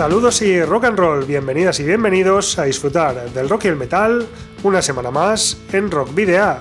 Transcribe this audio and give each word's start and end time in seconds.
Saludos 0.00 0.40
y 0.40 0.62
rock 0.62 0.84
and 0.84 0.98
roll, 0.98 1.26
bienvenidas 1.26 1.78
y 1.78 1.82
bienvenidos 1.82 2.58
a 2.58 2.64
disfrutar 2.64 3.30
del 3.34 3.50
rock 3.50 3.66
y 3.66 3.68
el 3.68 3.76
metal 3.76 4.26
una 4.62 4.80
semana 4.80 5.10
más 5.10 5.58
en 5.74 5.90
Rock 5.90 6.14
Video. 6.14 6.56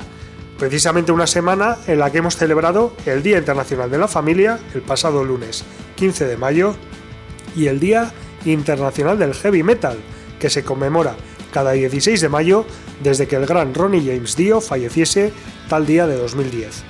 Precisamente 0.57 1.13
una 1.13 1.25
semana 1.25 1.77
en 1.87 1.99
la 1.99 2.11
que 2.11 2.17
hemos 2.17 2.35
celebrado 2.35 2.91
el 3.05 3.23
Día 3.23 3.37
Internacional 3.37 3.89
de 3.89 3.97
la 3.97 4.09
Familia 4.09 4.59
el 4.73 4.81
pasado 4.81 5.23
lunes 5.23 5.63
15 5.95 6.25
de 6.25 6.35
mayo 6.35 6.75
y 7.55 7.67
el 7.67 7.79
Día 7.79 8.11
Internacional 8.43 9.17
del 9.17 9.33
Heavy 9.33 9.63
Metal 9.63 9.97
que 10.37 10.49
se 10.49 10.65
conmemora 10.65 11.15
cada 11.53 11.71
16 11.71 12.19
de 12.19 12.27
mayo 12.27 12.65
desde 13.01 13.29
que 13.29 13.37
el 13.37 13.45
gran 13.45 13.73
Ronnie 13.73 14.03
James 14.05 14.35
Dio 14.35 14.59
falleciese 14.59 15.31
tal 15.69 15.85
día 15.85 16.07
de 16.07 16.17
2010. 16.17 16.83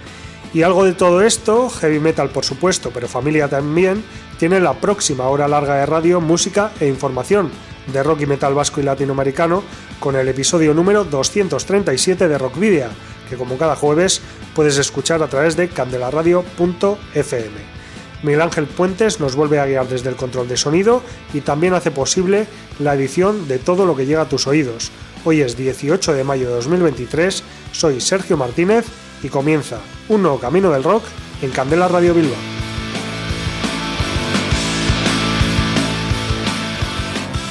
Y 0.51 0.63
algo 0.63 0.83
de 0.83 0.93
todo 0.93 1.21
esto, 1.21 1.69
heavy 1.69 1.99
metal 1.99 2.29
por 2.29 2.43
supuesto, 2.43 2.89
pero 2.91 3.07
familia 3.07 3.47
también, 3.47 4.03
tiene 4.39 4.59
la 4.59 4.73
próxima 4.73 5.27
hora 5.27 5.47
larga 5.47 5.75
de 5.75 5.85
radio, 5.85 6.21
música 6.21 6.71
e 6.79 6.87
información 6.87 7.51
de 7.93 8.01
rock 8.01 8.21
y 8.21 8.25
metal 8.25 8.55
vasco 8.55 8.79
y 8.79 8.83
latinoamericano 8.83 9.63
con 9.99 10.15
el 10.15 10.27
episodio 10.27 10.73
número 10.73 11.03
237 11.03 12.27
de 12.27 12.37
Rockvidia, 12.37 12.89
que 13.29 13.35
como 13.35 13.57
cada 13.57 13.75
jueves 13.75 14.21
puedes 14.55 14.77
escuchar 14.77 15.21
a 15.21 15.27
través 15.27 15.55
de 15.55 15.69
candelaradio.fm. 15.69 17.79
Miguel 18.23 18.41
Ángel 18.41 18.65
Puentes 18.65 19.19
nos 19.19 19.35
vuelve 19.35 19.59
a 19.59 19.65
guiar 19.65 19.87
desde 19.87 20.09
el 20.09 20.15
control 20.15 20.47
de 20.47 20.57
sonido 20.57 21.03
y 21.33 21.41
también 21.41 21.73
hace 21.73 21.91
posible 21.91 22.47
la 22.79 22.95
edición 22.95 23.47
de 23.47 23.59
todo 23.59 23.85
lo 23.85 23.95
que 23.95 24.07
llega 24.07 24.23
a 24.23 24.29
tus 24.29 24.47
oídos. 24.47 24.91
Hoy 25.25 25.41
es 25.41 25.55
18 25.55 26.13
de 26.13 26.23
mayo 26.23 26.47
de 26.47 26.55
2023, 26.55 27.43
soy 27.71 28.01
Sergio 28.01 28.35
Martínez 28.35 28.85
y 29.23 29.29
comienza 29.29 29.79
un 30.07 30.21
nuevo 30.21 30.39
camino 30.39 30.71
del 30.71 30.83
rock 30.83 31.03
en 31.41 31.51
Candela 31.51 31.87
Radio 31.87 32.13
Bilbao. 32.13 32.37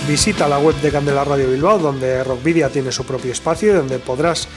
Visita 0.09 0.49
la 0.49 0.59
web 0.59 0.75
de 0.81 0.91
Candela 0.91 1.23
Radio 1.23 1.51
Bilbao, 1.51 1.79
donde 1.79 2.25
Rockvidia 2.25 2.71
tiene 2.71 2.91
su 2.91 3.05
propio 3.05 3.31
espacio 3.31 3.73
y 3.73 3.77
donde 3.77 3.99
podrás 3.99 4.49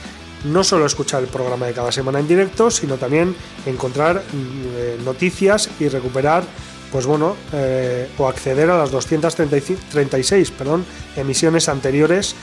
no 0.44 0.64
solo 0.64 0.86
escuchar 0.86 1.22
el 1.22 1.28
programa 1.28 1.66
de 1.66 1.74
cada 1.74 1.92
semana 1.92 2.20
en 2.20 2.26
directo, 2.26 2.70
sino 2.70 2.96
también 2.96 3.36
encontrar 3.66 4.22
eh, 4.34 4.98
noticias 5.04 5.68
y 5.78 5.88
recuperar, 5.88 6.42
pues 6.90 7.06
bueno, 7.06 7.36
eh, 7.52 8.08
o 8.18 8.28
acceder 8.28 8.70
a 8.70 8.78
las 8.78 8.90
236 8.90 10.50
perdón, 10.52 10.84
emisiones 11.16 11.68
anteriores, 11.68 12.34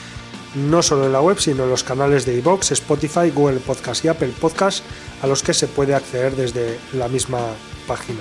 no 0.55 0.81
solo 0.81 1.05
en 1.05 1.13
la 1.13 1.21
web, 1.21 1.39
sino 1.39 1.63
en 1.63 1.69
los 1.69 1.83
canales 1.83 2.25
de 2.25 2.35
iVoox, 2.35 2.71
Spotify, 2.71 3.29
Google 3.33 3.59
Podcast 3.59 4.03
y 4.05 4.07
Apple 4.07 4.33
Podcast, 4.39 4.83
a 5.21 5.27
los 5.27 5.43
que 5.43 5.53
se 5.53 5.67
puede 5.67 5.93
acceder 5.95 6.35
desde 6.35 6.79
la 6.93 7.07
misma 7.07 7.39
página. 7.87 8.19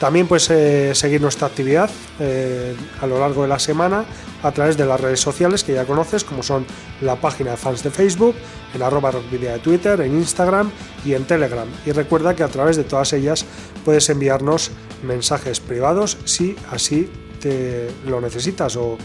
También 0.00 0.26
puedes 0.26 0.50
eh, 0.50 0.94
seguir 0.94 1.20
nuestra 1.20 1.46
actividad 1.46 1.88
eh, 2.18 2.74
a 3.00 3.06
lo 3.06 3.18
largo 3.18 3.42
de 3.42 3.48
la 3.48 3.58
semana 3.58 4.04
a 4.42 4.52
través 4.52 4.76
de 4.76 4.84
las 4.84 5.00
redes 5.00 5.20
sociales 5.20 5.62
que 5.62 5.72
ya 5.72 5.86
conoces, 5.86 6.24
como 6.24 6.42
son 6.42 6.66
la 7.00 7.16
página 7.16 7.52
de 7.52 7.56
fans 7.56 7.82
de 7.82 7.90
Facebook, 7.90 8.34
en 8.74 8.82
arroba 8.82 9.12
rockvidia 9.12 9.52
de 9.52 9.60
Twitter, 9.60 10.00
en 10.00 10.14
Instagram 10.14 10.70
y 11.04 11.14
en 11.14 11.24
Telegram. 11.24 11.68
Y 11.86 11.92
recuerda 11.92 12.34
que 12.34 12.42
a 12.42 12.48
través 12.48 12.76
de 12.76 12.84
todas 12.84 13.12
ellas 13.12 13.46
puedes 13.84 14.10
enviarnos 14.10 14.72
mensajes 15.02 15.60
privados 15.60 16.18
si 16.24 16.56
así 16.70 17.08
te 17.40 17.88
lo 18.06 18.20
necesitas 18.20 18.76
o 18.76 18.98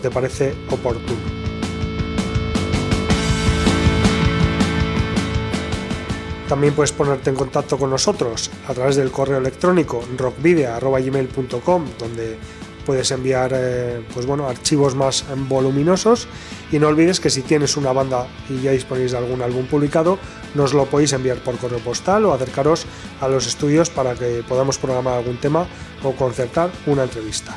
te 0.00 0.10
parece 0.10 0.54
oportuno. 0.70 1.53
También 6.48 6.74
puedes 6.74 6.92
ponerte 6.92 7.30
en 7.30 7.36
contacto 7.36 7.78
con 7.78 7.90
nosotros 7.90 8.50
a 8.68 8.74
través 8.74 8.96
del 8.96 9.10
correo 9.10 9.38
electrónico 9.38 10.04
rockvidea.gmail.com 10.16 11.84
donde 11.98 12.38
puedes 12.84 13.10
enviar 13.10 13.52
eh, 13.54 14.04
pues 14.12 14.26
bueno, 14.26 14.46
archivos 14.46 14.94
más 14.94 15.24
voluminosos 15.48 16.28
y 16.70 16.78
no 16.78 16.88
olvides 16.88 17.18
que 17.18 17.30
si 17.30 17.42
tienes 17.42 17.76
una 17.76 17.92
banda 17.92 18.26
y 18.48 18.60
ya 18.60 18.72
disponéis 18.72 19.12
de 19.12 19.18
algún 19.18 19.42
álbum 19.42 19.66
publicado, 19.66 20.18
nos 20.54 20.74
lo 20.74 20.84
podéis 20.84 21.12
enviar 21.14 21.38
por 21.38 21.56
correo 21.56 21.78
postal 21.78 22.24
o 22.26 22.34
acercaros 22.34 22.86
a 23.20 23.28
los 23.28 23.46
estudios 23.46 23.90
para 23.90 24.14
que 24.14 24.44
podamos 24.46 24.78
programar 24.78 25.14
algún 25.14 25.38
tema 25.38 25.66
o 26.02 26.12
concertar 26.12 26.70
una 26.86 27.04
entrevista. 27.04 27.56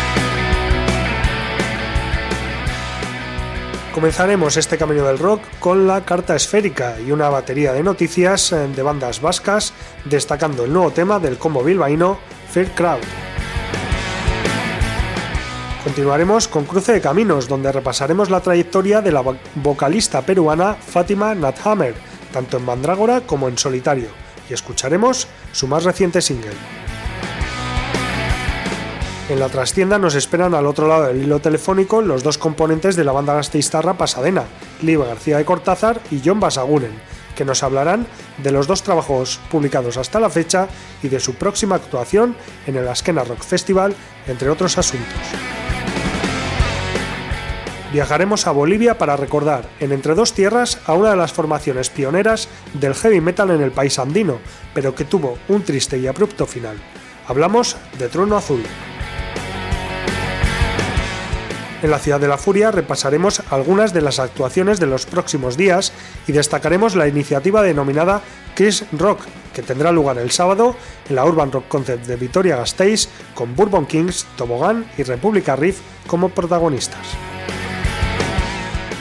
Comenzaremos 3.93 4.55
este 4.55 4.77
camino 4.77 5.03
del 5.03 5.19
rock 5.19 5.41
con 5.59 5.85
la 5.85 6.05
carta 6.05 6.33
esférica 6.33 6.95
y 7.05 7.11
una 7.11 7.27
batería 7.27 7.73
de 7.73 7.83
noticias 7.83 8.53
eh, 8.53 8.69
de 8.73 8.81
bandas 8.81 9.19
vascas, 9.19 9.73
destacando 10.05 10.63
el 10.63 10.71
nuevo 10.71 10.91
tema 10.91 11.19
del 11.19 11.37
combo 11.37 11.61
bilbaíno 11.61 12.17
Fair 12.49 12.71
Crowd. 12.71 13.01
Continuaremos 15.83 16.47
con 16.47 16.63
Cruce 16.63 16.93
de 16.93 17.01
Caminos, 17.01 17.49
donde 17.49 17.69
repasaremos 17.69 18.29
la 18.29 18.39
trayectoria 18.39 19.01
de 19.01 19.11
la 19.11 19.23
vocalista 19.55 20.21
peruana 20.21 20.75
Fátima 20.75 21.35
Nathammer, 21.35 21.95
tanto 22.31 22.57
en 22.57 22.65
Mandrágora 22.65 23.21
como 23.21 23.49
en 23.49 23.57
solitario, 23.57 24.07
y 24.49 24.53
escucharemos 24.53 25.27
su 25.51 25.67
más 25.67 25.83
reciente 25.83 26.21
single. 26.21 26.55
En 29.31 29.39
la 29.39 29.47
trastienda 29.47 29.97
nos 29.97 30.15
esperan 30.15 30.53
al 30.53 30.67
otro 30.67 30.89
lado 30.89 31.05
del 31.05 31.23
hilo 31.23 31.39
telefónico 31.39 32.01
los 32.01 32.21
dos 32.21 32.37
componentes 32.37 32.97
de 32.97 33.05
la 33.05 33.13
banda 33.13 33.33
gasteiztarra 33.33 33.97
Pasadena, 33.97 34.43
Liva 34.81 35.05
García 35.05 35.37
de 35.37 35.45
Cortázar 35.45 36.01
y 36.11 36.21
John 36.23 36.41
Basagunen, 36.41 36.91
que 37.33 37.45
nos 37.45 37.63
hablarán 37.63 38.05
de 38.43 38.51
los 38.51 38.67
dos 38.67 38.83
trabajos 38.83 39.39
publicados 39.49 39.95
hasta 39.95 40.19
la 40.19 40.29
fecha 40.29 40.67
y 41.01 41.07
de 41.07 41.21
su 41.21 41.35
próxima 41.35 41.77
actuación 41.77 42.35
en 42.67 42.75
el 42.75 42.85
Askena 42.89 43.23
Rock 43.23 43.39
Festival, 43.39 43.95
entre 44.27 44.49
otros 44.49 44.77
asuntos. 44.77 45.07
Viajaremos 47.93 48.47
a 48.47 48.51
Bolivia 48.51 48.97
para 48.97 49.15
recordar 49.15 49.63
en 49.79 49.93
Entre 49.93 50.13
dos 50.13 50.33
Tierras 50.33 50.77
a 50.85 50.93
una 50.93 51.11
de 51.11 51.15
las 51.15 51.31
formaciones 51.31 51.89
pioneras 51.89 52.49
del 52.73 52.95
heavy 52.95 53.21
metal 53.21 53.49
en 53.51 53.61
el 53.61 53.71
país 53.71 53.97
andino, 53.97 54.39
pero 54.73 54.93
que 54.93 55.05
tuvo 55.05 55.37
un 55.47 55.63
triste 55.63 55.97
y 55.97 56.07
abrupto 56.07 56.45
final. 56.45 56.75
Hablamos 57.29 57.77
de 57.97 58.09
Trono 58.09 58.35
Azul. 58.35 58.61
En 61.81 61.89
la 61.89 61.97
Ciudad 61.97 62.19
de 62.19 62.27
la 62.27 62.37
Furia 62.37 62.69
repasaremos 62.69 63.41
algunas 63.49 63.91
de 63.91 64.01
las 64.01 64.19
actuaciones 64.19 64.79
de 64.79 64.85
los 64.85 65.07
próximos 65.07 65.57
días 65.57 65.93
y 66.27 66.31
destacaremos 66.31 66.95
la 66.95 67.07
iniciativa 67.07 67.63
denominada 67.63 68.21
Chris 68.53 68.85
Rock, 68.91 69.21
que 69.51 69.63
tendrá 69.63 69.91
lugar 69.91 70.19
el 70.19 70.29
sábado 70.29 70.75
en 71.09 71.15
la 71.15 71.25
Urban 71.25 71.51
Rock 71.51 71.67
Concept 71.67 72.05
de 72.05 72.17
Vitoria 72.17 72.57
Gasteiz 72.57 73.09
con 73.33 73.55
Bourbon 73.55 73.87
Kings, 73.87 74.27
Tobogán 74.35 74.85
y 74.95 75.03
República 75.03 75.55
Riff 75.55 75.79
como 76.05 76.29
protagonistas. 76.29 77.07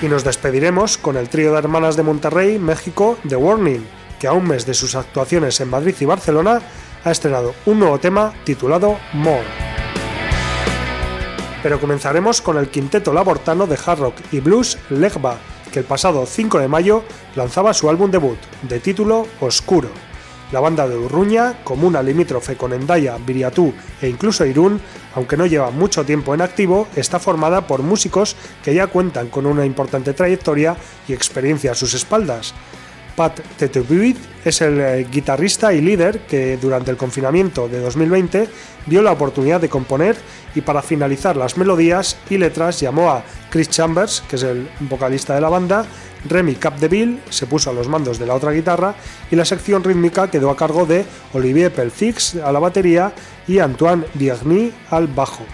Y 0.00 0.06
nos 0.06 0.24
despediremos 0.24 0.96
con 0.96 1.18
el 1.18 1.28
trío 1.28 1.52
de 1.52 1.58
hermanas 1.58 1.96
de 1.96 2.02
Monterrey, 2.02 2.58
México, 2.58 3.18
The 3.28 3.36
Warning, 3.36 3.86
que 4.18 4.26
a 4.26 4.32
un 4.32 4.48
mes 4.48 4.64
de 4.64 4.72
sus 4.72 4.94
actuaciones 4.94 5.60
en 5.60 5.68
Madrid 5.68 5.94
y 6.00 6.06
Barcelona 6.06 6.62
ha 7.04 7.10
estrenado 7.10 7.54
un 7.66 7.78
nuevo 7.78 7.98
tema 7.98 8.32
titulado 8.44 8.98
More 9.12 9.79
pero 11.62 11.80
comenzaremos 11.80 12.40
con 12.40 12.56
el 12.56 12.68
quinteto 12.68 13.12
labortano 13.12 13.66
de 13.66 13.78
hard 13.84 14.00
rock 14.00 14.14
y 14.32 14.40
blues 14.40 14.78
Legba, 14.90 15.38
que 15.72 15.80
el 15.80 15.84
pasado 15.84 16.26
5 16.26 16.58
de 16.58 16.68
mayo 16.68 17.04
lanzaba 17.36 17.74
su 17.74 17.88
álbum 17.88 18.10
debut, 18.10 18.38
de 18.62 18.80
título 18.80 19.26
Oscuro. 19.40 19.88
La 20.52 20.58
banda 20.58 20.88
de 20.88 20.96
Urruña, 20.96 21.62
comuna 21.62 22.02
limítrofe 22.02 22.56
con 22.56 22.72
Endaya, 22.72 23.18
Viriatú 23.24 23.72
e 24.02 24.08
incluso 24.08 24.44
Irún, 24.44 24.80
aunque 25.14 25.36
no 25.36 25.46
lleva 25.46 25.70
mucho 25.70 26.04
tiempo 26.04 26.34
en 26.34 26.42
activo, 26.42 26.88
está 26.96 27.20
formada 27.20 27.68
por 27.68 27.82
músicos 27.82 28.34
que 28.64 28.74
ya 28.74 28.88
cuentan 28.88 29.28
con 29.28 29.46
una 29.46 29.64
importante 29.64 30.12
trayectoria 30.12 30.76
y 31.06 31.12
experiencia 31.12 31.70
a 31.70 31.76
sus 31.76 31.94
espaldas. 31.94 32.52
Pat 33.20 33.38
Tetebuit 33.58 34.16
es 34.46 34.62
el 34.62 34.80
eh, 34.80 35.06
guitarrista 35.12 35.74
y 35.74 35.82
líder 35.82 36.20
que 36.20 36.56
durante 36.56 36.90
el 36.90 36.96
confinamiento 36.96 37.68
de 37.68 37.78
2020 37.78 38.48
vio 38.86 39.02
la 39.02 39.12
oportunidad 39.12 39.60
de 39.60 39.68
componer 39.68 40.16
y 40.54 40.62
para 40.62 40.80
finalizar 40.80 41.36
las 41.36 41.58
melodías 41.58 42.16
y 42.30 42.38
letras 42.38 42.80
llamó 42.80 43.10
a 43.10 43.22
Chris 43.50 43.68
Chambers, 43.68 44.22
que 44.26 44.36
es 44.36 44.42
el 44.42 44.70
vocalista 44.88 45.34
de 45.34 45.42
la 45.42 45.50
banda, 45.50 45.84
Remy 46.30 46.54
Capdeville 46.54 47.20
se 47.28 47.46
puso 47.46 47.68
a 47.68 47.74
los 47.74 47.88
mandos 47.88 48.18
de 48.18 48.24
la 48.24 48.34
otra 48.34 48.52
guitarra 48.52 48.94
y 49.30 49.36
la 49.36 49.44
sección 49.44 49.84
rítmica 49.84 50.30
quedó 50.30 50.48
a 50.48 50.56
cargo 50.56 50.86
de 50.86 51.04
Olivier 51.34 51.70
Pelfix 51.70 52.36
a 52.36 52.50
la 52.50 52.58
batería 52.58 53.12
y 53.46 53.58
Antoine 53.58 54.06
Diagny 54.14 54.72
al 54.88 55.08
bajo. 55.08 55.44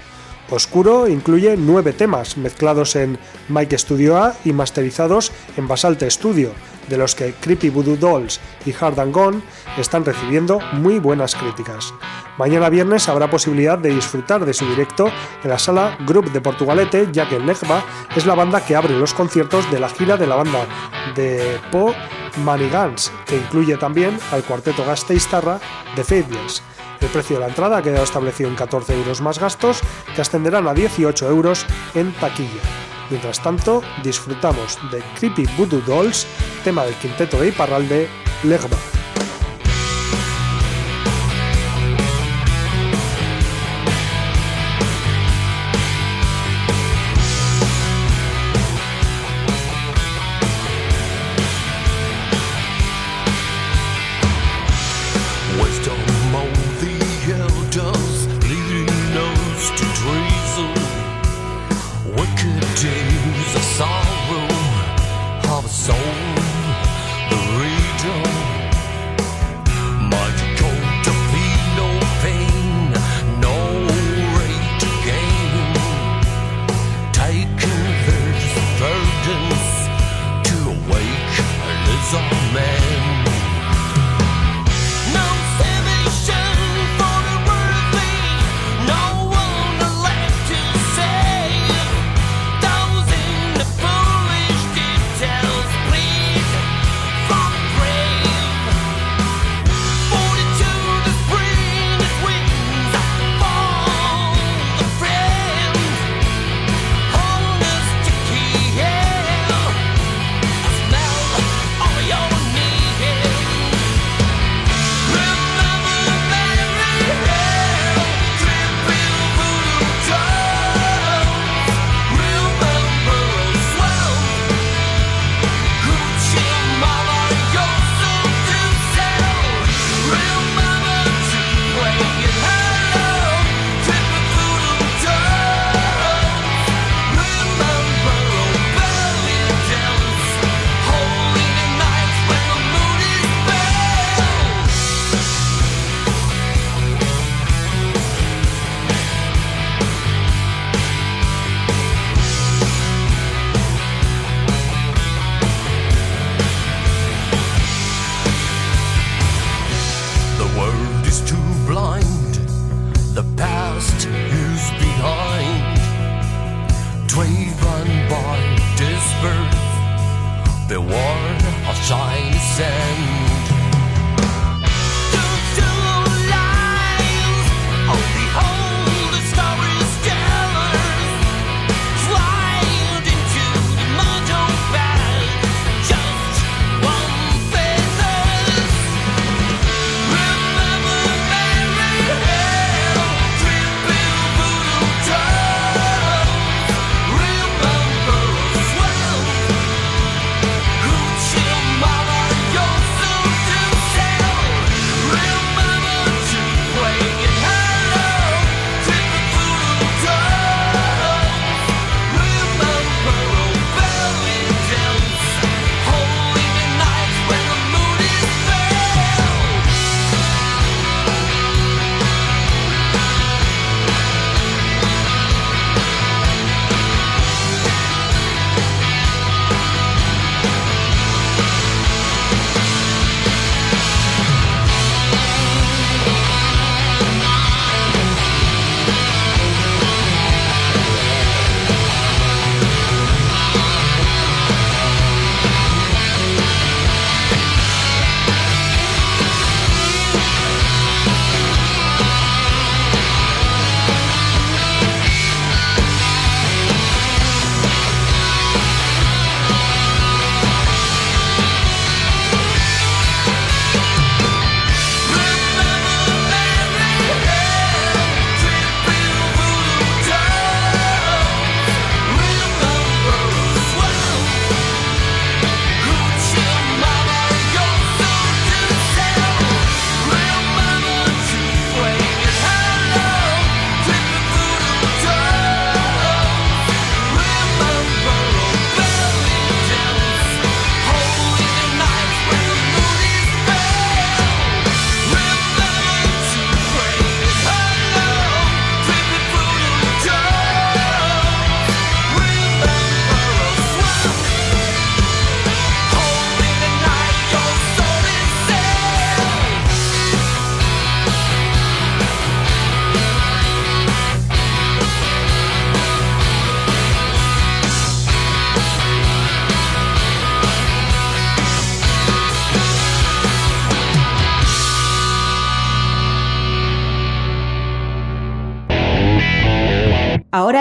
Oscuro 0.50 1.08
incluye 1.08 1.56
nueve 1.56 1.92
temas 1.92 2.36
mezclados 2.36 2.94
en 2.94 3.18
Mike 3.48 3.78
Studio 3.78 4.16
A 4.16 4.34
y 4.44 4.52
masterizados 4.52 5.32
en 5.56 5.66
Basalte 5.66 6.08
Studio, 6.08 6.52
de 6.88 6.96
los 6.96 7.16
que 7.16 7.34
Creepy 7.34 7.68
Voodoo 7.68 7.96
Dolls 7.96 8.40
y 8.64 8.72
Hard 8.72 9.00
and 9.00 9.12
Gone 9.12 9.42
están 9.76 10.04
recibiendo 10.04 10.60
muy 10.72 11.00
buenas 11.00 11.34
críticas. 11.34 11.92
Mañana 12.38 12.68
viernes 12.68 13.08
habrá 13.08 13.28
posibilidad 13.28 13.76
de 13.78 13.94
disfrutar 13.94 14.44
de 14.44 14.54
su 14.54 14.66
directo 14.66 15.10
en 15.42 15.50
la 15.50 15.58
sala 15.58 15.98
Group 16.06 16.30
de 16.30 16.40
Portugalete, 16.40 17.08
ya 17.10 17.28
que 17.28 17.40
Legba 17.40 17.82
es 18.14 18.24
la 18.26 18.34
banda 18.34 18.64
que 18.64 18.76
abre 18.76 18.96
los 18.96 19.14
conciertos 19.14 19.68
de 19.72 19.80
la 19.80 19.88
gira 19.88 20.16
de 20.16 20.26
la 20.26 20.36
banda 20.36 20.66
de 21.16 21.58
Po 21.72 21.92
Manigans, 22.44 23.10
que 23.26 23.36
incluye 23.36 23.76
también 23.78 24.18
al 24.30 24.44
cuarteto 24.44 24.84
gasteiztarra 24.84 25.58
de 25.96 26.04
Faithless. 26.04 26.62
El 27.00 27.08
precio 27.08 27.36
de 27.36 27.40
la 27.40 27.48
entrada 27.48 27.78
ha 27.78 27.82
quedado 27.82 28.04
establecido 28.04 28.48
en 28.48 28.56
14 28.56 28.94
euros 28.94 29.20
más 29.20 29.38
gastos, 29.38 29.80
que 30.14 30.20
ascenderán 30.20 30.66
a 30.68 30.74
18 30.74 31.28
euros 31.28 31.66
en 31.94 32.12
taquilla. 32.14 32.62
Mientras 33.10 33.42
tanto, 33.42 33.82
disfrutamos 34.02 34.78
de 34.90 35.02
Creepy 35.18 35.46
Voodoo 35.56 35.80
Dolls, 35.80 36.26
tema 36.64 36.84
del 36.84 36.94
quinteto 36.94 37.38
de 37.38 37.48
Iparralde, 37.48 38.08
Legba. 38.42 38.76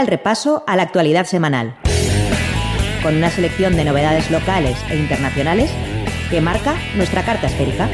El 0.05 0.11
repaso 0.11 0.63
a 0.67 0.75
la 0.75 0.83
actualidad 0.83 1.25
semanal, 1.25 1.75
con 3.01 3.15
una 3.15 3.31
selección 3.31 3.75
de 3.75 3.85
novedades 3.85 4.29
locales 4.29 4.77
e 4.87 4.97
internacionales 4.97 5.71
que 6.29 6.41
marca 6.41 6.75
nuestra 6.95 7.25
carta 7.25 7.47
esférica. 7.47 7.89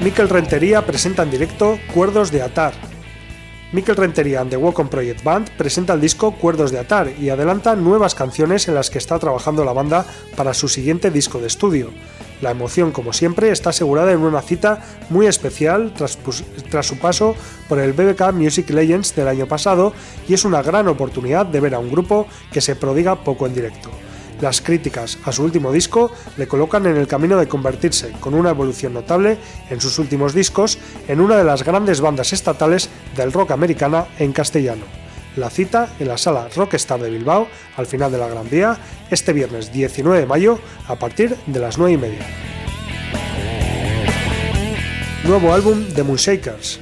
Miquel 0.00 0.28
Rentería 0.28 0.84
presenta 0.84 1.22
en 1.22 1.30
directo 1.30 1.78
Cuerdos 1.94 2.30
de 2.30 2.42
Atar. 2.42 2.74
Miquel 3.72 3.96
Rentería 3.96 4.42
and 4.42 4.50
the 4.50 4.58
Walk 4.58 4.86
Project 4.90 5.24
Band 5.24 5.48
presenta 5.56 5.94
el 5.94 6.02
disco 6.02 6.32
Cuerdos 6.32 6.70
de 6.70 6.80
Atar 6.80 7.10
y 7.18 7.30
adelanta 7.30 7.74
nuevas 7.76 8.14
canciones 8.14 8.68
en 8.68 8.74
las 8.74 8.90
que 8.90 8.98
está 8.98 9.18
trabajando 9.18 9.64
la 9.64 9.72
banda 9.72 10.04
para 10.36 10.52
su 10.52 10.68
siguiente 10.68 11.10
disco 11.10 11.40
de 11.40 11.46
estudio. 11.46 11.90
La 12.42 12.50
emoción, 12.50 12.92
como 12.92 13.12
siempre, 13.12 13.50
está 13.50 13.70
asegurada 13.70 14.12
en 14.12 14.20
una 14.20 14.42
cita 14.42 14.82
muy 15.08 15.26
especial 15.26 15.92
tras, 15.94 16.18
su 16.86 16.98
paso 16.98 17.34
por 17.68 17.78
el 17.78 17.92
BBK 17.92 18.32
Music 18.32 18.68
Legends 18.70 19.14
del 19.14 19.28
año 19.28 19.46
pasado 19.46 19.92
y 20.28 20.34
es 20.34 20.44
una 20.44 20.62
gran 20.62 20.88
oportunidad 20.88 21.46
de 21.46 21.60
ver 21.60 21.74
a 21.74 21.78
un 21.78 21.90
grupo 21.90 22.26
que 22.52 22.60
se 22.60 22.76
prodiga 22.76 23.16
poco 23.16 23.46
en 23.46 23.54
directo. 23.54 23.90
Las 24.40 24.60
críticas 24.60 25.16
a 25.24 25.32
su 25.32 25.44
último 25.44 25.72
disco 25.72 26.10
le 26.36 26.46
colocan 26.46 26.84
en 26.84 26.96
el 26.96 27.06
camino 27.06 27.38
de 27.38 27.48
convertirse, 27.48 28.12
con 28.20 28.34
una 28.34 28.50
evolución 28.50 28.92
notable 28.92 29.38
en 29.70 29.80
sus 29.80 29.98
últimos 29.98 30.34
discos, 30.34 30.78
en 31.08 31.22
una 31.22 31.38
de 31.38 31.44
las 31.44 31.64
grandes 31.64 32.02
bandas 32.02 32.34
estatales 32.34 32.90
del 33.16 33.32
rock 33.32 33.52
americana 33.52 34.06
en 34.18 34.32
castellano. 34.32 35.05
La 35.36 35.50
cita 35.50 35.90
en 36.00 36.08
la 36.08 36.16
sala 36.16 36.48
Rockstar 36.56 36.98
de 36.98 37.10
Bilbao, 37.10 37.46
al 37.76 37.86
final 37.86 38.10
de 38.10 38.16
la 38.16 38.26
Gran 38.26 38.48
Vía, 38.48 38.78
este 39.10 39.34
viernes 39.34 39.70
19 39.70 40.20
de 40.20 40.26
mayo, 40.26 40.58
a 40.88 40.96
partir 40.96 41.36
de 41.46 41.60
las 41.60 41.76
9 41.76 41.92
y 41.92 41.96
media. 41.98 42.26
Nuevo 45.24 45.52
álbum 45.52 45.88
de 45.88 46.02
Moonshakers. 46.02 46.80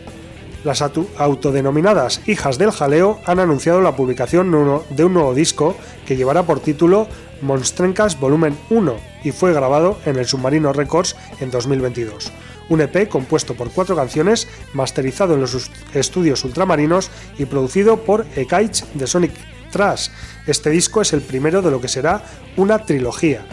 Las 0.63 0.83
autodenominadas 0.83 2.21
Hijas 2.27 2.57
del 2.57 2.71
Jaleo 2.71 3.21
han 3.27 3.41
anunciado 3.41 3.81
la 3.81 3.97
publicación 3.97 4.51
de 4.89 5.05
un 5.05 5.13
nuevo 5.13 5.35
disco 5.35 5.77
que 6.07 6.17
llevará 6.17 6.45
por 6.45 6.61
título 6.61 7.09
Monstrencas 7.43 8.19
Volumen 8.21 8.57
1 8.71 8.95
y 9.25 9.33
fue 9.33 9.53
grabado 9.53 9.99
en 10.07 10.17
el 10.17 10.27
Submarino 10.27 10.73
Records 10.73 11.17
en 11.41 11.51
2022 11.51 12.33
un 12.69 12.81
EP 12.81 13.09
compuesto 13.09 13.55
por 13.55 13.71
cuatro 13.71 13.97
canciones, 13.97 14.49
masterizado 14.73 15.35
en 15.35 15.41
los 15.41 15.71
estudios 15.95 16.45
ultramarinos 16.45 17.11
y 17.39 17.47
producido 17.47 17.99
por 17.99 18.27
Ekaich 18.37 18.85
de 18.95 19.07
Sonic 19.07 19.33
Trash. 19.71 20.09
Este 20.47 20.71
disco 20.71 21.03
es 21.03 21.13
el 21.13 21.21
primero 21.21 21.63
de 21.63 21.71
lo 21.71 21.81
que 21.81 21.89
será 21.89 22.23
una 22.57 22.79
trilogía. 22.79 23.47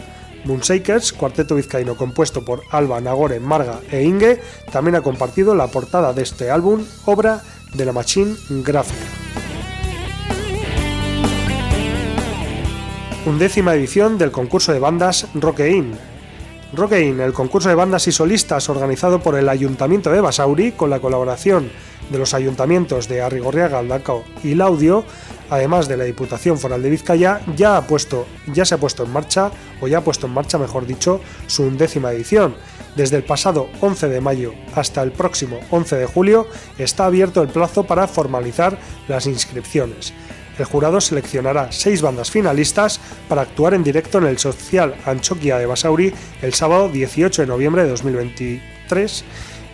Moonshakers, 0.44 1.12
cuarteto 1.12 1.54
vizcaíno 1.54 1.96
compuesto 1.96 2.44
por 2.44 2.62
Alba, 2.70 3.00
Nagore, 3.00 3.38
Marga 3.38 3.80
e 3.90 4.02
Inge, 4.02 4.40
también 4.72 4.96
ha 4.96 5.00
compartido 5.00 5.54
la 5.54 5.68
portada 5.68 6.12
de 6.12 6.22
este 6.22 6.50
álbum, 6.50 6.84
obra 7.04 7.42
de 7.74 7.84
la 7.84 7.92
Machine 7.92 8.34
Gráfica. 8.64 9.06
Undécima 13.24 13.74
edición 13.74 14.18
del 14.18 14.32
concurso 14.32 14.72
de 14.72 14.80
bandas 14.80 15.28
Rockein, 15.34 15.96
Rockein, 16.74 17.20
el 17.20 17.34
concurso 17.34 17.68
de 17.68 17.74
bandas 17.74 18.08
y 18.08 18.12
solistas 18.12 18.70
organizado 18.70 19.20
por 19.20 19.36
el 19.36 19.50
Ayuntamiento 19.50 20.10
de 20.10 20.22
Basauri 20.22 20.72
con 20.72 20.88
la 20.88 21.00
colaboración 21.00 21.70
de 22.08 22.18
los 22.18 22.32
ayuntamientos 22.32 23.08
de 23.08 23.20
Arrigorriaga, 23.20 23.78
Aldacao 23.78 24.24
y 24.42 24.54
Laudio, 24.54 25.04
además 25.50 25.86
de 25.86 25.98
la 25.98 26.04
Diputación 26.04 26.58
Foral 26.58 26.82
de 26.82 26.88
Vizcaya, 26.88 27.42
ya, 27.56 27.76
ha 27.76 27.86
puesto, 27.86 28.26
ya 28.46 28.64
se 28.64 28.74
ha 28.74 28.78
puesto 28.78 29.04
en 29.04 29.12
marcha, 29.12 29.50
o 29.82 29.88
ya 29.88 29.98
ha 29.98 30.04
puesto 30.04 30.26
en 30.26 30.32
marcha, 30.32 30.56
mejor 30.56 30.86
dicho, 30.86 31.20
su 31.46 31.64
undécima 31.64 32.10
edición. 32.10 32.54
Desde 32.96 33.16
el 33.18 33.24
pasado 33.24 33.68
11 33.80 34.08
de 34.08 34.20
mayo 34.22 34.54
hasta 34.74 35.02
el 35.02 35.12
próximo 35.12 35.60
11 35.70 35.96
de 35.96 36.06
julio 36.06 36.46
está 36.78 37.04
abierto 37.04 37.42
el 37.42 37.48
plazo 37.48 37.84
para 37.84 38.06
formalizar 38.08 38.78
las 39.08 39.26
inscripciones 39.26 40.14
el 40.58 40.64
jurado 40.64 41.00
seleccionará 41.00 41.72
seis 41.72 42.02
bandas 42.02 42.30
finalistas 42.30 43.00
para 43.28 43.42
actuar 43.42 43.74
en 43.74 43.82
directo 43.82 44.18
en 44.18 44.24
el 44.24 44.38
Social 44.38 44.94
Anchoquia 45.06 45.58
de 45.58 45.66
Basauri 45.66 46.12
el 46.42 46.54
sábado 46.54 46.88
18 46.88 47.42
de 47.42 47.48
noviembre 47.48 47.82
de 47.84 47.90
2023. 47.90 49.24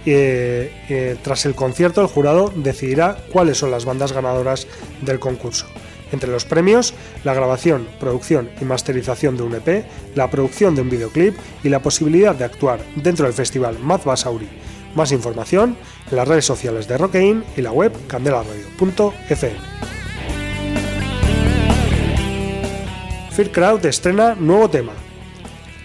Eh, 0.06 0.72
eh, 0.88 1.16
tras 1.22 1.44
el 1.44 1.54
concierto, 1.54 2.00
el 2.00 2.06
jurado 2.06 2.52
decidirá 2.54 3.18
cuáles 3.32 3.58
son 3.58 3.70
las 3.70 3.84
bandas 3.84 4.12
ganadoras 4.12 4.66
del 5.02 5.18
concurso. 5.18 5.66
Entre 6.12 6.30
los 6.30 6.46
premios, 6.46 6.94
la 7.24 7.34
grabación, 7.34 7.86
producción 8.00 8.48
y 8.60 8.64
masterización 8.64 9.36
de 9.36 9.42
un 9.42 9.54
EP, 9.54 9.84
la 10.14 10.30
producción 10.30 10.74
de 10.74 10.80
un 10.82 10.88
videoclip 10.88 11.36
y 11.62 11.68
la 11.68 11.82
posibilidad 11.82 12.34
de 12.34 12.44
actuar 12.44 12.80
dentro 12.96 13.26
del 13.26 13.34
festival 13.34 13.78
Mad 13.78 14.00
Basauri. 14.04 14.48
Más 14.94 15.12
información 15.12 15.76
en 16.10 16.16
las 16.16 16.26
redes 16.26 16.46
sociales 16.46 16.88
de 16.88 16.96
Rockein 16.96 17.44
y 17.56 17.60
la 17.60 17.72
web 17.72 17.92
candelaradio.fm. 18.06 19.56
Fear 23.38 23.52
Crowd 23.52 23.86
estrena 23.86 24.34
nuevo 24.34 24.68
tema. 24.68 24.90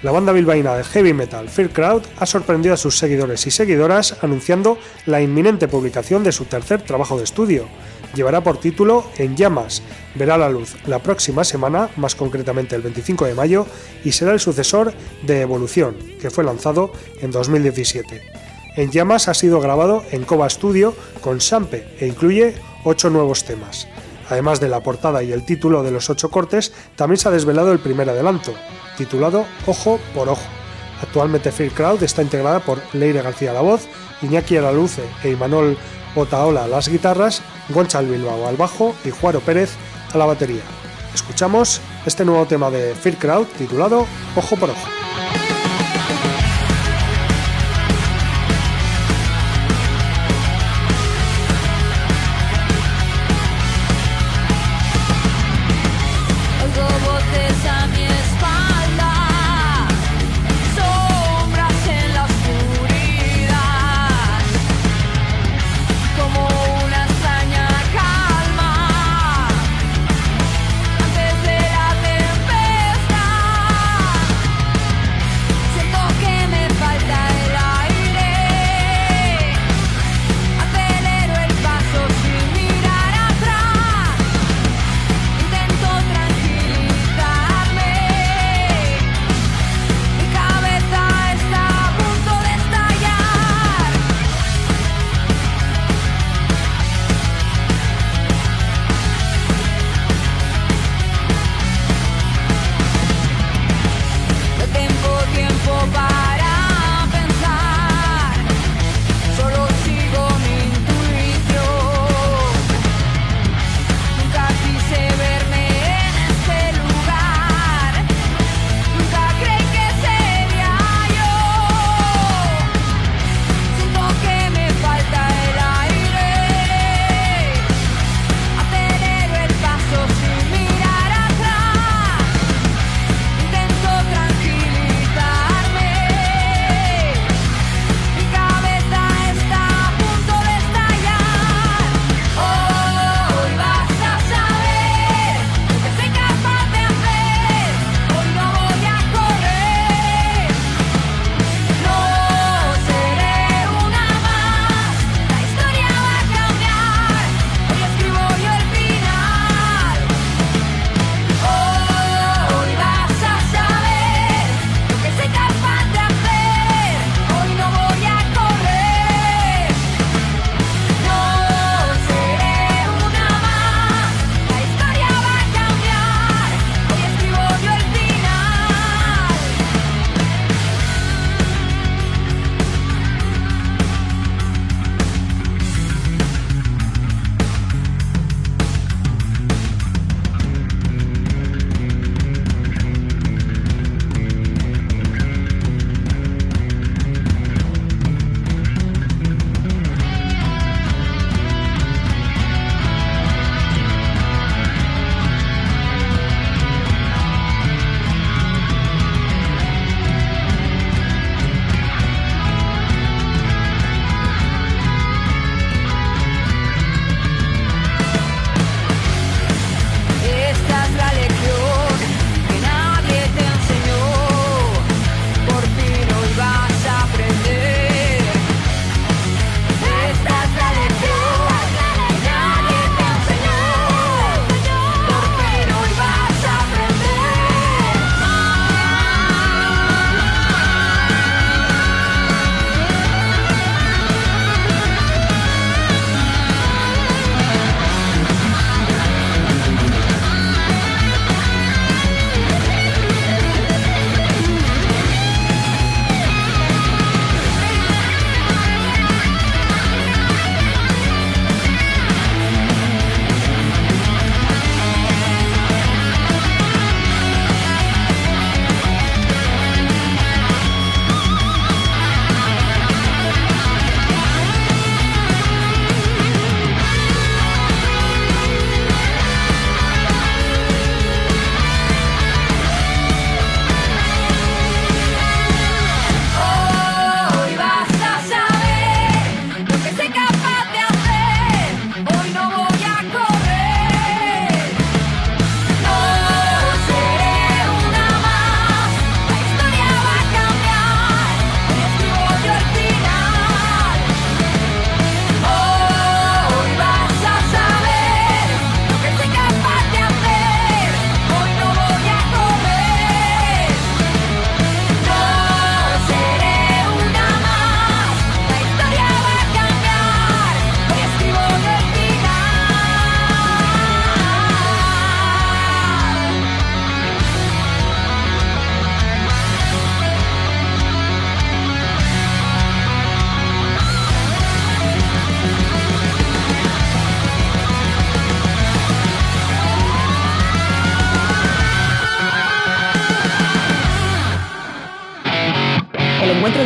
La 0.02 0.10
banda 0.10 0.32
bilbaína 0.32 0.76
de 0.76 0.84
heavy 0.84 1.14
metal 1.14 1.48
Fear 1.48 1.70
Crowd 1.70 2.02
ha 2.18 2.26
sorprendido 2.26 2.74
a 2.74 2.78
sus 2.78 2.98
seguidores 2.98 3.46
y 3.46 3.52
seguidoras 3.52 4.18
anunciando 4.24 4.80
la 5.06 5.22
inminente 5.22 5.68
publicación 5.68 6.24
de 6.24 6.32
su 6.32 6.46
tercer 6.46 6.82
trabajo 6.82 7.16
de 7.16 7.26
estudio. 7.26 7.68
Llevará 8.16 8.42
por 8.42 8.60
título 8.60 9.06
En 9.20 9.36
llamas, 9.36 9.84
verá 10.16 10.36
la 10.36 10.50
luz 10.50 10.78
la 10.88 10.98
próxima 10.98 11.44
semana, 11.44 11.90
más 11.96 12.16
concretamente 12.16 12.76
el 12.76 12.82
25 12.82 13.26
de 13.26 13.36
mayo, 13.36 13.68
y 14.04 14.14
será 14.14 14.34
el 14.34 14.40
sucesor 14.40 14.92
de 15.22 15.42
Evolución, 15.42 15.96
que 16.20 16.32
fue 16.32 16.44
lanzado 16.44 16.92
en 17.22 17.30
2017. 17.30 18.24
En 18.78 18.90
llamas 18.90 19.28
ha 19.28 19.36
sido 19.36 19.60
grabado 19.62 20.04
en 20.10 20.24
Cova 20.24 20.50
Studio 20.50 20.96
con 21.22 21.40
Sampe 21.40 21.86
e 22.00 22.08
incluye 22.08 22.56
ocho 22.84 23.12
nuevos 23.12 23.44
temas. 23.44 23.88
Además 24.34 24.60
de 24.60 24.68
la 24.68 24.82
portada 24.82 25.22
y 25.22 25.32
el 25.32 25.46
título 25.46 25.84
de 25.84 25.92
los 25.92 26.10
ocho 26.10 26.32
cortes, 26.32 26.74
también 26.96 27.20
se 27.20 27.28
ha 27.28 27.32
desvelado 27.32 27.72
el 27.72 27.78
primer 27.78 28.10
adelanto, 28.10 28.52
titulado 28.98 29.46
Ojo 29.68 30.00
por 30.16 30.28
Ojo. 30.28 30.42
Actualmente 31.04 31.52
Fear 31.52 31.72
Crowd 31.72 32.02
está 32.02 32.24
integrada 32.24 32.60
por 32.60 32.80
Leire 32.94 33.22
García 33.22 33.52
a 33.52 33.54
la 33.54 33.62
voz, 33.62 33.88
Iñaki 34.24 34.58
Araluce 34.58 35.04
e 35.24 35.30
Imanol 35.30 35.78
Otaola 36.16 36.64
a 36.64 36.68
las 36.68 36.88
guitarras, 36.88 37.44
Gonchal 37.70 38.08
Bilbao 38.08 38.48
al 38.48 38.58
bajo 38.58 38.96
y 39.06 39.12
Juaro 39.12 39.40
Pérez 39.40 39.76
a 40.12 40.18
la 40.18 40.26
batería. 40.26 40.64
Escuchamos 41.14 41.80
este 42.08 42.26
nuevo 42.26 42.48
tema 42.48 42.72
de 42.72 42.96
Fear 42.96 43.18
Crowd 43.18 43.46
titulado 43.60 44.08
Ojo 44.36 44.56
por 44.56 44.72
Ojo. 44.72 45.03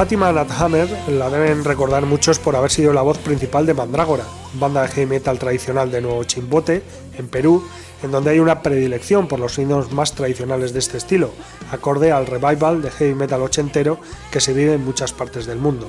Fátima 0.00 0.32
Nathammer 0.32 0.88
la 1.10 1.28
deben 1.28 1.62
recordar 1.62 2.06
muchos 2.06 2.38
por 2.38 2.56
haber 2.56 2.70
sido 2.70 2.94
la 2.94 3.02
voz 3.02 3.18
principal 3.18 3.66
de 3.66 3.74
Mandrágora, 3.74 4.24
banda 4.54 4.80
de 4.80 4.88
heavy 4.88 5.04
metal 5.04 5.38
tradicional 5.38 5.90
de 5.90 6.00
Nuevo 6.00 6.24
Chimbote, 6.24 6.82
en 7.18 7.28
Perú, 7.28 7.62
en 8.02 8.10
donde 8.10 8.30
hay 8.30 8.38
una 8.38 8.62
predilección 8.62 9.28
por 9.28 9.38
los 9.38 9.52
sonidos 9.52 9.92
más 9.92 10.14
tradicionales 10.14 10.72
de 10.72 10.78
este 10.78 10.96
estilo, 10.96 11.32
acorde 11.70 12.12
al 12.12 12.26
revival 12.26 12.80
de 12.80 12.90
heavy 12.90 13.14
metal 13.14 13.42
ochentero 13.42 13.98
que 14.32 14.40
se 14.40 14.54
vive 14.54 14.72
en 14.72 14.86
muchas 14.86 15.12
partes 15.12 15.44
del 15.44 15.58
mundo. 15.58 15.86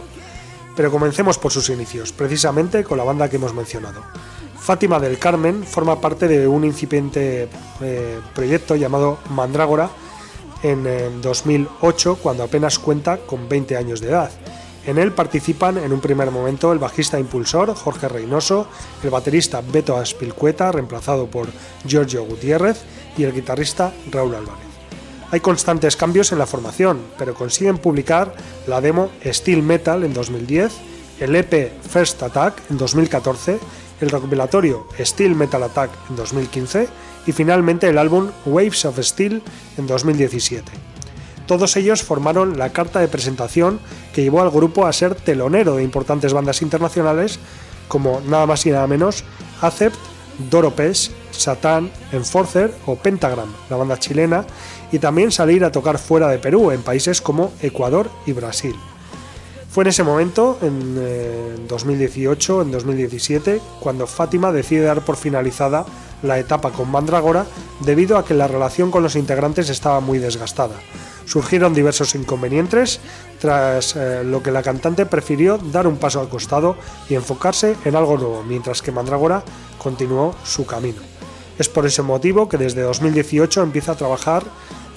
Pero 0.76 0.92
comencemos 0.92 1.38
por 1.38 1.54
sus 1.54 1.70
inicios, 1.70 2.12
precisamente 2.12 2.84
con 2.84 2.98
la 2.98 3.06
banda 3.06 3.30
que 3.30 3.38
hemos 3.38 3.54
mencionado. 3.54 4.02
Fátima 4.60 5.00
del 5.00 5.20
Carmen 5.20 5.64
forma 5.64 6.02
parte 6.02 6.28
de 6.28 6.50
un 6.50 6.66
incipiente 6.66 7.48
eh, 7.80 8.20
proyecto 8.36 8.76
llamado 8.76 9.20
Mandrágora, 9.30 9.90
en 10.64 11.22
2008 11.22 12.18
cuando 12.22 12.44
apenas 12.44 12.80
cuenta 12.80 13.18
con 13.18 13.48
20 13.50 13.78
años 13.78 14.02
de 14.02 14.10
edad. 14.10 14.32
En 14.86 14.98
él 14.98 15.12
participan 15.12 15.78
en 15.78 15.94
un 15.94 16.02
primer 16.02 16.32
momento 16.32 16.72
el 16.72 16.80
bajista 16.80 17.20
impulsor 17.20 17.76
Jorge 17.76 18.08
Reynoso, 18.08 18.68
el 19.04 19.12
baterista 19.12 19.62
Beto 19.62 19.96
Aspilcueta, 19.96 20.72
reemplazado 20.72 21.28
por 21.28 21.48
Giorgio 21.86 22.24
Gutiérrez, 22.26 22.84
y 23.18 23.24
el 23.24 23.34
guitarrista 23.34 23.94
Raúl 24.12 24.36
Álvarez. 24.36 24.66
Hay 25.32 25.40
constantes 25.40 25.96
cambios 25.96 26.32
en 26.32 26.40
la 26.40 26.46
formación, 26.46 27.00
pero 27.18 27.34
consiguen 27.34 27.78
publicar 27.78 28.34
la 28.68 28.82
demo 28.82 29.12
Steel 29.26 29.64
Metal 29.64 30.04
en 30.04 30.14
2010, 30.14 30.72
el 31.20 31.36
EP 31.36 31.72
First 31.82 32.22
Attack 32.24 32.62
en 32.70 32.78
2014, 32.78 33.60
el 34.02 34.10
recopilatorio 34.10 34.88
Steel 35.00 35.36
Metal 35.36 35.62
Attack 35.64 35.92
en 36.10 36.16
2015 36.16 36.88
y 37.26 37.32
finalmente 37.32 37.88
el 37.88 37.98
álbum 37.98 38.30
Waves 38.46 38.86
of 38.86 39.00
Steel 39.00 39.42
en 39.78 39.88
2017. 39.88 40.72
Todos 41.46 41.76
ellos 41.76 42.04
formaron 42.04 42.58
la 42.58 42.72
carta 42.72 43.00
de 43.00 43.08
presentación 43.08 43.80
que 44.14 44.24
llevó 44.24 44.42
al 44.42 44.52
grupo 44.52 44.86
a 44.86 44.94
ser 44.94 45.16
telonero 45.16 45.76
de 45.76 45.84
importantes 45.84 46.34
bandas 46.34 46.62
internacionales 46.62 47.40
como 47.88 48.22
nada 48.28 48.46
más 48.46 48.66
y 48.66 48.72
nada 48.72 48.88
menos 48.88 49.26
Acept, 49.62 49.98
Doropes, 50.50 51.12
Satán, 51.32 51.92
Enforcer 52.12 52.74
o 52.86 52.96
Pentagram, 52.96 53.54
la 53.70 53.76
banda 53.76 54.00
chilena, 54.00 54.46
y 54.92 55.00
también 55.00 55.32
salir 55.32 55.64
a 55.66 55.72
tocar 55.72 55.98
fuera 55.98 56.30
de 56.30 56.40
Perú, 56.40 56.72
en 56.72 56.84
países 56.84 57.22
como 57.22 57.52
Ecuador 57.62 58.10
y 58.26 58.32
Brasil. 58.32 58.76
Fue 59.72 59.86
en 59.86 59.88
ese 59.88 60.04
momento, 60.04 60.60
en 60.62 61.66
2018, 61.66 62.60
eh, 62.60 62.64
en 62.66 62.72
2017, 62.72 63.62
cuando 63.80 64.06
Fátima 64.06 64.52
decide 64.52 64.84
dar 64.84 65.00
por 65.00 65.16
finalizada 65.16 65.86
la 66.24 66.38
etapa 66.40 66.72
con 66.72 66.92
Mandragora 66.92 67.46
debido 67.80 68.18
a 68.18 68.26
que 68.26 68.34
la 68.34 68.50
relación 68.50 68.92
con 68.92 69.02
los 69.02 69.16
integrantes 69.16 69.70
estaba 69.70 70.02
muy 70.02 70.20
desgastada. 70.20 70.76
Surgieron 71.26 71.74
diversos 71.74 72.16
inconvenientes, 72.16 73.00
tras 73.40 73.96
eh, 73.96 74.26
lo 74.26 74.44
que 74.44 74.52
la 74.52 74.62
cantante 74.62 75.06
prefirió 75.06 75.58
dar 75.58 75.88
un 75.88 75.96
paso 75.96 76.20
al 76.20 76.28
costado 76.28 76.76
y 77.08 77.16
enfocarse 77.16 77.78
en 77.86 77.96
algo 77.96 78.18
nuevo, 78.18 78.44
mientras 78.44 78.82
que 78.82 78.92
Mandragora 78.92 79.42
continuó 79.78 80.36
su 80.44 80.66
camino. 80.66 81.02
Es 81.58 81.70
por 81.70 81.86
ese 81.86 82.02
motivo 82.02 82.50
que 82.50 82.58
desde 82.58 82.82
2018 82.82 83.64
empieza 83.64 83.94
a 83.94 83.96
trabajar 83.96 84.44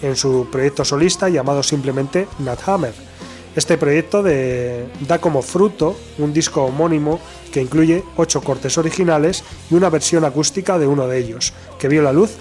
en 0.02 0.16
su 0.16 0.48
proyecto 0.50 0.84
solista 0.84 1.28
llamado 1.28 1.62
simplemente 1.62 2.26
Nat 2.40 2.68
Hammer. 2.68 3.14
Este 3.57 3.79
proyecto 3.79 4.23
da 4.23 5.21
como 5.21 5.40
fruto 5.40 5.97
un 6.19 6.33
disco 6.33 6.64
homónimo 6.64 7.21
que 7.53 7.62
incluye 7.62 8.03
ocho 8.17 8.40
cortes 8.43 8.79
originales 8.79 9.45
y 9.71 9.75
una 9.75 9.90
versión 9.90 10.25
acústica 10.25 10.77
de 10.79 10.88
uno 10.88 11.07
de 11.07 11.19
ellos, 11.19 11.53
que 11.79 11.88
vio 11.88 12.03
la 12.03 12.12
luz 12.12 12.33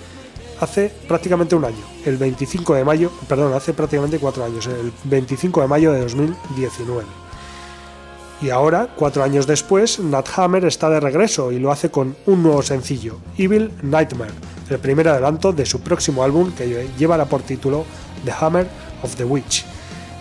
hace 0.59 0.91
prácticamente 1.07 1.55
un 1.55 1.65
año, 1.65 1.83
el 2.05 2.17
25 2.17 2.73
de 2.75 2.83
mayo, 2.83 3.11
perdón, 3.27 3.53
hace 3.53 3.73
prácticamente 3.73 4.17
cuatro 4.17 4.43
años, 4.43 4.65
el 4.67 4.91
25 5.03 5.61
de 5.61 5.67
mayo 5.67 5.91
de 5.91 6.01
2019. 6.01 7.03
Y 8.41 8.49
ahora, 8.49 8.89
cuatro 8.95 9.23
años 9.23 9.45
después, 9.45 9.99
Nat 9.99 10.27
Hammer 10.35 10.65
está 10.65 10.89
de 10.89 10.99
regreso 10.99 11.51
y 11.51 11.59
lo 11.59 11.71
hace 11.71 11.91
con 11.91 12.15
un 12.25 12.43
nuevo 12.43 12.61
sencillo, 12.61 13.17
Evil 13.37 13.71
Nightmare, 13.83 14.33
el 14.69 14.79
primer 14.79 15.07
adelanto 15.09 15.53
de 15.53 15.65
su 15.65 15.81
próximo 15.81 16.23
álbum 16.23 16.51
que 16.53 16.87
llevará 16.97 17.25
por 17.25 17.43
título 17.43 17.85
The 18.25 18.33
Hammer 18.39 18.67
of 19.03 19.15
the 19.15 19.25
Witch. 19.25 19.72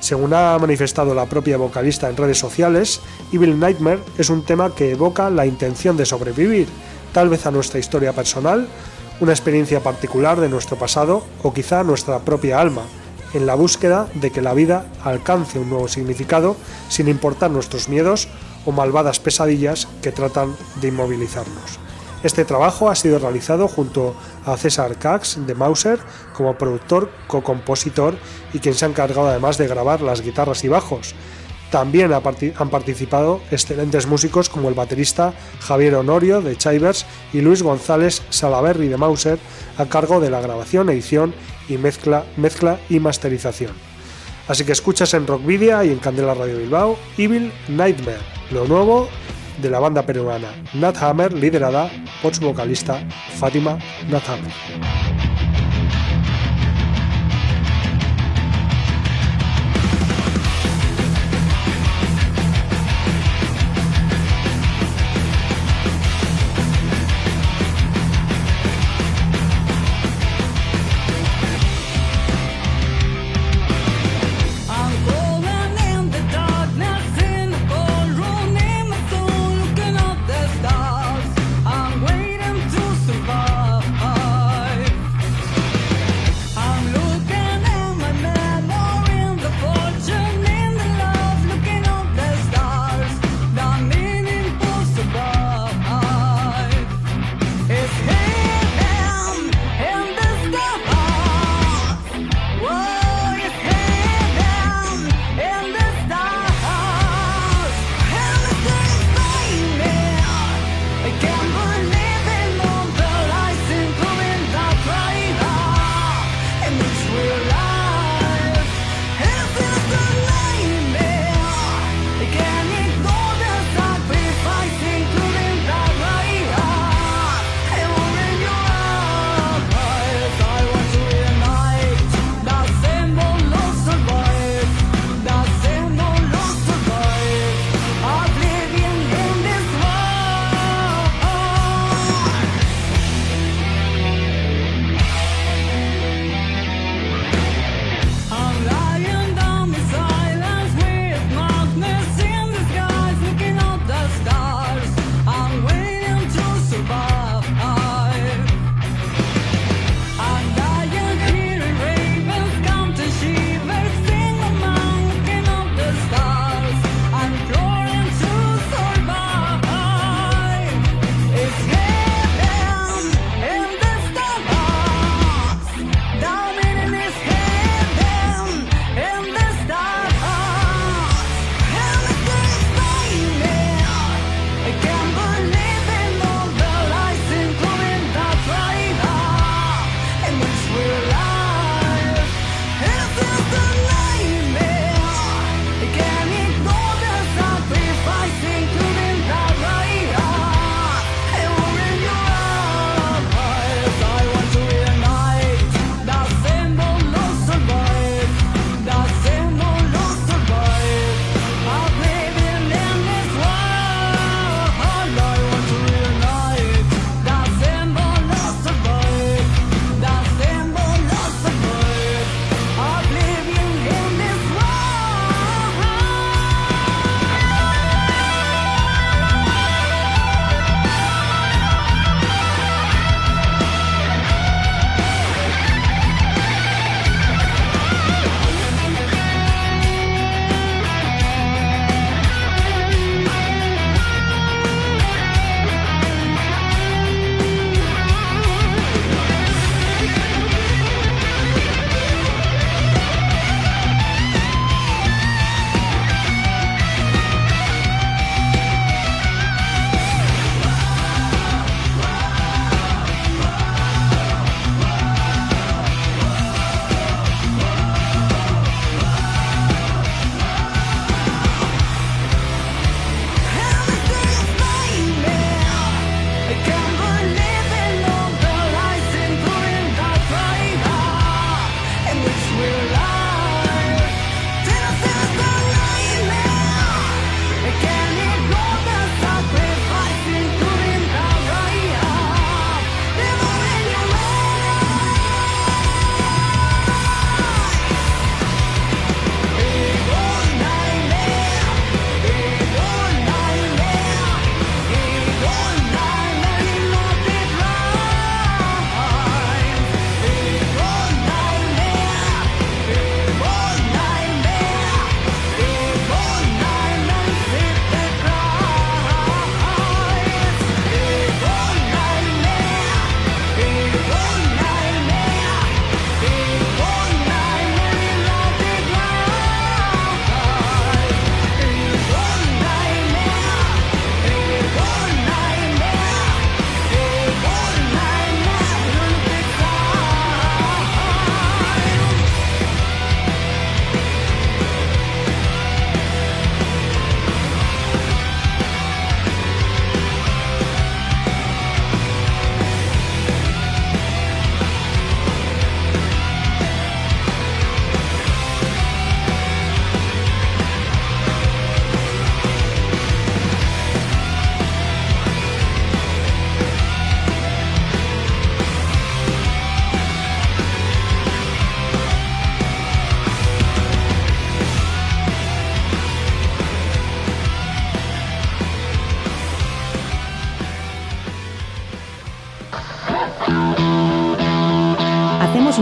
Según 0.02 0.34
ha 0.34 0.58
manifestado 0.58 1.14
la 1.14 1.26
propia 1.26 1.56
vocalista 1.56 2.10
en 2.10 2.16
redes 2.16 2.36
sociales, 2.36 3.00
Evil 3.32 3.56
Nightmare 3.60 4.00
es 4.18 4.30
un 4.30 4.44
tema 4.44 4.74
que 4.74 4.90
evoca 4.90 5.30
la 5.30 5.46
intención 5.46 5.96
de 5.96 6.04
sobrevivir, 6.04 6.66
tal 7.12 7.28
vez 7.28 7.46
a 7.46 7.52
nuestra 7.52 7.78
historia 7.78 8.12
personal, 8.12 8.66
una 9.20 9.30
experiencia 9.30 9.78
particular 9.78 10.40
de 10.40 10.48
nuestro 10.48 10.76
pasado 10.76 11.24
o 11.44 11.54
quizá 11.54 11.84
nuestra 11.84 12.18
propia 12.18 12.60
alma, 12.60 12.82
en 13.32 13.46
la 13.46 13.54
búsqueda 13.54 14.08
de 14.14 14.32
que 14.32 14.42
la 14.42 14.54
vida 14.54 14.86
alcance 15.04 15.60
un 15.60 15.70
nuevo 15.70 15.86
significado 15.86 16.56
sin 16.88 17.06
importar 17.06 17.52
nuestros 17.52 17.88
miedos 17.88 18.26
o 18.66 18.72
malvadas 18.72 19.20
pesadillas 19.20 19.86
que 20.02 20.10
tratan 20.10 20.56
de 20.80 20.88
inmovilizarnos. 20.88 21.78
Este 22.22 22.44
trabajo 22.44 22.88
ha 22.88 22.94
sido 22.94 23.18
realizado 23.18 23.66
junto 23.66 24.14
a 24.46 24.56
César 24.56 24.96
Cax 24.96 25.44
de 25.44 25.54
Mauser 25.54 25.98
como 26.36 26.56
productor, 26.56 27.10
co-compositor 27.26 28.16
y 28.52 28.60
quien 28.60 28.74
se 28.74 28.84
ha 28.84 28.88
encargado 28.88 29.28
además 29.28 29.58
de 29.58 29.66
grabar 29.66 30.00
las 30.02 30.22
guitarras 30.22 30.62
y 30.62 30.68
bajos. 30.68 31.14
También 31.72 32.12
han 32.12 32.70
participado 32.70 33.40
excelentes 33.50 34.06
músicos 34.06 34.48
como 34.48 34.68
el 34.68 34.74
baterista 34.74 35.32
Javier 35.60 35.94
Honorio 35.94 36.42
de 36.42 36.56
Chivers 36.56 37.06
y 37.32 37.40
Luis 37.40 37.62
González 37.62 38.22
Salaberry 38.28 38.88
de 38.88 38.98
Mauser 38.98 39.38
a 39.78 39.86
cargo 39.86 40.20
de 40.20 40.30
la 40.30 40.40
grabación, 40.40 40.90
edición 40.90 41.34
y 41.68 41.78
mezcla, 41.78 42.24
mezcla 42.36 42.78
y 42.88 43.00
masterización. 43.00 43.72
Así 44.48 44.64
que 44.64 44.72
escuchas 44.72 45.14
en 45.14 45.26
Rockvidia 45.26 45.82
y 45.84 45.90
en 45.90 45.98
Candela 45.98 46.34
Radio 46.34 46.58
Bilbao 46.58 46.98
Evil 47.16 47.52
Nightmare, 47.68 48.20
lo 48.50 48.66
nuevo 48.66 49.08
de 49.58 49.70
la 49.70 49.78
banda 49.78 50.02
peruana. 50.02 50.48
Nat 50.74 50.96
Hammer, 51.02 51.32
liderada 51.32 51.90
por 52.22 52.34
su 52.34 52.42
vocalista 52.42 53.02
Fátima 53.38 53.78
Nat 54.08 54.24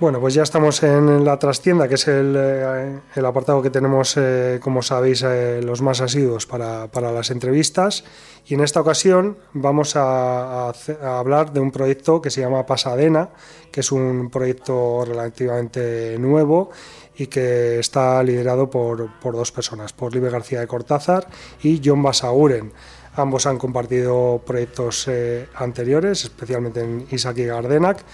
Bueno, 0.00 0.20
pues 0.20 0.32
ya 0.32 0.44
estamos 0.44 0.80
en 0.84 1.24
la 1.24 1.40
trastienda, 1.40 1.88
que 1.88 1.96
es 1.96 2.06
el, 2.06 2.36
eh, 2.38 3.00
apartado 3.16 3.60
que 3.60 3.70
tenemos, 3.70 4.16
eh, 4.16 4.60
como 4.62 4.80
sabéis, 4.80 5.24
eh, 5.26 5.60
los 5.60 5.82
más 5.82 6.00
asiduos 6.00 6.46
para, 6.46 6.86
las 6.94 7.32
entrevistas. 7.32 8.04
Y 8.46 8.54
en 8.54 8.60
esta 8.60 8.80
ocasión 8.80 9.38
vamos 9.54 9.96
a, 9.96 10.72
hablar 11.02 11.52
de 11.52 11.58
un 11.58 11.72
proyecto 11.72 12.22
que 12.22 12.30
se 12.30 12.40
llama 12.40 12.64
Pasadena, 12.64 13.30
que 13.72 13.80
es 13.80 13.90
un 13.90 14.30
proyecto 14.30 15.04
relativamente 15.04 16.16
nuevo 16.20 16.70
y 17.16 17.26
que 17.26 17.80
está 17.80 18.22
liderado 18.22 18.70
por, 18.70 19.10
dos 19.20 19.50
personas, 19.50 19.92
por 19.92 20.14
Libre 20.14 20.30
García 20.30 20.60
de 20.60 20.68
Cortázar 20.68 21.26
y 21.60 21.82
John 21.84 22.04
Basaguren. 22.04 22.72
Ambos 23.14 23.46
han 23.46 23.58
compartido 23.58 24.42
proyectos 24.46 25.10
anteriores, 25.54 26.24
especialmente 26.24 26.80
en 26.80 27.06
Isaac 27.10 27.38
y 27.38 27.44
Gardenac 27.46 28.04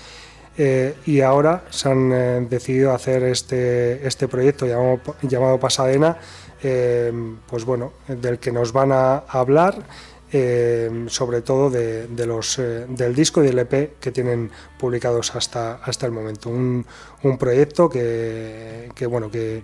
eh, 0.57 0.95
y 1.07 1.21
ahora 1.21 1.65
se 1.71 1.89
han 1.89 2.13
eh, 2.13 2.47
decidido 2.49 2.93
hacer 2.93 3.25
este, 3.25 4.07
este 4.07 4.29
proyecto 4.29 4.67
llamado, 4.67 5.01
llamado 5.23 5.59
Pasadena, 5.59 6.17
eh, 6.63 7.13
pues 7.49 7.65
bueno, 7.65 7.93
del 8.07 8.39
que 8.39 8.53
nos 8.53 8.73
van 8.73 8.93
a 8.93 9.25
hablar. 9.29 9.75
sobre 11.07 11.43
todo 11.43 11.71
de, 11.71 12.27
los, 12.27 12.59
del 12.89 13.15
disco 13.15 13.41
y 13.41 13.47
del 13.47 13.61
EP 13.61 14.01
que 14.01 14.11
tienen 14.11 14.51
publicados 14.81 15.33
hasta, 15.37 15.77
hasta 15.77 16.07
el 16.07 16.13
momento. 16.13 16.51
Un, 16.51 16.85
un 17.23 17.39
proyecto 17.39 17.89
que, 17.89 18.91
que, 18.97 19.07
bueno, 19.07 19.31
que 19.31 19.63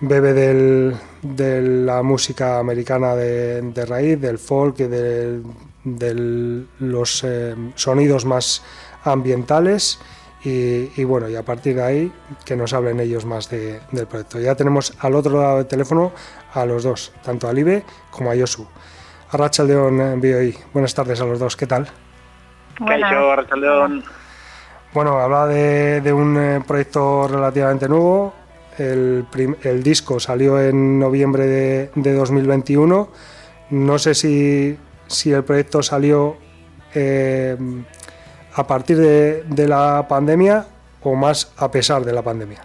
bebe 0.00 0.32
del, 0.32 0.96
de 1.22 1.60
la 1.60 2.02
música 2.02 2.58
americana 2.58 3.14
de, 3.14 3.60
de 3.62 3.86
raíz, 3.86 4.20
del 4.20 4.38
folk, 4.38 4.76
de, 4.76 5.42
de 5.84 6.64
los 6.78 7.26
sonidos 7.74 8.24
más 8.24 8.62
ambientales 9.04 10.00
y, 10.42 11.04
bueno, 11.04 11.28
y 11.28 11.36
a 11.36 11.42
partir 11.42 11.76
de 11.76 11.82
ahí 11.82 12.12
que 12.44 12.56
nos 12.56 12.72
hablen 12.72 12.98
ellos 13.00 13.26
más 13.26 13.50
del 13.50 14.06
proyecto. 14.08 14.40
Ya 14.40 14.54
tenemos 14.54 14.96
al 15.00 15.14
otro 15.14 15.38
lado 15.38 15.58
del 15.58 15.66
teléfono 15.66 16.12
a 16.54 16.64
los 16.64 16.82
dos, 16.82 17.12
tanto 17.22 17.48
a 17.48 17.52
Libe 17.52 17.84
como 18.10 18.30
a 18.30 18.34
Yosu. 18.34 18.66
Arracha 19.32 19.62
León 19.62 20.20
BioI, 20.20 20.56
buenas 20.72 20.94
tardes 20.94 21.20
a 21.20 21.24
los 21.24 21.38
dos, 21.38 21.56
¿qué 21.56 21.66
tal? 21.66 21.88
León. 23.56 24.02
Bueno, 24.92 25.18
habla 25.20 25.46
de, 25.46 26.00
de, 26.00 26.12
un 26.12 26.36
eh, 26.36 26.60
proyecto 26.66 27.28
relativamente 27.28 27.88
nuevo. 27.88 28.34
El, 28.80 29.82
disco 29.82 30.18
salió 30.20 30.60
en 30.60 30.98
noviembre 30.98 31.46
de, 31.46 31.90
de 31.94 32.12
2021. 32.14 33.10
No 33.70 33.98
sé 33.98 34.14
si, 34.14 34.78
si 35.06 35.32
el 35.32 35.44
proyecto 35.44 35.82
salió 35.82 36.36
eh, 36.94 37.56
a 38.54 38.66
partir 38.66 38.96
de, 38.96 39.68
la 39.68 40.06
pandemia 40.08 40.66
o 41.02 41.14
más 41.14 41.52
a 41.56 41.70
pesar 41.70 42.04
de 42.04 42.12
la 42.12 42.22
pandemia? 42.22 42.62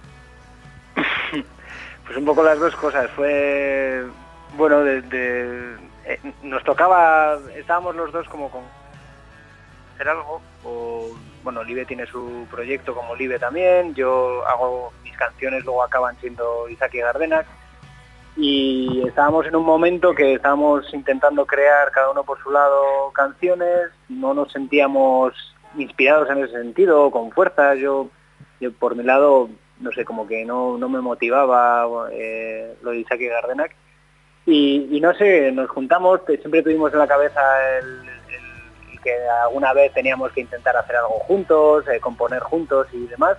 Pues 2.06 2.18
un 2.18 2.26
poco 2.26 2.44
las 2.44 2.60
dos 2.60 2.76
cosas. 2.76 3.10
Fue, 3.12 4.04
bueno, 4.58 4.84
eh, 4.86 5.78
nos 6.44 6.64
tocaba, 6.64 7.38
estábamos 7.56 7.96
los 7.96 8.12
dos 8.12 8.28
como 8.30 8.50
con 8.50 8.62
hacer 9.96 10.10
algo, 10.10 10.42
o 10.64 11.10
bueno, 11.46 11.64
Live 11.64 11.86
tiene 11.86 12.06
su 12.08 12.46
proyecto 12.52 12.94
como 12.94 13.16
Live 13.16 13.40
también, 13.40 13.96
yo 13.96 14.46
hago 14.48 14.92
mis 15.04 15.16
canciones, 15.16 15.64
luego 15.64 15.84
acaban 15.84 16.18
siendo 16.20 16.68
Isaac 16.68 16.96
y 16.96 16.98
Gardenas, 16.98 17.46
y 18.36 19.04
estábamos 19.08 19.46
en 19.46 19.56
un 19.56 19.64
momento 19.64 20.14
que 20.14 20.34
estábamos 20.34 20.94
intentando 20.94 21.46
crear 21.46 21.90
cada 21.92 22.12
uno 22.12 22.24
por 22.24 22.38
su 22.44 22.52
lado 22.52 23.12
canciones, 23.14 23.92
no 24.10 24.34
nos 24.34 24.52
sentíamos 24.52 25.34
inspirados 25.78 26.30
en 26.30 26.44
ese 26.44 26.54
sentido, 26.54 27.12
con 27.12 27.32
fuerza. 27.32 27.76
Yo, 27.76 28.10
yo 28.60 28.74
por 28.74 28.96
mi 28.96 29.04
lado, 29.04 29.50
no 29.80 29.92
sé, 29.92 30.04
como 30.04 30.28
que 30.28 30.44
no, 30.44 30.78
no 30.78 30.90
me 30.90 31.00
motivaba 31.00 32.10
eh, 32.12 32.76
lo 32.82 32.92
de 32.92 33.00
Isaac 33.00 33.22
y 33.22 33.28
Gardenac. 33.28 33.76
Y, 34.48 35.00
no 35.02 35.14
sé, 35.16 35.52
nos 35.52 35.70
juntamos, 35.70 36.22
siempre 36.26 36.62
tuvimos 36.62 36.94
en 36.94 37.00
la 37.00 37.08
cabeza 37.08 37.42
el, 37.80 38.15
que 39.06 39.16
alguna 39.44 39.72
vez 39.72 39.94
teníamos 39.94 40.32
que 40.32 40.42
intentar 40.42 40.76
hacer 40.76 40.96
algo 40.96 41.20
juntos, 41.20 41.88
eh, 41.88 42.00
componer 42.00 42.42
juntos 42.42 42.88
y 42.92 43.06
demás. 43.06 43.38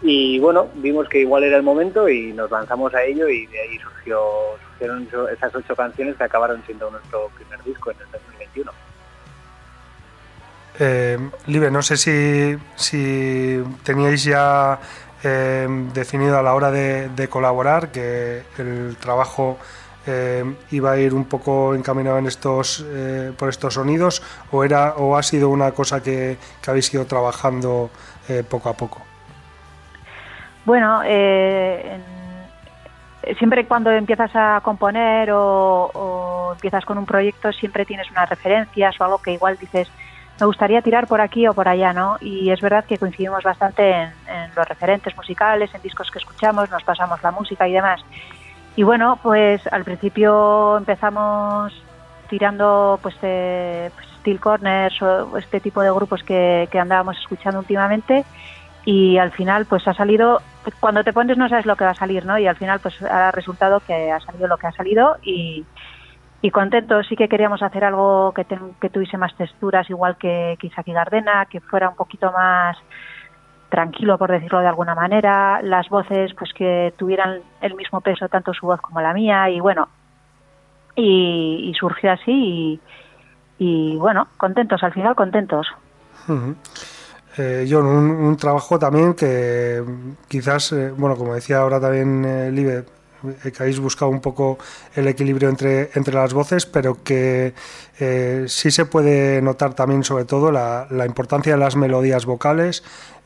Y 0.00 0.38
bueno, 0.38 0.68
vimos 0.74 1.08
que 1.08 1.20
igual 1.20 1.42
era 1.42 1.56
el 1.56 1.62
momento 1.64 2.08
y 2.08 2.32
nos 2.32 2.50
lanzamos 2.50 2.94
a 2.94 3.02
ello 3.02 3.28
y 3.28 3.46
de 3.46 3.60
ahí 3.60 3.78
surgió, 3.78 4.20
surgieron 4.68 5.08
esas 5.32 5.54
ocho 5.54 5.74
canciones 5.74 6.16
que 6.16 6.24
acabaron 6.24 6.62
siendo 6.64 6.90
nuestro 6.90 7.28
primer 7.36 7.62
disco 7.64 7.90
en 7.90 7.96
el 8.00 8.10
2021. 8.12 8.72
Eh, 10.78 11.18
Libre, 11.46 11.70
no 11.70 11.82
sé 11.82 11.96
si, 11.96 12.56
si 12.76 13.62
teníais 13.82 14.24
ya 14.24 14.78
eh, 15.22 15.66
definido 15.94 16.38
a 16.38 16.42
la 16.42 16.54
hora 16.54 16.70
de, 16.70 17.28
colaborar 17.28 17.90
que 17.90 18.42
el 18.58 18.96
trabajo 19.00 19.58
eh, 20.06 20.44
iba 20.70 20.92
a 20.92 20.98
ir 20.98 21.14
un 21.14 21.24
poco 21.24 21.74
encaminado 21.74 22.18
en 22.18 22.26
estos, 22.26 22.84
eh, 22.86 23.32
por 23.36 23.48
estos 23.48 23.74
sonidos 23.74 24.22
o, 24.50 24.64
era, 24.64 24.94
o 24.96 25.16
ha 25.16 25.22
sido 25.22 25.48
una 25.50 25.72
cosa 25.72 26.02
que, 26.02 26.38
habéis 26.66 26.92
ido 26.92 27.04
trabajando 27.06 27.90
poco 28.48 28.70
a 28.70 28.72
poco. 28.72 29.02
Bueno, 30.64 31.02
siempre 33.38 33.66
cuando 33.66 33.90
empiezas 33.90 34.30
a 34.34 34.62
componer 34.64 35.28
o 35.30 36.52
empiezas 36.54 36.86
con 36.86 36.96
un 36.96 37.04
proyecto 37.04 37.52
siempre 37.52 37.84
tienes 37.84 38.10
unas 38.10 38.30
referencias 38.30 38.98
o 38.98 39.04
algo 39.04 39.18
que 39.18 39.32
igual 39.32 39.58
dices 39.58 39.90
me 40.40 40.46
gustaría 40.46 40.82
tirar 40.82 41.06
por 41.06 41.20
aquí 41.20 41.46
o 41.46 41.54
por 41.54 41.68
allá, 41.68 41.92
¿no? 41.92 42.16
Y 42.20 42.50
es 42.50 42.60
verdad 42.60 42.84
que 42.84 42.98
coincidimos 42.98 43.42
bastante 43.44 43.92
en, 43.92 44.10
los 44.56 44.68
referentes 44.68 45.16
musicales, 45.16 45.72
en 45.74 45.82
discos 45.82 46.10
que 46.10 46.18
escuchamos, 46.18 46.70
nos 46.70 46.82
pasamos 46.82 47.22
la 47.22 47.30
música 47.30 47.68
y 47.68 47.72
demás. 47.72 48.04
Y 48.76 48.82
bueno, 48.82 49.18
pues 49.22 49.66
al 49.72 49.84
principio 49.84 50.76
empezamos 50.78 51.72
tirando 52.28 52.98
pues, 53.02 53.20
de, 53.20 53.90
pues, 53.94 54.06
Steel 54.20 54.40
Corners 54.40 55.00
o 55.02 55.36
este 55.38 55.60
tipo 55.60 55.80
de 55.82 55.92
grupos 55.92 56.22
que, 56.22 56.68
que 56.70 56.78
andábamos 56.78 57.18
escuchando 57.18 57.60
últimamente 57.60 58.24
y 58.86 59.16
al 59.16 59.32
final 59.32 59.64
pues 59.64 59.86
ha 59.88 59.94
salido 59.94 60.42
cuando 60.78 61.02
te 61.04 61.14
pones 61.14 61.38
no 61.38 61.48
sabes 61.48 61.64
lo 61.64 61.74
que 61.74 61.84
va 61.84 61.92
a 61.92 61.94
salir 61.94 62.26
no 62.26 62.38
y 62.38 62.46
al 62.46 62.56
final 62.56 62.80
pues 62.80 63.00
ha 63.02 63.30
resultado 63.30 63.80
que 63.80 64.12
ha 64.12 64.20
salido 64.20 64.46
lo 64.46 64.58
que 64.58 64.66
ha 64.66 64.72
salido 64.72 65.16
y, 65.22 65.64
y 66.44 66.50
contentos. 66.50 67.06
Sí 67.08 67.16
que 67.16 67.26
queríamos 67.26 67.62
hacer 67.62 67.84
algo 67.84 68.32
que, 68.32 68.44
que 68.78 68.90
tuviese 68.90 69.16
más 69.16 69.34
texturas, 69.34 69.88
igual 69.88 70.18
que, 70.18 70.58
y 70.60 70.92
Gardena, 70.92 71.46
que 71.46 71.60
fuera 71.60 71.88
un 71.88 71.96
poquito 71.96 72.30
más 72.32 72.76
tranquilo, 73.74 74.16
por 74.18 74.30
decirlo 74.30 74.60
de 74.60 74.68
alguna 74.68 74.94
manera. 74.94 75.60
Las 75.60 75.88
voces, 75.88 76.32
pues 76.34 76.52
que 76.52 76.94
tuvieran 76.96 77.40
el 77.60 77.74
mismo 77.74 78.00
peso, 78.00 78.28
tanto 78.28 78.54
su 78.54 78.66
voz 78.66 78.80
como 78.80 79.00
la 79.00 79.12
mía. 79.12 79.50
Y 79.50 79.58
bueno, 79.58 79.88
y, 80.94 81.74
surgió 81.78 82.12
así. 82.12 82.80
Y, 83.58 83.96
bueno, 83.96 84.28
contentos, 84.36 84.82
al 84.84 84.92
final 84.92 85.16
contentos. 85.16 85.66
Eh, 87.36 87.66
John, 87.68 87.86
un, 87.86 88.36
trabajo 88.36 88.78
también 88.78 89.14
que 89.14 89.82
quizás, 90.28 90.70
eh, 90.72 90.92
bueno, 90.96 91.16
como 91.16 91.34
decía 91.34 91.58
ahora 91.58 91.80
también 91.80 92.24
eh, 92.24 92.52
Libe, 92.52 92.84
eh, 93.44 93.50
que 93.50 93.62
habéis 93.62 93.80
buscado 93.80 94.10
un 94.10 94.20
poco 94.20 94.58
el 94.94 95.08
equilibrio 95.08 95.48
entre, 95.48 95.90
entre 95.94 96.14
las 96.14 96.32
voces, 96.32 96.66
pero 96.66 97.02
que 97.02 97.54
sí 98.46 98.70
se 98.70 98.86
puede 98.86 99.40
notar 99.40 99.74
también 99.74 100.04
sobre 100.04 100.24
todo 100.24 100.50
la, 100.50 100.86
importancia 101.06 101.52
de 101.52 101.58
las 101.58 101.76
melodías 101.76 102.26
vocales, 102.26 102.82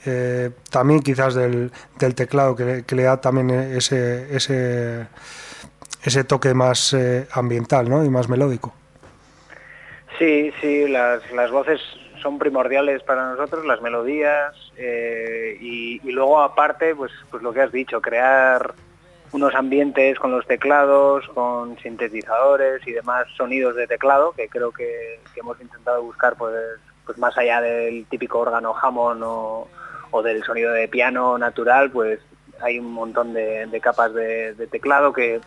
eh, 0.07 0.51
también 0.71 1.01
quizás 1.01 1.35
del, 1.35 1.73
del 1.99 2.15
teclado 2.15 2.55
que, 2.55 2.85
le 2.89 3.03
da 3.03 3.21
también 3.21 3.51
ese, 3.51 4.35
ese, 4.35 5.07
ese 6.03 6.25
toque 6.25 6.55
más 6.55 6.93
eh, 6.95 7.27
ambiental 7.33 7.89
¿no? 7.89 8.05
y 8.05 8.09
más 8.09 8.29
melódico. 8.29 8.73
Sí, 10.19 10.53
sí, 10.61 10.89
las, 10.89 11.51
voces 11.51 11.81
son 12.21 12.39
primordiales 12.39 13.03
para 13.05 13.31
nosotros, 13.31 13.65
las 13.65 13.81
melodías 13.81 14.55
eh, 14.77 15.57
y, 15.61 16.01
luego 16.11 16.41
aparte, 16.41 16.95
pues, 16.95 17.13
pues 17.31 17.43
lo 17.43 17.53
que 17.53 17.63
has 17.63 17.71
dicho, 17.71 18.01
crear 18.01 18.75
unos 19.31 19.55
ambientes 19.55 20.19
con 20.19 20.33
los 20.33 20.47
teclados, 20.47 21.29
con 21.29 21.79
sintetizadores 21.79 22.85
y 22.87 22.93
demás 22.93 23.27
sonidos 23.37 23.77
de 23.77 23.87
teclado, 23.87 24.33
que 24.33 24.49
creo 24.49 24.73
que, 24.73 25.21
hemos 25.37 25.61
intentado 25.61 26.03
buscar 26.03 26.35
pues, 26.37 26.55
pues 27.07 27.17
más 27.17 27.39
allá 27.39 27.61
del 27.61 28.05
típico 28.07 28.41
órgano 28.41 28.75
Hammond 28.75 29.23
o, 29.25 29.69
del 30.23 30.43
sonido 30.43 30.73
de 30.73 30.89
piano 30.89 31.39
natural, 31.39 31.91
pues 31.91 32.21
hay 32.61 32.79
un 32.79 32.93
montón 32.93 33.33
de, 33.33 33.81
capas 33.83 34.13
de, 34.15 34.69
teclado 34.71 35.13
que, 35.13 35.41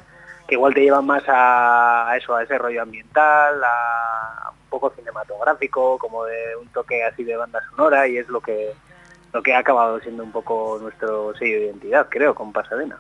igual 0.50 0.74
te 0.74 0.82
llevan 0.82 1.06
más 1.06 1.24
a, 1.28 2.14
eso, 2.18 2.36
a 2.36 2.44
ese 2.44 2.58
rollo 2.58 2.82
ambiental, 2.82 3.62
a, 3.64 4.52
un 4.52 4.70
poco 4.70 4.92
cinematográfico, 4.96 5.98
como 5.98 6.26
de 6.26 6.56
un 6.56 6.68
toque 6.70 7.04
así 7.04 7.24
de 7.24 7.36
banda 7.36 7.62
sonora 7.70 8.08
y 8.08 8.18
es 8.18 8.28
lo 8.30 8.42
que 8.42 8.74
lo 9.34 9.42
que 9.42 9.54
ha 9.54 9.60
acabado 9.60 10.00
siendo 10.00 10.24
un 10.24 10.32
poco 10.32 10.78
nuestro 10.82 11.34
sello 11.36 11.60
de 11.60 11.66
identidad, 11.68 12.08
creo, 12.10 12.36
con 12.36 12.52
Pasadena. 12.52 13.00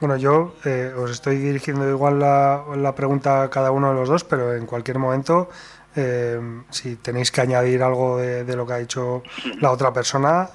Bueno, 0.00 0.16
yo 0.16 0.54
eh, 0.64 0.92
os 0.96 1.10
estoy 1.10 1.36
dirigiendo 1.36 1.88
igual 1.88 2.20
la, 2.20 2.94
pregunta 2.96 3.42
a 3.42 3.50
cada 3.50 3.70
uno 3.70 3.88
de 3.88 3.94
los 3.94 4.08
dos, 4.08 4.24
pero 4.24 4.54
en 4.54 4.66
cualquier 4.66 4.98
momento, 4.98 5.48
eh, 5.96 6.40
si 6.70 6.96
tenéis 6.96 7.30
que 7.30 7.40
añadir 7.40 7.82
algo 7.82 8.18
de, 8.18 8.56
lo 8.56 8.66
que 8.66 8.72
ha 8.72 8.78
dicho 8.78 9.22
la 9.60 9.70
otra 9.70 9.92
persona, 9.92 10.48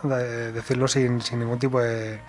decirlo 0.54 0.88
sin, 0.88 1.20
ningún 1.34 1.60
tipo 1.60 1.82
de, 1.82 2.20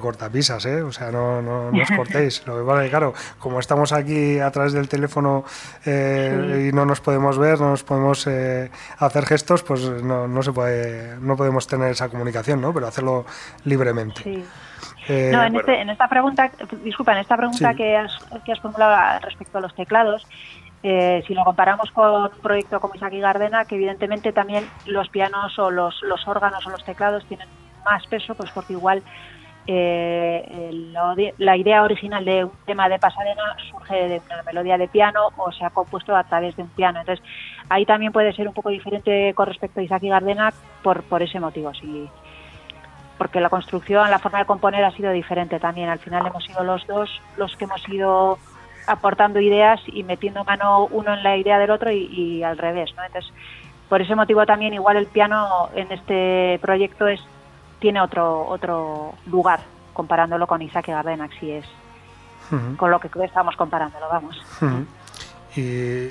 cortapisas, 0.00 0.66
¿eh? 0.66 0.82
O 0.82 0.92
sea, 0.92 1.10
no, 1.10 1.40
no, 1.42 1.68
os 1.68 1.90
cortéis. 1.96 2.46
Lo 2.46 2.58
que 2.58 2.64
pasa 2.64 2.84
es 2.84 2.90
claro, 2.90 3.14
como 3.38 3.60
estamos 3.60 3.92
aquí 3.92 4.38
a 4.38 4.50
través 4.50 4.72
del 4.72 4.88
teléfono 4.88 5.44
eh, 5.84 6.68
y 6.68 6.74
no 6.74 6.84
nos 6.84 7.00
podemos 7.00 7.38
ver, 7.38 7.60
no 7.60 7.70
nos 7.70 7.82
podemos 7.82 8.28
hacer 8.98 9.26
gestos, 9.26 9.62
pues 9.62 9.82
no, 9.82 10.28
no 10.28 10.42
se 10.42 10.52
puede, 10.52 11.16
no 11.20 11.36
podemos 11.36 11.66
tener 11.66 11.92
esa 11.92 12.08
comunicación, 12.08 12.60
¿no? 12.60 12.72
Pero 12.74 12.86
hacerlo 12.86 13.26
libremente. 13.64 14.22
Sí. 14.22 14.44
Eh, 15.08 15.30
no, 15.32 15.42
este, 15.42 15.80
en, 15.80 15.90
esta 15.90 16.08
pregunta, 16.08 16.50
disculpa, 16.84 17.12
en 17.12 17.18
esta 17.18 17.36
pregunta 17.36 17.74
que, 17.74 17.96
has, 17.96 18.12
que 18.44 18.52
has 18.52 18.60
formulado 18.60 19.20
respecto 19.20 19.58
a 19.58 19.60
los 19.60 19.74
teclados, 19.74 20.26
eh, 20.82 21.22
si 21.26 21.34
lo 21.34 21.44
comparamos 21.44 21.90
con 21.90 22.22
un 22.22 22.30
proyecto 22.42 22.80
como 22.80 22.94
Isaac 22.94 23.12
y 23.12 23.20
Gardena, 23.20 23.64
que 23.64 23.74
evidentemente 23.74 24.32
también 24.32 24.64
los 24.86 25.08
pianos 25.08 25.58
o 25.58 25.70
los, 25.70 26.02
los 26.02 26.26
órganos 26.26 26.66
o 26.66 26.70
los 26.70 26.84
teclados 26.84 27.24
tienen 27.26 27.48
más 27.84 28.06
peso, 28.06 28.34
pues 28.34 28.50
porque 28.50 28.72
igual 28.72 29.02
eh, 29.66 30.70
la 31.38 31.56
idea 31.56 31.82
original 31.82 32.24
de 32.24 32.44
un 32.44 32.52
tema 32.66 32.88
de 32.88 32.98
Pasadena 32.98 33.56
surge 33.70 34.08
de 34.08 34.22
una 34.26 34.42
melodía 34.42 34.78
de 34.78 34.88
piano 34.88 35.28
o 35.36 35.52
se 35.52 35.64
ha 35.64 35.70
compuesto 35.70 36.16
a 36.16 36.24
través 36.24 36.56
de 36.56 36.62
un 36.62 36.70
piano. 36.70 37.00
Entonces, 37.00 37.24
ahí 37.68 37.84
también 37.84 38.12
puede 38.12 38.32
ser 38.32 38.48
un 38.48 38.54
poco 38.54 38.70
diferente 38.70 39.32
con 39.34 39.46
respecto 39.46 39.80
a 39.80 39.82
Isaac 39.82 40.02
y 40.02 40.08
Gardena 40.08 40.52
por, 40.82 41.02
por 41.04 41.22
ese 41.22 41.40
motivo. 41.40 41.72
Si, 41.74 42.08
porque 43.18 43.40
la 43.40 43.50
construcción, 43.50 44.10
la 44.10 44.18
forma 44.18 44.38
de 44.38 44.46
componer 44.46 44.82
ha 44.82 44.92
sido 44.92 45.12
diferente 45.12 45.60
también. 45.60 45.90
Al 45.90 45.98
final 45.98 46.26
hemos 46.26 46.42
sido 46.42 46.64
los 46.64 46.86
dos 46.86 47.20
los 47.36 47.54
que 47.56 47.64
hemos 47.64 47.86
ido 47.88 48.38
aportando 48.90 49.40
ideas 49.40 49.80
y 49.86 50.02
metiendo 50.02 50.44
mano 50.44 50.86
uno 50.90 51.14
en 51.14 51.22
la 51.22 51.36
idea 51.36 51.58
del 51.58 51.70
otro 51.70 51.90
y, 51.90 52.42
al 52.42 52.58
revés, 52.58 52.90
¿no? 52.96 53.04
Entonces, 53.04 53.32
por 53.88 54.00
ese 54.00 54.14
motivo 54.14 54.46
también 54.46 54.74
igual 54.74 54.96
el 54.96 55.06
piano 55.06 55.68
en 55.74 55.90
este 55.90 56.58
proyecto 56.62 57.08
es 57.08 57.20
tiene 57.80 58.00
otro 58.00 58.46
otro 58.46 59.14
lugar 59.26 59.60
comparándolo 59.92 60.46
con 60.46 60.62
Isaac 60.62 60.88
Gardena, 60.88 61.28
si 61.38 61.50
es 61.50 61.64
con 62.76 62.90
lo 62.90 62.98
que 62.98 63.08
estamos 63.24 63.56
comparándolo, 63.56 64.08
vamos. 64.08 64.42
Y, 65.56 66.10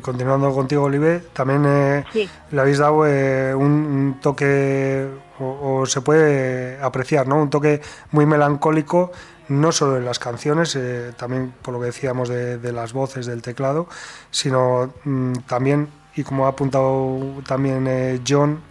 continuando 0.00 0.52
contigo, 0.54 0.84
Olive, 0.84 1.20
también 1.34 1.64
eh, 1.66 2.04
le 2.50 2.60
habéis 2.60 2.78
dado 2.78 3.06
eh, 3.06 3.54
un, 3.54 4.18
toque, 4.22 5.06
o, 5.38 5.84
se 5.84 6.00
puede 6.00 6.82
apreciar, 6.82 7.28
¿no? 7.28 7.36
Un 7.36 7.50
toque 7.50 7.82
muy 8.12 8.24
melancólico, 8.24 9.12
no 9.50 9.72
solo 9.72 9.98
en 9.98 10.04
las 10.06 10.18
canciones, 10.18 10.74
eh, 10.76 11.12
también 11.16 11.52
por 11.62 11.74
lo 11.74 11.80
que 11.80 11.86
decíamos 11.86 12.28
de, 12.28 12.72
las 12.72 12.92
voces, 12.92 13.26
del 13.26 13.42
teclado, 13.42 13.88
sino 14.30 14.94
mm, 15.04 15.32
también, 15.46 15.88
y 16.16 16.22
como 16.22 16.46
ha 16.46 16.50
apuntado 16.50 17.42
también 17.46 18.22
John, 18.26 18.62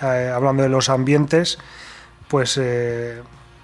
hablando 0.00 0.62
de 0.62 0.68
los 0.68 0.90
ambientes, 0.90 1.58
pues 2.28 2.60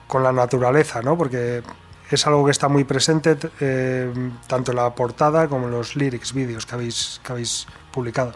con 0.06 0.22
la 0.22 0.32
naturaleza, 0.32 1.02
¿no? 1.02 1.16
Porque 1.16 1.62
es 2.10 2.26
algo 2.26 2.44
que 2.44 2.50
está 2.50 2.68
muy 2.68 2.84
presente 2.84 3.36
eh, 3.60 4.12
tanto 4.48 4.72
en 4.72 4.76
la 4.76 4.90
portada 4.94 5.48
como 5.48 5.66
en 5.66 5.72
los 5.72 5.94
lyrics, 5.94 6.34
vídeos 6.34 6.66
que 6.66 6.74
habéis, 6.74 7.20
que 7.24 7.32
habéis 7.32 7.66
publicado. 7.92 8.34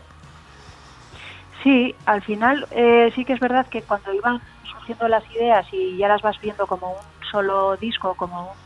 Sí, 1.63 1.95
al 2.07 2.23
final 2.23 2.67
eh, 2.71 3.11
sí 3.15 3.25
que 3.25 3.33
es 3.33 3.41
verdad 3.41 3.67
que 3.67 3.83
cuando 3.83 4.13
iban 4.13 4.41
surgiendo 4.71 5.09
las 5.09 5.29
ideas 5.33 5.67
y 5.73 5.97
ya 5.97 6.09
las 6.09 6.23
vas 6.23 6.41
viendo 6.41 6.67
como 6.67 6.93
un 6.93 7.14
solo 7.31 7.77
disco, 7.77 8.15
como 8.15 8.43
un, 8.43 8.57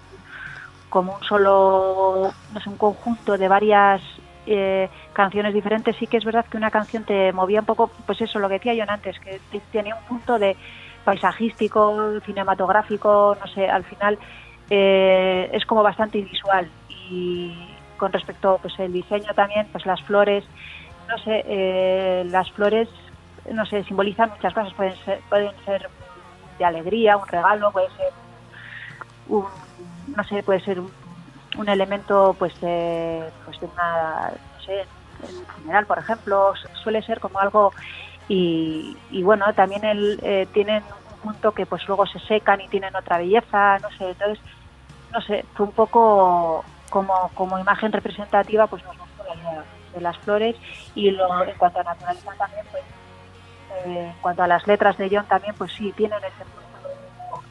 como 0.91 1.17
un 1.17 1.23
solo, 1.23 2.33
no 2.53 2.61
sé, 2.61 2.69
un 2.69 2.77
conjunto 2.77 3.37
de 3.37 3.49
varias 3.49 4.01
eh, 4.47 4.89
canciones 5.13 5.55
diferentes, 5.55 5.97
sí 5.97 6.07
que 6.07 6.17
es 6.17 6.25
verdad 6.25 6.47
que 6.47 6.57
una 6.57 6.71
canción 6.71 7.05
te 7.05 7.33
movía 7.33 7.61
un 7.61 7.67
poco, 7.67 7.91
pues 8.07 8.21
eso, 8.21 8.39
lo 8.39 8.49
que 8.49 8.55
decía 8.55 8.75
yo 8.75 8.85
antes, 8.89 9.19
que 9.21 9.41
tenía 9.73 9.95
un 9.95 10.05
punto 10.05 10.39
de 10.39 10.57
paisajístico, 11.05 12.21
cinematográfico, 12.25 13.37
no 13.41 13.47
sé, 13.53 13.69
al 13.69 13.85
final 13.85 14.19
eh, 14.71 15.49
es 15.53 15.65
como 15.65 15.83
bastante 15.83 16.21
visual 16.21 16.71
y 17.11 17.55
con 17.97 18.13
respecto 18.13 18.59
pues 18.61 18.79
el 18.79 18.93
diseño 18.93 19.33
también 19.35 19.67
pues 19.73 19.87
las 19.87 20.01
flores 20.03 20.45
no 21.09 21.19
sé 21.19 21.43
eh, 21.47 22.25
las 22.27 22.51
flores 22.53 22.89
no 23.51 23.65
sé 23.65 23.83
simbolizan 23.85 24.31
muchas 24.31 24.53
cosas 24.53 24.75
pueden 24.75 24.97
ser 25.05 25.21
pueden 25.29 25.53
ser 25.65 25.89
de 26.59 26.65
alegría 26.65 27.17
un 27.17 27.27
regalo 27.27 27.73
puede 27.73 27.89
ser 27.97 28.13
un 29.29 29.47
no 30.17 30.25
sé 30.25 30.43
puede 30.43 30.61
ser 30.61 30.81
un, 30.81 30.91
elemento 31.69 32.37
pues 32.39 32.59
de, 32.61 33.29
pues 33.45 33.61
de 33.61 33.67
una 33.67 34.31
no 34.31 34.63
sé 34.65 34.81
en 34.81 35.47
funeral 35.47 35.87
por 35.87 35.99
ejemplo 35.99 36.55
suele 36.83 37.03
ser 37.03 37.21
como 37.21 37.41
algo 37.41 37.73
y, 38.29 38.97
bueno 39.23 39.53
también 39.55 39.85
el, 39.85 40.21
eh, 40.23 40.47
tienen 40.53 40.83
un 40.83 41.33
punto 41.33 41.53
que 41.53 41.67
pues 41.67 41.87
luego 41.89 42.07
se 42.07 42.21
secan 42.21 42.61
y 42.61 42.69
tienen 42.69 42.95
otra 42.95 43.19
belleza 43.19 43.79
no 43.79 43.91
sé 43.99 44.11
entonces 44.11 44.39
no 45.13 45.21
sé, 45.23 45.45
fue 45.55 45.67
un 45.67 45.73
poco 45.73 46.65
como, 46.91 47.31
como 47.35 47.59
imagen 47.59 47.93
representativa, 47.93 48.67
pues 48.67 48.85
nos 48.85 48.99
gustó 48.99 49.25
la 49.25 49.35
idea 49.35 49.65
de 49.95 50.01
las 50.01 50.19
flores 50.19 50.57
y 50.95 51.11
lo, 51.11 51.45
en 51.45 51.57
cuanto 51.57 51.81
a 51.81 51.85
naturaleza 51.85 52.33
también, 52.39 52.67
pues 52.71 52.85
eh, 53.87 54.13
en 54.15 54.21
cuanto 54.21 54.43
a 54.43 54.47
las 54.47 54.67
letras 54.67 54.97
de 54.99 55.09
John 55.11 55.27
también, 55.27 55.55
pues 55.57 55.73
sí, 55.73 55.93
tienen 55.93 56.19
ese 56.19 56.45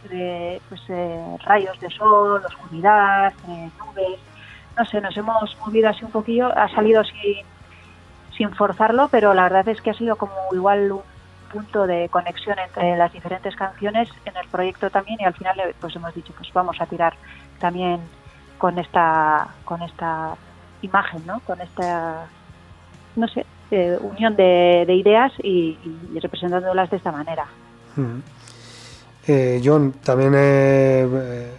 de 0.08 0.62
pues, 0.70 0.82
eh, 0.90 1.38
rayos 1.46 1.80
de 1.80 1.90
sol, 1.90 2.42
oscuridad, 2.46 3.34
eh, 3.48 3.70
nubes, 3.80 4.20
no 4.78 4.86
sé, 4.86 5.02
nos 5.02 5.16
hemos 5.18 5.58
movido 5.60 5.90
así 5.90 6.06
un 6.06 6.12
poquillo, 6.12 6.56
ha 6.58 6.70
salido 6.70 7.04
sin, 7.04 7.46
sin 8.36 8.52
forzarlo, 8.54 9.08
pero 9.10 9.34
la 9.34 9.44
verdad 9.44 9.68
es 9.70 9.82
que 9.82 9.90
ha 9.90 9.94
sido 9.94 10.16
como 10.16 10.34
igual 10.52 10.92
un 10.92 11.02
punto 11.52 11.88
de 11.88 12.10
conexión 12.10 12.58
entre 12.60 12.98
las 12.98 13.12
diferentes 13.14 13.56
canciones 13.56 14.10
en 14.26 14.36
el 14.36 14.48
proyecto 14.50 14.90
también 14.90 15.20
y 15.22 15.24
al 15.24 15.34
final 15.34 15.58
pues 15.80 15.96
hemos 15.96 16.14
dicho 16.14 16.34
pues 16.38 16.52
vamos 16.54 16.80
a 16.82 16.86
tirar 16.86 17.14
también 17.58 18.02
con 18.58 18.78
esta 18.78 19.48
con 19.64 19.82
esta 19.82 20.36
imagen, 20.82 21.26
¿no? 21.26 21.40
Con 21.42 21.62
esta 21.62 22.28
no 23.16 23.28
sé 23.30 23.46
eh, 23.72 23.98
unión 24.00 24.36
de, 24.36 24.86
ideas 24.90 25.34
y, 25.44 25.78
representándolas 26.22 26.90
de 26.90 26.98
esta 26.98 27.12
manera. 27.12 27.46
Eh, 29.28 29.62
John, 29.64 29.94
también 30.04 30.34
eh, 30.36 31.52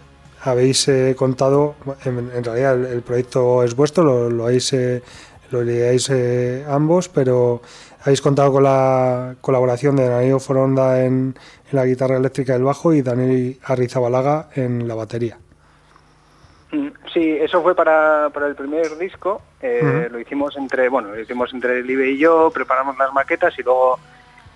habéis 0.43 0.89
contado, 1.15 1.75
en, 2.05 2.43
realidad 2.43 2.91
el, 2.91 3.01
proyecto 3.01 3.63
es 3.63 3.75
vuestro, 3.75 4.03
lo, 4.03 4.29
lo 4.29 4.45
habéis 4.45 4.73
lo 5.51 5.63
leíais 5.63 6.11
ambos, 6.67 7.09
pero 7.09 7.61
habéis 8.01 8.21
contado 8.21 8.51
con 8.51 8.63
la 8.63 9.35
colaboración 9.41 9.95
de 9.95 10.07
Daniel 10.07 10.39
Foronda 10.39 11.03
en, 11.03 11.35
en 11.71 11.75
la 11.75 11.85
guitarra 11.85 12.17
eléctrica 12.17 12.53
del 12.53 12.63
bajo 12.63 12.93
y 12.93 13.01
Daniel 13.01 13.57
Arrizabalaga 13.63 14.49
en 14.55 14.87
la 14.87 14.95
batería. 14.95 15.37
Mm, 16.71 16.87
sí, 17.13 17.37
eso 17.39 17.61
fue 17.61 17.75
para, 17.75 18.29
para 18.33 18.47
el 18.47 18.55
primer 18.55 18.97
disco. 18.97 19.41
Eh, 19.61 20.07
lo 20.11 20.19
hicimos 20.19 20.55
entre, 20.57 20.89
bueno, 20.89 21.09
lo 21.09 21.19
hicimos 21.19 21.53
entre 21.53 21.83
Libe 21.83 22.11
y 22.11 22.17
yo, 22.17 22.51
preparamos 22.53 22.97
las 22.97 23.11
maquetas 23.13 23.57
y 23.57 23.63
luego 23.63 23.99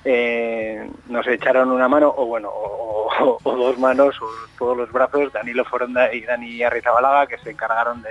eh, 0.05 0.89
nos 1.07 1.25
echaron 1.27 1.71
una 1.71 1.87
mano, 1.87 2.13
o 2.15 2.25
bueno, 2.25 2.49
o, 2.53 3.39
dos 3.43 3.77
manos, 3.77 4.21
o 4.21 4.27
todos 4.57 4.77
los 4.77 4.91
brazos, 4.91 5.31
Danilo 5.31 5.63
Foronda 5.65 6.13
y 6.13 6.21
Dani 6.21 6.61
Arrizabalaga, 6.63 7.27
que 7.27 7.37
se 7.37 7.51
encargaron 7.51 8.01
de, 8.01 8.09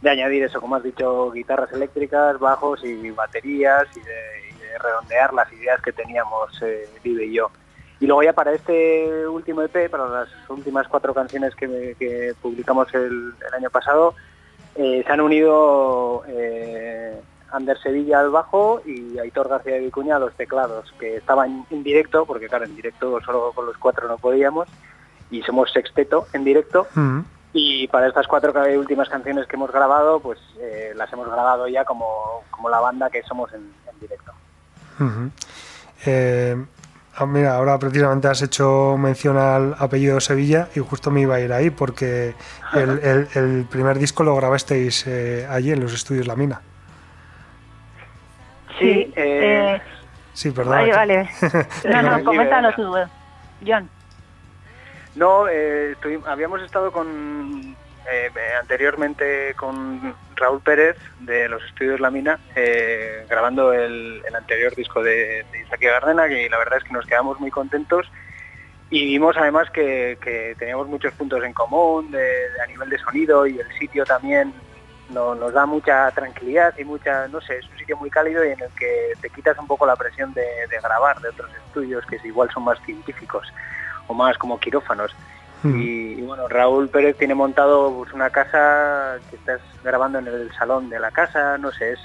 de, 0.00 0.10
añadir 0.10 0.42
eso, 0.42 0.60
como 0.60 0.76
has 0.76 0.82
dicho, 0.82 1.30
guitarras 1.30 1.72
eléctricas, 1.72 2.38
bajos 2.38 2.84
y 2.84 3.10
baterías 3.10 3.84
y 3.96 4.00
de, 4.00 4.46
redondear 4.78 5.32
las 5.32 5.50
ideas 5.54 5.80
que 5.80 5.90
teníamos 5.90 6.60
eh, 6.60 6.86
Vive 7.02 7.24
y 7.24 7.32
yo. 7.32 7.50
Y 7.98 8.06
luego 8.06 8.22
ya 8.22 8.34
para 8.34 8.52
este 8.52 9.26
último 9.26 9.62
EP, 9.62 9.90
para 9.90 10.06
las 10.06 10.28
últimas 10.50 10.86
cuatro 10.86 11.14
canciones 11.14 11.54
que, 11.54 12.34
publicamos 12.42 12.92
el, 12.94 13.32
el, 13.46 13.54
año 13.54 13.70
pasado, 13.70 14.14
eh, 14.74 15.02
se 15.06 15.12
han 15.12 15.22
unido 15.22 16.22
eh, 16.28 17.18
Ander 17.56 17.78
Sevilla 17.80 18.20
al 18.20 18.30
bajo 18.30 18.82
y 18.84 19.18
Aitor 19.18 19.48
García 19.48 19.74
de 19.74 19.80
Vicuña 19.80 20.16
a 20.16 20.18
los 20.18 20.34
teclados, 20.34 20.92
que 20.98 21.16
estaban 21.16 21.66
en 21.70 21.82
directo, 21.82 22.26
porque 22.26 22.48
claro, 22.48 22.66
en 22.66 22.76
directo 22.76 23.18
solo 23.22 23.52
con 23.54 23.66
los 23.66 23.76
cuatro 23.78 24.06
no 24.06 24.18
podíamos, 24.18 24.68
y 25.30 25.42
somos 25.42 25.72
sexteto 25.72 26.26
en 26.32 26.44
directo. 26.44 26.86
Mm. 26.94 27.20
Y 27.52 27.88
para 27.88 28.08
estas 28.08 28.26
cuatro 28.26 28.52
últimas 28.78 29.08
canciones 29.08 29.46
que 29.46 29.56
hemos 29.56 29.72
grabado, 29.72 30.20
pues 30.20 30.38
eh, 30.60 30.92
las 30.94 31.10
hemos 31.12 31.26
grabado 31.26 31.66
ya 31.68 31.84
como, 31.84 32.06
como 32.50 32.68
la 32.68 32.80
banda 32.80 33.08
que 33.08 33.22
somos 33.22 33.50
en, 33.54 33.72
en 33.90 34.00
directo. 34.00 34.32
Uh 35.00 35.04
-huh. 35.04 35.30
eh, 36.04 36.56
mira, 37.26 37.56
ahora 37.56 37.78
precisamente 37.78 38.28
has 38.28 38.42
hecho 38.42 38.96
mención 38.98 39.38
al 39.38 39.74
apellido 39.78 40.20
Sevilla 40.20 40.68
y 40.74 40.80
justo 40.80 41.10
me 41.10 41.22
iba 41.22 41.36
a 41.36 41.40
ir 41.40 41.52
ahí 41.52 41.70
porque 41.70 42.34
el, 42.74 42.90
el, 43.02 43.28
el 43.34 43.64
primer 43.70 43.98
disco 43.98 44.22
lo 44.22 44.36
grabasteis 44.36 45.06
eh, 45.06 45.46
allí 45.48 45.72
en 45.72 45.80
los 45.80 45.94
estudios 45.94 46.26
La 46.26 46.36
Mina. 46.36 46.60
Sí, 48.78 49.12
eh, 49.16 49.80
sí, 50.32 50.50
perdón. 50.50 50.74
Vale, 50.74 50.92
vale. 50.92 51.30
No, 51.84 52.02
no, 52.02 52.24
coméntanos 52.24 52.74
tú, 52.74 52.94
John. 53.66 53.88
No, 55.14 55.48
eh, 55.48 55.92
estoy, 55.92 56.20
habíamos 56.26 56.62
estado 56.62 56.92
con 56.92 57.74
eh, 58.10 58.30
anteriormente 58.60 59.54
con 59.54 60.14
Raúl 60.36 60.60
Pérez 60.60 60.96
de 61.20 61.48
los 61.48 61.64
estudios 61.64 62.00
La 62.00 62.10
Mina 62.10 62.38
eh, 62.54 63.26
grabando 63.28 63.72
el, 63.72 64.22
el, 64.26 64.34
anterior 64.36 64.74
disco 64.76 65.02
de, 65.02 65.44
de 65.50 65.62
Isaac 65.62 65.80
Gardena 65.80 66.28
y 66.28 66.48
la 66.48 66.58
verdad 66.58 66.78
es 66.78 66.84
que 66.84 66.92
nos 66.92 67.06
quedamos 67.06 67.40
muy 67.40 67.50
contentos 67.50 68.06
y 68.90 69.06
vimos 69.06 69.36
además 69.36 69.70
que, 69.70 70.18
que 70.20 70.54
teníamos 70.58 70.86
muchos 70.86 71.12
puntos 71.14 71.42
en 71.42 71.52
común 71.52 72.10
de, 72.10 72.18
de, 72.18 72.60
a 72.62 72.66
nivel 72.66 72.90
de 72.90 72.98
sonido 72.98 73.46
y 73.46 73.58
el 73.58 73.78
sitio 73.78 74.04
también 74.04 74.52
no, 75.10 75.34
nos 75.34 75.52
da 75.52 75.66
mucha 75.66 76.10
tranquilidad 76.10 76.76
y 76.78 76.84
mucha, 76.84 77.28
no 77.28 77.40
sé, 77.40 77.58
es 77.58 77.68
un 77.68 77.78
sitio 77.78 77.96
muy 77.96 78.10
cálido 78.10 78.44
y 78.44 78.48
en 78.50 78.60
el 78.60 78.70
que 78.70 79.12
te 79.20 79.30
quitas 79.30 79.56
un 79.58 79.66
poco 79.66 79.86
la 79.86 79.96
presión 79.96 80.32
de, 80.34 80.42
de 80.42 80.80
grabar 80.82 81.20
de 81.20 81.28
otros 81.28 81.50
estudios 81.66 82.04
que 82.06 82.18
igual 82.24 82.50
son 82.52 82.64
más 82.64 82.80
científicos 82.84 83.52
o 84.08 84.14
más 84.14 84.36
como 84.38 84.58
quirófanos. 84.58 85.14
Mm. 85.62 85.80
Y, 85.80 86.12
y, 86.18 86.22
bueno, 86.22 86.48
Raúl 86.48 86.88
Pérez 86.88 87.16
tiene 87.16 87.34
montado 87.34 87.92
pues, 87.96 88.12
una 88.12 88.30
casa 88.30 89.16
que 89.30 89.36
estás 89.36 89.60
grabando 89.82 90.18
en 90.18 90.26
el 90.26 90.52
salón 90.52 90.88
de 90.90 90.98
la 90.98 91.10
casa, 91.10 91.56
no 91.58 91.72
sé, 91.72 91.92
es, 91.92 92.00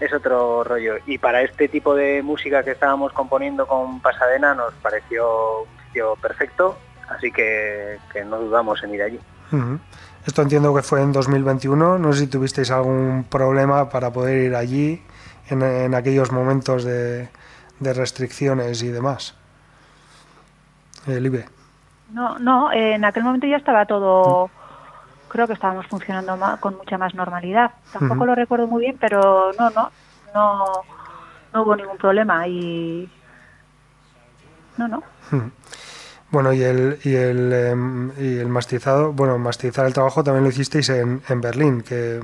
es 0.00 0.12
otro 0.12 0.64
rollo. 0.64 0.96
Y 1.06 1.18
para 1.18 1.42
este 1.42 1.68
tipo 1.68 1.94
de 1.94 2.22
música 2.22 2.62
que 2.62 2.72
estábamos 2.72 3.12
componiendo 3.12 3.66
con 3.66 4.00
Pasadena 4.00 4.54
nos 4.54 4.74
pareció 4.74 5.62
un 5.62 5.86
sitio 5.86 6.16
perfecto, 6.16 6.76
así 7.08 7.30
que, 7.30 7.98
que 8.12 8.24
no 8.24 8.38
dudamos 8.38 8.82
en 8.82 8.94
ir 8.94 9.02
allí. 9.02 9.20
Uh 9.52 9.56
-huh. 9.56 9.78
Esto 10.26 10.42
entiendo 10.42 10.74
que 10.74 10.82
fue 10.82 11.02
en 11.02 11.12
2021, 11.12 11.98
no 11.98 12.12
sé 12.12 12.20
si 12.20 12.26
tuvisteis 12.28 12.70
algún 12.70 13.24
problema 13.28 13.88
para 13.88 14.12
poder 14.12 14.46
ir 14.46 14.54
allí 14.54 15.02
en, 15.48 15.62
en 15.62 15.94
aquellos 15.94 16.30
momentos 16.30 16.84
de, 16.84 17.28
de 17.80 17.92
restricciones 17.92 18.82
y 18.82 18.88
demás. 18.88 19.34
El 21.06 21.26
IBE. 21.26 21.44
No, 22.12 22.38
no, 22.38 22.72
en 22.72 23.04
aquel 23.04 23.24
momento 23.24 23.46
ya 23.46 23.56
estaba 23.56 23.86
todo, 23.86 24.50
creo 25.28 25.46
que 25.46 25.54
estábamos 25.54 25.86
funcionando 25.86 26.38
con 26.60 26.76
mucha 26.76 26.98
más 26.98 27.14
normalidad. 27.14 27.72
Tampoco 27.92 28.20
uh 28.20 28.24
-huh. 28.24 28.26
lo 28.26 28.34
recuerdo 28.34 28.66
muy 28.66 28.82
bien, 28.82 28.98
pero 29.00 29.50
no, 29.58 29.70
no, 29.70 29.90
no, 30.34 30.64
no 31.52 31.62
hubo 31.62 31.74
ningún 31.74 31.96
problema 31.96 32.46
y 32.46 33.10
no, 34.76 34.88
no. 34.88 34.98
Uh 34.98 35.36
-huh. 35.36 35.50
Bueno, 36.32 36.52
y 36.54 36.62
el, 36.62 36.98
y 37.04 37.14
el, 37.14 37.52
eh, 37.52 37.74
y 38.18 38.38
el 38.38 38.48
mastizado, 38.48 39.12
bueno, 39.12 39.38
mastizar 39.38 39.86
el 39.86 39.92
trabajo 39.92 40.24
también 40.24 40.44
lo 40.44 40.50
hicisteis 40.50 40.88
en, 40.88 41.22
en 41.28 41.40
Berlín, 41.42 41.82
que, 41.82 42.20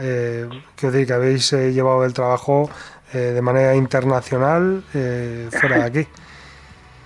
eh, 0.00 0.48
quiero 0.76 0.92
decir 0.92 1.06
que 1.06 1.12
habéis 1.14 1.52
eh, 1.54 1.72
llevado 1.72 2.04
el 2.04 2.12
trabajo 2.12 2.68
eh, 3.14 3.18
de 3.18 3.40
manera 3.40 3.74
internacional 3.74 4.84
eh, 4.94 5.48
fuera 5.50 5.78
de 5.78 5.84
aquí. 5.84 6.08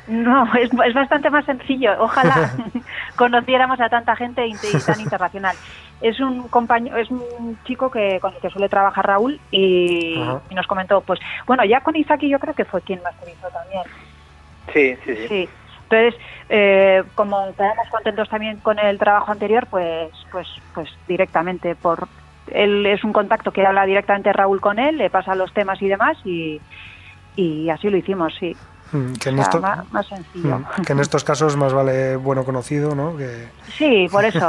No, 0.09 0.53
es, 0.57 0.69
es, 0.85 0.95
bastante 0.95 1.31
más 1.31 1.45
sencillo. 1.45 1.93
Ojalá 2.01 2.51
conociéramos 3.17 3.81
a 3.81 3.89
tanta 3.89 4.17
gente 4.17 4.45
y 4.49 4.55
tan 4.85 5.01
internacional. 5.01 5.55
Es 6.01 6.19
un 6.19 6.49
compañero, 6.49 6.97
es 6.97 7.09
un 7.09 7.57
chico 7.65 7.89
que 7.89 8.19
con 8.21 8.35
el 8.35 8.41
que 8.41 8.51
suele 8.51 8.69
trabajar 8.69 9.07
Raúl 9.07 9.41
y, 9.53 10.21
y, 10.51 10.55
nos 10.57 10.67
comentó, 10.67 11.03
pues, 11.03 11.21
bueno, 11.47 11.65
ya 11.65 11.83
con 11.83 11.95
Isaki 11.95 12.29
yo 12.29 12.41
creo 12.41 12.53
que 12.53 12.65
fue 12.65 12.83
quien 12.83 13.01
masterizó 13.01 13.47
también. 13.51 13.85
Sí, 14.73 14.97
sí, 15.05 15.17
sí. 15.17 15.29
sí. 15.29 15.49
Entonces, 15.93 16.21
eh, 16.49 17.03
como 17.15 17.47
estábamos 17.49 17.89
contentos 17.91 18.29
también 18.29 18.57
con 18.59 18.79
el 18.79 18.99
trabajo 18.99 19.31
anterior, 19.31 19.67
pues, 19.71 20.11
pues, 20.31 20.49
pues 20.75 20.89
directamente 21.07 21.75
por 21.75 22.09
él 22.47 22.87
es 22.87 23.05
un 23.05 23.13
contacto 23.13 23.53
que 23.53 23.65
habla 23.65 23.85
directamente 23.85 24.33
Raúl 24.33 24.61
con 24.61 24.79
él, 24.79 24.97
le 24.97 25.11
pasa 25.11 25.35
los 25.35 25.53
temas 25.53 25.81
y 25.83 25.89
demás 25.89 26.17
y, 26.25 26.61
y 27.37 27.69
así 27.69 27.91
lo 27.91 27.99
hicimos, 27.99 28.35
sí. 28.41 28.57
Mm, 28.93 29.13
que 29.15 29.29
en 29.29 29.35
o 29.35 29.39
sea, 29.39 29.45
esto, 29.45 29.61
más, 29.61 29.93
más, 29.93 30.07
sencillo. 30.07 30.59
Mm, 30.59 30.83
que 30.87 30.93
en 30.93 31.01
estos 31.01 31.25
casos 31.25 31.57
más 31.57 31.75
vale 31.75 32.17
bueno 32.17 32.45
conocido, 32.45 32.95
¿no? 32.95 33.17
Que... 33.17 33.49
Sí, 33.77 34.09
por 34.11 34.25
eso. 34.25 34.49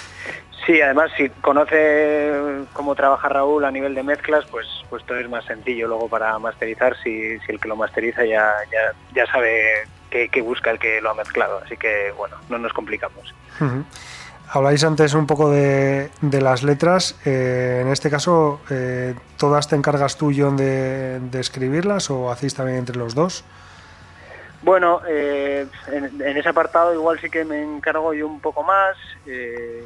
sí, 0.66 0.80
además 0.80 1.10
si 1.16 1.28
conoce 1.28 2.64
cómo 2.72 2.94
trabaja 2.94 3.28
Raúl 3.28 3.66
a 3.66 3.70
nivel 3.70 3.94
de 3.94 4.02
mezclas, 4.02 4.46
pues 4.50 4.66
pues 4.88 5.04
todo 5.04 5.18
es 5.18 5.28
más 5.28 5.44
sencillo 5.44 5.88
luego 5.88 6.08
para 6.08 6.38
masterizar 6.38 6.96
si, 7.02 7.38
si 7.40 7.52
el 7.52 7.60
que 7.60 7.68
lo 7.68 7.76
masteriza 7.76 8.24
ya, 8.24 8.50
ya, 8.72 8.92
ya 9.14 9.30
sabe 9.30 9.86
qué 10.10 10.42
busca 10.42 10.70
el 10.70 10.78
que 10.78 11.00
lo 11.00 11.10
ha 11.10 11.14
mezclado. 11.14 11.60
Así 11.64 11.76
que 11.76 12.12
bueno, 12.16 12.36
no 12.48 12.58
nos 12.58 12.72
complicamos. 12.72 13.34
Uh 13.60 13.64
-huh. 13.64 13.84
Habláis 14.52 14.82
antes 14.82 15.14
un 15.14 15.28
poco 15.28 15.48
de, 15.48 16.10
de 16.20 16.40
las 16.40 16.64
letras. 16.64 17.16
Eh, 17.24 17.82
en 17.82 17.88
este 17.88 18.10
caso, 18.10 18.60
eh, 18.68 19.14
¿todas 19.36 19.68
te 19.68 19.76
encargas 19.76 20.16
tú, 20.16 20.32
John, 20.36 20.56
de, 20.56 21.20
de, 21.20 21.38
escribirlas 21.38 22.10
o 22.10 22.32
hacéis 22.32 22.54
también 22.56 22.78
entre 22.78 22.96
los 22.96 23.14
dos? 23.14 23.44
Bueno, 24.62 25.02
eh, 25.06 25.68
en, 25.86 26.20
en, 26.20 26.36
ese 26.36 26.48
apartado 26.48 26.92
igual 26.92 27.20
sí 27.20 27.30
que 27.30 27.44
me 27.44 27.62
encargo 27.62 28.12
yo 28.12 28.26
un 28.26 28.40
poco 28.40 28.64
más. 28.64 28.96
Eh, 29.24 29.84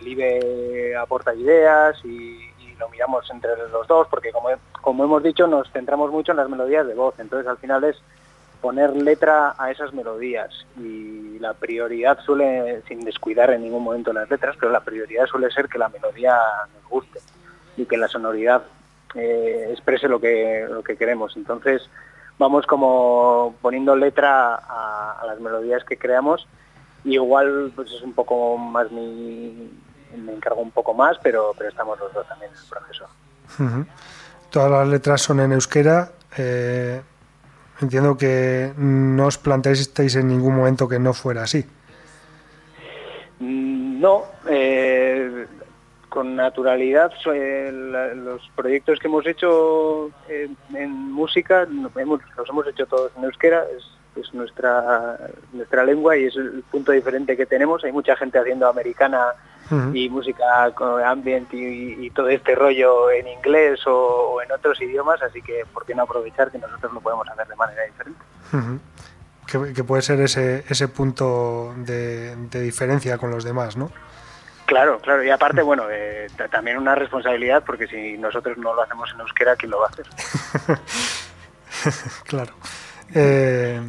el 0.00 0.08
IBE 0.08 0.96
aporta 0.96 1.32
ideas 1.32 1.96
y, 2.04 2.50
y, 2.58 2.74
lo 2.80 2.88
miramos 2.88 3.30
entre 3.30 3.50
los 3.70 3.86
dos, 3.86 4.08
porque 4.08 4.32
como, 4.32 4.48
como 4.80 5.04
hemos 5.04 5.22
dicho, 5.22 5.46
nos 5.46 5.70
centramos 5.70 6.10
mucho 6.10 6.32
en 6.32 6.38
las 6.38 6.48
melodías 6.48 6.84
de 6.84 6.94
voz. 6.94 7.14
Entonces, 7.20 7.46
al 7.46 7.58
final 7.58 7.84
es 7.84 7.96
poner 8.60 8.94
letra 8.96 9.54
a 9.58 9.70
esas 9.70 9.92
melodías. 9.92 10.66
Y 10.78 11.38
la 11.38 11.54
prioridad 11.54 12.18
suele, 12.20 12.82
sin 12.88 13.00
descuidar 13.00 13.50
en 13.50 13.62
ningún 13.62 13.82
momento 13.82 14.12
las 14.12 14.30
letras, 14.30 14.56
pero 14.58 14.72
la 14.72 14.80
prioridad 14.80 15.26
suele 15.26 15.50
ser 15.50 15.68
que 15.68 15.78
la 15.78 15.88
melodía 15.88 16.36
nos 16.74 16.90
guste 16.90 17.20
y 17.76 17.86
que 17.86 17.96
la 17.96 18.08
sonoridad 18.08 18.62
eh, 19.14 19.68
exprese 19.70 20.08
lo 20.08 20.20
que, 20.20 20.66
lo 20.70 20.82
que 20.82 20.96
queremos. 20.96 21.36
Entonces 21.36 21.88
vamos 22.38 22.66
como 22.66 23.54
poniendo 23.60 23.96
letra 23.96 24.54
a, 24.54 25.22
las 25.26 25.40
melodías 25.40 25.84
que 25.84 25.96
creamos. 25.96 26.46
Igual 27.04 27.72
pues 27.74 27.90
es 27.92 28.02
un 28.02 28.12
poco 28.12 28.56
más 28.58 28.90
mi 28.90 29.70
me 30.16 30.32
encargo 30.32 30.60
un 30.60 30.72
poco 30.72 30.92
más 30.92 31.16
pero 31.22 31.54
pero 31.56 31.70
estamos 31.70 31.96
los 32.00 32.12
dos 32.12 32.26
también 32.26 32.50
en 32.50 32.58
el 32.58 32.68
proceso. 32.68 33.06
Todas 34.50 34.70
las 34.70 34.88
letras 34.88 35.22
son 35.22 35.40
en 35.40 35.52
euskera 35.52 36.10
eh, 36.36 37.00
entiendo 37.82 38.16
que 38.16 38.72
no 38.76 39.26
os 39.26 39.38
planteasteis 39.38 40.16
en 40.16 40.28
ningún 40.28 40.56
momento 40.56 40.88
que 40.88 40.98
no 40.98 41.12
fuera 41.12 41.42
así. 41.42 41.64
Mm, 43.38 44.00
no, 44.00 44.24
eh, 44.48 45.46
con 46.08 46.36
naturalidad 46.36 47.12
eh, 47.32 47.70
los 47.72 48.42
proyectos 48.54 48.98
que 48.98 49.06
hemos 49.06 49.26
hecho 49.26 50.10
en, 50.28 50.90
música 51.12 51.66
los 51.66 51.92
hemos 52.48 52.66
hecho 52.66 52.86
todos 52.86 53.12
en 53.16 53.24
euskera, 53.24 53.64
es, 53.76 53.84
es, 54.20 54.34
nuestra, 54.34 55.16
nuestra 55.52 55.84
lengua 55.84 56.16
y 56.16 56.24
es 56.24 56.36
el 56.36 56.64
punto 56.70 56.92
diferente 56.92 57.36
que 57.36 57.46
tenemos. 57.46 57.84
Hay 57.84 57.92
mucha 57.92 58.16
gente 58.16 58.38
haciendo 58.38 58.68
americana 58.68 59.34
uh 59.70 59.74
-huh. 59.74 59.96
y 59.96 60.08
música 60.08 60.70
con 60.74 61.02
ambient 61.02 61.52
y, 61.52 62.06
y, 62.06 62.10
todo 62.10 62.28
este 62.28 62.54
rollo 62.54 63.10
en 63.10 63.28
inglés 63.28 63.86
o, 63.86 64.32
o, 64.32 64.42
en 64.42 64.50
otros 64.52 64.80
idiomas, 64.80 65.22
así 65.22 65.40
que 65.42 65.64
¿por 65.72 65.86
qué 65.86 65.94
no 65.94 66.02
aprovechar 66.02 66.50
que 66.50 66.58
nosotros 66.58 66.92
lo 66.92 67.00
podemos 67.00 67.28
hacer 67.28 67.46
de 67.46 67.56
manera 67.56 67.82
diferente? 67.84 68.20
Uh 68.52 68.56
-huh. 68.56 68.80
que, 69.46 69.72
que, 69.72 69.84
puede 69.84 70.02
ser 70.02 70.20
ese, 70.20 70.64
ese 70.68 70.88
punto 70.88 71.74
de, 71.76 72.36
de 72.36 72.60
diferencia 72.60 73.18
con 73.18 73.30
los 73.30 73.44
demás, 73.44 73.76
¿no? 73.76 73.90
Claro, 74.70 75.00
claro, 75.00 75.24
y 75.24 75.30
aparte, 75.30 75.62
bueno, 75.62 75.90
eh, 75.90 76.28
también 76.48 76.78
una 76.78 76.94
responsabilidad, 76.94 77.64
porque 77.66 77.88
si 77.88 78.16
nosotros 78.16 78.56
no 78.56 78.72
lo 78.72 78.82
hacemos 78.82 79.10
en 79.12 79.18
euskera, 79.18 79.56
¿quién 79.56 79.72
lo 79.72 79.80
va 79.80 79.86
a 79.86 79.88
hacer? 79.88 80.06
claro. 82.24 82.52
Eh, 83.12 83.80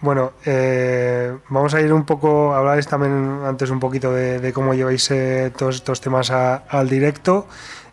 bueno, 0.00 0.32
eh, 0.46 1.36
vamos 1.48 1.74
a 1.74 1.80
ir 1.80 1.92
un 1.92 2.04
poco, 2.04 2.54
habláis 2.54 2.86
también 2.86 3.40
antes 3.44 3.70
un 3.70 3.80
poquito 3.80 4.12
de, 4.12 4.38
de 4.38 4.52
cómo 4.52 4.74
lleváis 4.74 5.10
eh, 5.10 5.52
todos 5.56 5.76
estos 5.76 6.00
temas 6.00 6.30
a, 6.30 6.56
al 6.68 6.88
directo. 6.88 7.46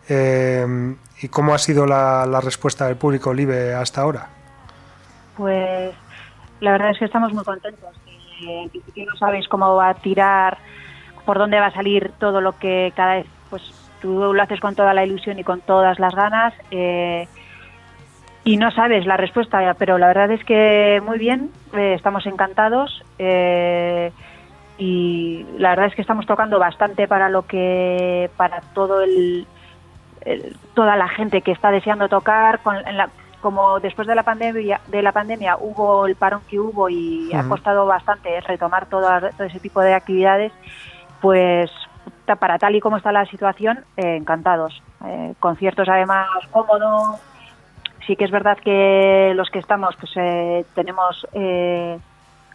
Eh, 0.08 0.94
¿Y 1.22 1.28
cómo 1.28 1.54
ha 1.54 1.58
sido 1.58 1.86
la, 1.86 2.40
respuesta 2.42 2.86
del 2.86 2.96
público 2.96 3.32
Live 3.32 3.74
hasta 3.74 4.02
ahora? 4.02 4.28
Pues 5.36 5.94
la 6.60 6.72
verdad 6.72 6.90
es 6.90 6.98
que 6.98 7.06
estamos 7.06 7.32
muy 7.32 7.42
contentos. 7.44 7.94
Eh, 8.46 8.62
En 8.64 8.68
principio 8.70 9.06
no 9.06 9.16
sabéis 9.16 9.48
cómo 9.48 9.74
va 9.76 9.88
a 9.88 9.94
tirar, 9.94 10.58
por 11.24 11.38
dónde 11.38 11.58
va 11.58 11.66
a 11.66 11.72
salir 11.72 12.12
todo 12.18 12.40
lo 12.40 12.58
que 12.58 12.92
cada 12.94 13.14
vez, 13.16 13.26
pues 13.50 13.62
tú 14.00 14.32
lo 14.34 14.42
haces 14.42 14.60
con 14.60 14.74
toda 14.74 14.92
la 14.94 15.04
ilusión 15.04 15.38
y 15.38 15.44
con 15.44 15.60
todas 15.62 15.98
las 15.98 16.14
ganas. 16.14 16.54
eh, 16.70 17.26
y 18.46 18.56
no 18.56 18.70
sabes 18.70 19.04
la 19.06 19.16
respuesta, 19.16 19.74
pero 19.76 19.98
la 19.98 20.06
verdad 20.06 20.30
es 20.30 20.42
que 20.44 21.02
muy 21.04 21.18
bien, 21.18 21.50
eh, 21.74 21.94
estamos 21.94 22.24
encantados. 22.26 23.02
eh, 23.18 24.12
y 24.78 25.44
la 25.58 25.70
verdad 25.70 25.86
es 25.86 25.94
que 25.94 26.02
estamos 26.02 26.26
tocando 26.26 26.58
bastante 26.58 27.08
para 27.08 27.28
lo 27.30 27.42
que 27.42 28.30
para 28.36 28.60
todo 28.74 29.00
el, 29.00 29.46
el- 30.20 30.54
toda 30.74 30.96
la 30.96 31.08
gente 31.08 31.40
que 31.40 31.52
está 31.52 31.70
deseando 31.70 32.08
tocar 32.08 32.60
con, 32.62 32.76
en 32.86 32.96
la- 32.98 33.08
como 33.40 33.80
después 33.80 34.06
de 34.06 34.14
la 34.14 34.22
pandemia 34.22 34.80
de 34.86 35.02
la 35.02 35.12
pandemia 35.12 35.56
hubo 35.58 36.06
el 36.06 36.14
parón 36.16 36.42
que 36.48 36.60
hubo 36.60 36.88
y 36.90 37.32
ha 37.34 37.48
costado 37.48 37.86
bastante 37.86 38.38
retomar 38.42 38.86
todo, 38.86 39.08
todo 39.36 39.46
ese 39.46 39.60
tipo 39.60 39.80
de 39.80 39.94
actividades 39.94 40.52
pues 41.20 41.70
para 42.38 42.58
tal 42.58 42.74
y 42.76 42.80
como 42.80 42.98
está 42.98 43.12
la 43.12 43.24
situación 43.26 43.78
eh, 43.96 44.16
encantados 44.16 44.82
Eh, 45.06 45.34
conciertos 45.40 45.88
además 45.88 46.26
cómodos 46.50 47.20
sí 48.06 48.16
que 48.16 48.24
es 48.24 48.30
verdad 48.30 48.56
que 48.58 49.32
los 49.34 49.48
que 49.50 49.58
estamos 49.58 49.94
pues 49.96 50.12
eh, 50.16 50.64
tenemos 50.74 51.26
eh, 51.32 51.98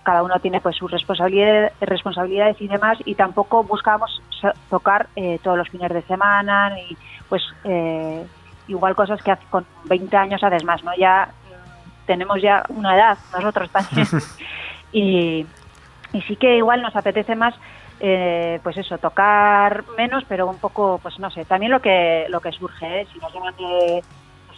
cada 0.04 0.24
uno 0.24 0.40
tiene 0.40 0.62
pues 0.62 0.76
sus 0.78 0.90
responsabilidades, 0.92 1.74
responsabilidades 1.82 2.60
y 2.62 2.68
demás 2.68 2.98
y 3.06 3.16
tampoco 3.16 3.64
buscábamos 3.64 4.22
so- 4.30 4.52
tocar 4.70 5.08
eh, 5.16 5.40
todos 5.44 5.58
los 5.58 5.70
fines 5.70 5.92
de 5.94 6.02
semana 6.04 6.72
y 6.80 6.98
pues 7.30 7.44
eh, 7.64 8.26
igual 8.68 8.96
cosas 8.96 9.22
que 9.22 9.32
hace- 9.32 9.46
con 9.50 9.66
20 9.86 10.16
años 10.18 10.44
haces 10.44 10.64
más, 10.64 10.84
¿no? 10.84 10.92
Ya 10.98 11.28
mm, 11.44 12.06
tenemos 12.08 12.42
ya 12.42 12.64
una 12.70 12.96
edad 12.96 13.18
nosotros 13.34 13.70
también 13.72 14.08
y, 14.92 15.46
y 16.14 16.22
sí 16.24 16.36
que 16.38 16.58
igual 16.58 16.82
nos 16.82 16.96
apetece 16.96 17.36
más 17.36 17.54
eh, 18.00 18.60
pues 18.64 18.78
eso, 18.78 18.98
tocar 18.98 19.86
menos 19.96 20.24
pero 20.28 20.48
un 20.48 20.58
poco, 20.58 21.00
pues 21.04 21.20
no 21.20 21.30
sé, 21.30 21.46
también 21.46 21.72
lo 21.72 21.80
que 21.80 22.26
lo 22.30 22.42
que 22.42 22.52
surge, 22.52 23.02
¿eh? 23.02 23.08
si 23.14 23.20
nos 23.20 23.32
llaman 23.32 23.54
de, 23.58 24.04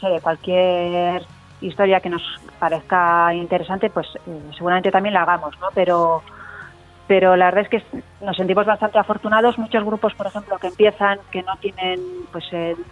de 0.10 0.22
cualquier 0.22 1.22
historia 1.62 2.00
que 2.00 2.10
nos 2.10 2.22
parezca 2.60 3.34
interesante, 3.34 3.90
pues 3.90 4.08
eh, 4.16 4.40
seguramente 4.56 4.92
también 4.92 5.14
la 5.14 5.24
hagamos, 5.24 5.58
¿no? 5.60 5.68
Pero, 5.74 6.22
pero 7.08 7.36
la 7.36 7.46
verdad 7.52 7.64
es 7.64 7.70
que 7.70 8.02
nos 8.22 8.36
sentimos 8.36 8.66
bastante 8.66 8.98
afortunados. 9.00 9.58
Muchos 9.58 9.84
grupos, 9.84 10.14
por 10.16 10.28
ejemplo, 10.28 10.58
que 10.60 10.68
empiezan, 10.68 11.20
que 11.32 11.42
no 11.44 11.56
tienen 11.58 12.00
pues 12.32 12.46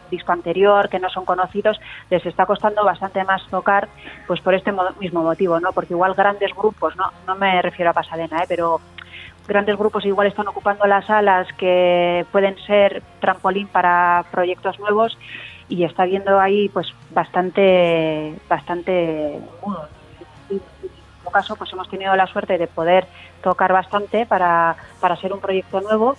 disco 0.09 0.32
anterior, 0.32 0.89
que 0.89 0.99
no 0.99 1.09
son 1.09 1.26
conocidos, 1.26 1.80
les 2.09 2.26
está 2.26 2.45
costando 2.45 2.84
bastante 2.86 3.24
más 3.24 3.45
tocar, 3.49 3.88
pues 4.28 4.39
por 4.41 4.53
este 4.53 4.72
mo- 4.72 4.84
mismo 4.99 5.24
motivo, 5.24 5.59
¿no? 5.59 5.72
Porque 5.72 5.93
igual 5.93 6.14
grandes 6.14 6.53
grupos, 6.55 6.95
no, 6.95 7.05
no 7.28 7.36
me 7.36 7.62
refiero 7.62 7.91
a 7.91 7.93
Pasadena, 7.93 8.39
¿eh? 8.43 8.45
pero 8.47 8.80
grandes 9.47 9.76
grupos 9.78 10.05
igual 10.05 10.28
están 10.28 10.47
ocupando 10.47 10.86
las 10.86 11.05
salas 11.05 11.47
que 11.57 12.26
pueden 12.32 12.57
ser 12.66 13.01
trampolín 13.20 13.68
para 13.68 14.24
proyectos 14.32 14.80
nuevos 14.80 15.18
y 15.72 15.86
está 15.86 16.05
viendo 16.05 16.39
ahí 16.39 16.69
pues 16.69 16.93
bastante 17.11 18.36
bastante. 18.49 19.36
En 19.36 19.41
nuestro 20.49 21.32
caso 21.32 21.55
pues 21.55 21.72
hemos 21.72 21.89
tenido 21.89 22.15
la 22.15 22.28
suerte 22.28 22.57
de 22.57 22.67
poder 22.67 23.07
tocar 23.41 23.72
bastante 23.72 24.26
para, 24.26 24.76
para 24.99 25.15
ser 25.15 25.32
un 25.34 25.39
proyecto 25.39 25.80
nuevo. 25.82 26.15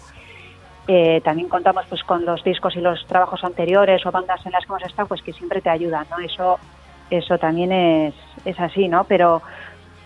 Eh, 0.89 1.21
también 1.23 1.49
contamos 1.49 1.85
pues 1.89 2.03
con 2.03 2.25
los 2.25 2.43
discos 2.43 2.75
y 2.75 2.81
los 2.81 3.07
trabajos 3.07 3.45
anteriores 3.45 4.05
o 4.05 4.11
bandas 4.11 4.45
en 4.47 4.53
las 4.53 4.65
que 4.65 4.73
hemos 4.73 4.83
estado 4.83 5.07
pues 5.07 5.23
que 5.23 5.33
siempre 5.33 5.61
te 5.61 5.71
ayudan 5.71 6.05
no 6.11 6.19
eso 6.19 6.59
eso 7.09 7.39
también 7.39 7.71
es, 7.71 8.15
es 8.45 8.59
así 8.59 8.89
no 8.89 9.05
pero 9.05 9.43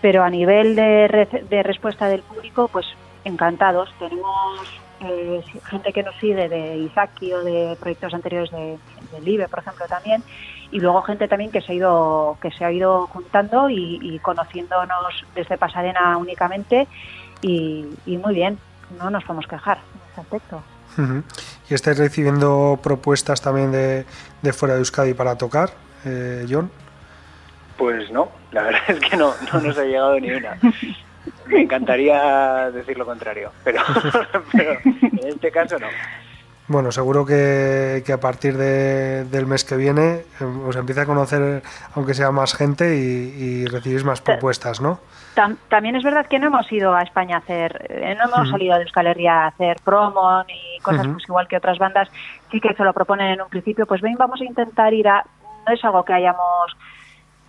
pero 0.01 0.23
a 0.23 0.29
nivel 0.29 0.75
de, 0.75 1.45
de 1.49 1.63
respuesta 1.63 2.07
del 2.07 2.21
público 2.21 2.67
pues 2.67 2.85
encantados. 3.23 3.89
Tenemos 3.99 4.59
eh, 5.01 5.43
gente 5.65 5.93
que 5.93 6.03
nos 6.03 6.15
sigue 6.15 6.49
de 6.49 6.77
Izaki 6.77 7.33
o 7.33 7.43
de 7.43 7.77
proyectos 7.79 8.13
anteriores 8.13 8.51
de, 8.51 8.77
de 9.11 9.21
Live, 9.21 9.47
por 9.47 9.59
ejemplo, 9.59 9.85
también, 9.87 10.23
y 10.71 10.79
luego 10.79 11.01
gente 11.03 11.27
también 11.27 11.51
que 11.51 11.61
se 11.61 11.71
ha 11.71 11.75
ido, 11.75 12.37
que 12.41 12.51
se 12.51 12.65
ha 12.65 12.71
ido 12.71 13.07
juntando 13.07 13.69
y, 13.69 13.99
y 14.01 14.19
conociéndonos 14.19 15.25
desde 15.35 15.57
Pasadena 15.57 16.17
únicamente, 16.17 16.87
y, 17.41 17.85
y 18.05 18.17
muy 18.17 18.33
bien, 18.33 18.57
no 18.97 19.09
nos 19.09 19.23
podemos 19.23 19.47
quejar 19.47 19.77
en 19.77 20.09
este 20.09 20.21
aspecto. 20.21 20.61
¿Y 21.69 21.73
estáis 21.73 21.97
recibiendo 21.97 22.79
propuestas 22.81 23.41
también 23.41 23.71
de, 23.71 24.05
de 24.41 24.53
fuera 24.53 24.73
de 24.73 24.79
Euskadi 24.79 25.13
para 25.13 25.37
tocar, 25.37 25.69
eh, 26.05 26.45
John? 26.49 26.71
Pues 27.77 28.09
no, 28.11 28.29
la 28.51 28.63
verdad 28.63 28.81
es 28.87 28.99
que 28.99 29.17
no, 29.17 29.33
no 29.53 29.61
nos 29.61 29.77
ha 29.77 29.83
llegado 29.83 30.19
ni 30.19 30.31
una. 30.31 30.57
Me 31.47 31.61
encantaría 31.61 32.69
decir 32.71 32.97
lo 32.97 33.05
contrario, 33.05 33.51
pero, 33.63 33.81
pero 34.51 34.71
en 34.83 35.27
este 35.27 35.51
caso 35.51 35.77
no. 35.79 35.87
Bueno, 36.69 36.91
seguro 36.91 37.25
que, 37.25 38.03
que 38.05 38.11
a 38.11 38.19
partir 38.19 38.57
de- 38.57 39.23
del 39.23 39.45
mes 39.47 39.63
que 39.63 39.77
viene 39.77 40.25
eh, 40.41 40.43
os 40.43 40.75
empieza 40.75 41.03
a 41.03 41.05
conocer, 41.05 41.63
aunque 41.95 42.13
sea 42.13 42.31
más 42.31 42.53
gente, 42.53 42.97
y, 42.97 43.01
y 43.01 43.65
recibís 43.67 44.03
más 44.03 44.19
propuestas, 44.19 44.81
¿no? 44.81 44.99
Tam- 45.33 45.55
también 45.69 45.95
es 45.95 46.03
verdad 46.03 46.25
que 46.25 46.39
no 46.39 46.47
hemos 46.47 46.69
ido 46.71 46.93
a 46.93 47.03
España 47.03 47.37
a 47.37 47.39
hacer, 47.39 47.85
eh, 47.89 48.17
no 48.19 48.25
hemos 48.25 48.49
salido 48.49 48.75
de 48.75 48.81
Euskal 48.83 49.07
Herria 49.07 49.43
a 49.45 49.47
hacer 49.47 49.77
promo 49.83 50.43
ni 50.43 50.79
cosas 50.81 51.07
pues 51.07 51.23
igual 51.29 51.47
que 51.47 51.55
otras 51.55 51.77
bandas, 51.77 52.09
sí 52.51 52.59
que 52.59 52.73
se 52.73 52.83
lo 52.83 52.91
proponen 52.93 53.27
en 53.29 53.41
un 53.41 53.47
principio, 53.49 53.85
pues 53.85 54.01
ven, 54.01 54.15
vamos 54.17 54.41
a 54.41 54.43
intentar 54.45 54.93
ir 54.93 55.07
a, 55.07 55.23
no 55.65 55.73
es 55.73 55.83
algo 55.85 56.03
que 56.03 56.13
hayamos 56.13 56.75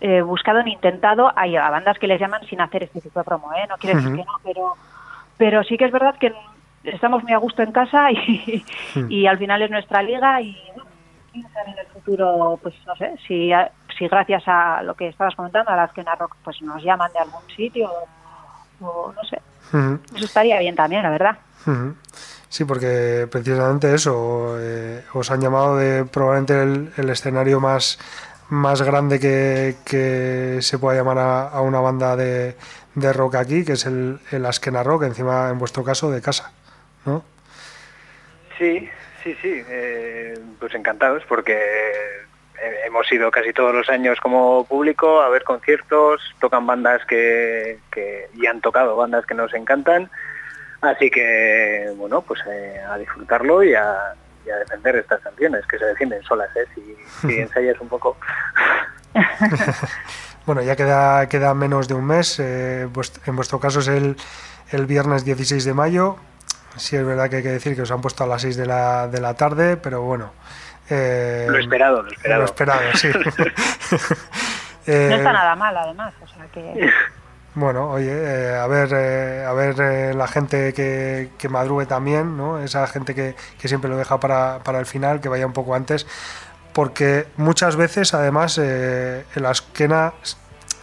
eh, 0.01 0.23
buscado 0.23 0.63
ni 0.63 0.73
intentado, 0.73 1.33
hay 1.35 1.57
a 1.57 1.71
bandas 1.71 1.99
que 1.99 2.07
les 2.07 2.21
llaman 2.21 2.45
sin 2.47 2.61
hacer 2.61 2.85
este 2.85 3.01
tipo 3.01 3.21
de 3.21 3.25
promo, 3.25 3.53
¿eh? 3.55 3.67
no 3.69 3.77
quiere 3.77 3.97
decir 3.97 4.17
que 4.17 4.25
no, 4.25 4.33
pero, 4.45 4.75
pero 5.37 5.63
sí 5.65 5.77
que 5.77 5.87
es 5.87 5.93
verdad 5.93 6.17
que 6.19 6.33
estamos 6.85 7.23
muy 7.23 7.33
a 7.33 7.39
gusto 7.39 7.63
en 7.63 7.73
casa 7.73 8.11
y, 8.13 8.65
y 9.09 9.27
al 9.27 9.39
final 9.39 9.63
es 9.63 9.71
nuestra 9.71 10.03
liga 10.03 10.41
y 10.41 10.57
en 11.35 11.79
el 11.79 11.87
futuro, 11.87 12.59
pues 12.63 12.75
no 12.87 12.97
sé, 12.97 13.15
si, 13.27 13.51
si 13.97 14.09
gracias 14.09 14.43
a 14.47 14.83
lo 14.83 14.95
que 14.95 15.09
estabas 15.09 15.35
comentando, 15.35 15.71
a 15.71 15.77
las 15.77 15.93
que 15.93 16.03
Rock 16.03 16.37
pues 16.43 16.61
nos 16.63 16.83
llaman 16.83 17.13
de 17.13 17.19
algún 17.19 17.43
sitio 17.55 17.91
o, 18.81 19.13
no 19.13 19.23
sé, 19.25 19.41
eso 20.15 20.25
estaría 20.25 20.59
bien 20.61 20.75
también, 20.75 21.03
la 21.03 21.11
verdad. 21.11 21.39
Sí, 22.49 22.65
porque 22.65 23.29
precisamente 23.31 23.95
eso, 23.95 24.57
eh, 24.59 25.05
os 25.13 25.31
han 25.31 25.41
llamado 25.41 25.77
de 25.77 26.07
probablemente 26.07 26.63
el, 26.63 26.93
el 26.97 27.11
escenario 27.11 27.61
más, 27.61 27.99
más 28.51 28.83
grande 28.83 29.21
que, 29.21 29.77
que 29.85 30.59
se 30.63 30.79
pueda 30.79 30.97
llamar 30.97 31.19
a, 31.19 31.49
a 31.49 31.61
una 31.61 31.81
banda 31.81 32.17
de, 32.17 32.57
de 32.95 33.13
rock 33.13 33.37
aquí, 33.37 33.65
que 33.65 33.73
es 33.73 33.87
el, 33.87 34.19
el 34.31 34.47
Askena 34.47 34.83
Rock, 34.83 35.05
encima 35.05 35.51
en 35.51 35.59
vuestro 35.59 35.85
caso 35.85 36.11
de 36.11 36.23
casa, 36.23 36.53
¿no? 37.05 37.23
Sí, 38.57 38.89
sí, 39.23 39.37
sí, 39.41 39.63
eh, 39.69 40.39
pues 40.59 40.75
encantados 40.75 41.23
porque 41.29 41.55
eh, 41.55 42.77
hemos 42.87 43.11
ido 43.13 43.31
casi 43.31 43.53
todos 43.53 43.75
los 43.75 43.89
años 43.89 44.19
como 44.21 44.65
público 44.65 45.21
a 45.21 45.29
ver 45.29 45.45
conciertos, 45.45 46.23
tocan 46.41 46.67
bandas 46.67 47.05
que, 47.07 47.79
que 47.91 48.29
y 48.35 48.47
han 48.47 48.61
tocado 48.61 48.97
bandas 48.97 49.27
que 49.27 49.35
nos 49.35 49.55
encantan, 49.55 50.11
así 50.81 51.11
que 51.11 51.93
bueno, 51.97 52.23
pues 52.23 52.41
eh, 52.51 52.81
a 52.89 52.99
disfrutarlo 52.99 53.63
y 53.63 53.75
a, 53.75 54.15
y 54.49 54.51
a 54.51 54.57
defender 54.57 54.97
estas 54.97 55.21
canciones 55.21 55.65
que 55.67 55.79
se 55.79 55.85
defienden 55.85 56.23
solas, 56.25 56.49
¿eh? 56.57 56.65
si, 56.75 56.97
si 57.29 57.39
ensayas 57.41 57.79
un 57.81 57.89
poco. 57.89 58.17
Bueno, 60.47 60.63
ya 60.63 60.77
queda, 60.77 61.29
queda 61.29 61.53
menos 61.53 61.89
de 61.89 61.95
un 61.95 62.07
mes. 62.07 62.39
eh, 62.41 62.89
en 63.27 63.37
vuestro 63.37 63.61
caso 63.61 63.81
es 63.81 63.89
el, 63.89 64.17
el 64.71 64.87
viernes 64.87 65.23
16 65.23 65.63
de 65.63 65.75
mayo. 65.75 66.17
Sí, 66.77 66.97
es 66.97 67.05
verdad 67.05 67.29
que 67.29 67.37
hay 67.37 67.43
que 67.43 67.51
decir 67.51 67.77
que 67.77 67.83
os 67.83 67.91
han 67.91 68.01
puesto 68.01 68.25
a 68.25 68.27
las 68.27 68.41
6 68.41 68.57
de 68.57 68.65
la, 68.65 69.09
de 69.09 69.21
la 69.21 69.35
tarde, 69.35 69.77
pero 69.77 70.01
bueno. 70.01 70.33
eh, 70.89 71.47
Lo 71.51 71.59
esperado, 71.59 72.03
lo 72.03 72.11
esperado. 72.11 72.41
Lo 72.41 72.45
esperado, 72.47 72.81
sí. 72.95 73.09
No 74.87 74.95
Eh, 74.95 75.17
está 75.17 75.33
nada 75.35 75.55
mal, 75.55 75.77
además, 75.77 76.15
o 76.23 76.27
sea 76.27 76.47
que... 76.47 76.91
Bueno, 77.55 77.91
oye, 77.91 78.13
eh, 78.13 78.55
a 78.57 78.67
ver, 78.67 78.91
eh, 78.93 79.45
a 79.45 79.53
ver 79.53 79.81
eh, 79.81 80.15
la 80.15 80.29
gente 80.29 80.73
que, 80.73 81.31
que 81.39 81.49
madrugue 81.49 81.87
también, 81.87 82.37
¿no? 82.37 82.61
Esa 82.61 82.87
gente 82.87 83.15
que, 83.15 83.35
que 83.59 83.69
siempre 83.69 83.91
lo 83.91 83.97
deja 83.97 84.21
para, 84.21 84.61
para 84.63 84.79
el 84.79 84.87
final, 84.87 85.21
que 85.21 85.29
vaya 85.29 85.47
un 85.47 85.53
poco 85.53 85.75
antes, 85.75 86.07
porque 86.73 87.27
muchas 87.37 87.75
veces, 87.75 88.15
además, 88.15 88.57
eh, 88.63 89.25
el 89.35 89.47
Askena, 89.47 90.13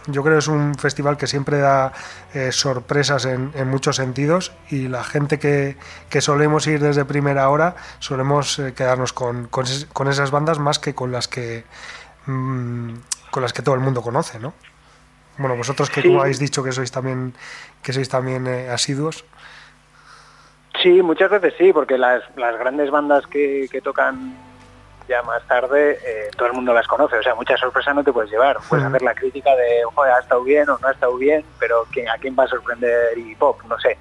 yo 0.06 0.22
creo 0.22 0.34
que 0.34 0.40
es 0.40 0.48
un 0.48 0.74
festival 0.74 1.16
que 1.16 1.26
siempre 1.26 1.58
da 1.58 1.92
eh, 2.34 2.52
sorpresas 2.52 3.24
en, 3.24 3.50
en 3.54 3.68
muchos 3.68 3.96
sentidos 3.96 4.52
y 4.68 4.88
la 4.88 5.02
gente 5.02 5.38
que, 5.38 5.76
que 6.08 6.20
solemos 6.20 6.66
ir 6.66 6.80
desde 6.80 7.04
primera 7.04 7.48
hora 7.48 7.76
solemos 7.98 8.58
eh, 8.58 8.72
quedarnos 8.74 9.12
con, 9.12 9.48
con, 9.48 9.64
con 9.92 10.08
esas 10.08 10.30
bandas 10.30 10.58
más 10.58 10.78
que 10.78 10.94
con 10.94 11.12
las 11.12 11.28
que 11.28 11.64
mm, 12.26 12.90
con 13.30 13.42
las 13.42 13.52
que 13.52 13.62
todo 13.62 13.74
el 13.74 13.80
mundo 13.80 14.02
conoce, 14.02 14.38
¿no? 14.38 14.54
Bueno, 15.38 15.56
vosotros 15.56 15.90
que 15.90 16.02
Sí. 16.02 16.08
como 16.08 16.20
habéis 16.22 16.38
dicho 16.38 16.62
que 16.62 16.72
sois 16.72 16.90
también 16.90 17.34
que 17.82 17.92
sois 17.92 18.08
también 18.08 18.46
eh, 18.46 18.68
asiduos. 18.70 19.24
Sí, 20.82 21.02
muchas 21.02 21.30
veces 21.30 21.54
sí, 21.58 21.72
porque 21.72 21.96
las, 21.98 22.22
las 22.36 22.58
grandes 22.58 22.90
bandas 22.90 23.26
que, 23.26 23.66
que 23.70 23.80
tocan 23.80 24.34
ya 25.08 25.22
más 25.22 25.40
tarde 25.46 25.98
eh, 26.04 26.30
todo 26.36 26.48
el 26.48 26.54
mundo 26.54 26.74
las 26.74 26.86
conoce, 26.88 27.16
o 27.16 27.22
sea, 27.22 27.34
mucha 27.36 27.56
sorpresa 27.56 27.94
no 27.94 28.02
te 28.02 28.12
puedes 28.12 28.30
llevar. 28.30 28.58
Puedes 28.68 28.84
hacer 28.84 29.02
la 29.02 29.14
crítica 29.14 29.54
de, 29.54 29.84
joder, 29.94 30.12
ha 30.12 30.18
estado 30.18 30.42
bien 30.42 30.68
o 30.68 30.78
no 30.78 30.88
ha 30.88 30.92
estado 30.92 31.16
bien, 31.16 31.44
pero 31.60 31.86
¿quién- 31.92 32.08
¿a 32.08 32.18
quién 32.18 32.34
va 32.38 32.42
a 32.44 32.48
sorprender 32.48 33.16
Iggy 33.16 33.36
Pop? 33.36 33.60
No 33.68 33.78
sé. 33.78 33.96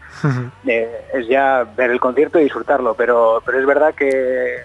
Eh, 0.66 1.06
es 1.14 1.28
ya 1.28 1.64
ver 1.78 1.92
el 1.92 2.00
concierto 2.00 2.40
y 2.40 2.44
disfrutarlo, 2.46 2.96
pero, 2.96 3.42
pero 3.46 3.60
es 3.60 3.66
verdad 3.68 3.94
que 3.94 4.64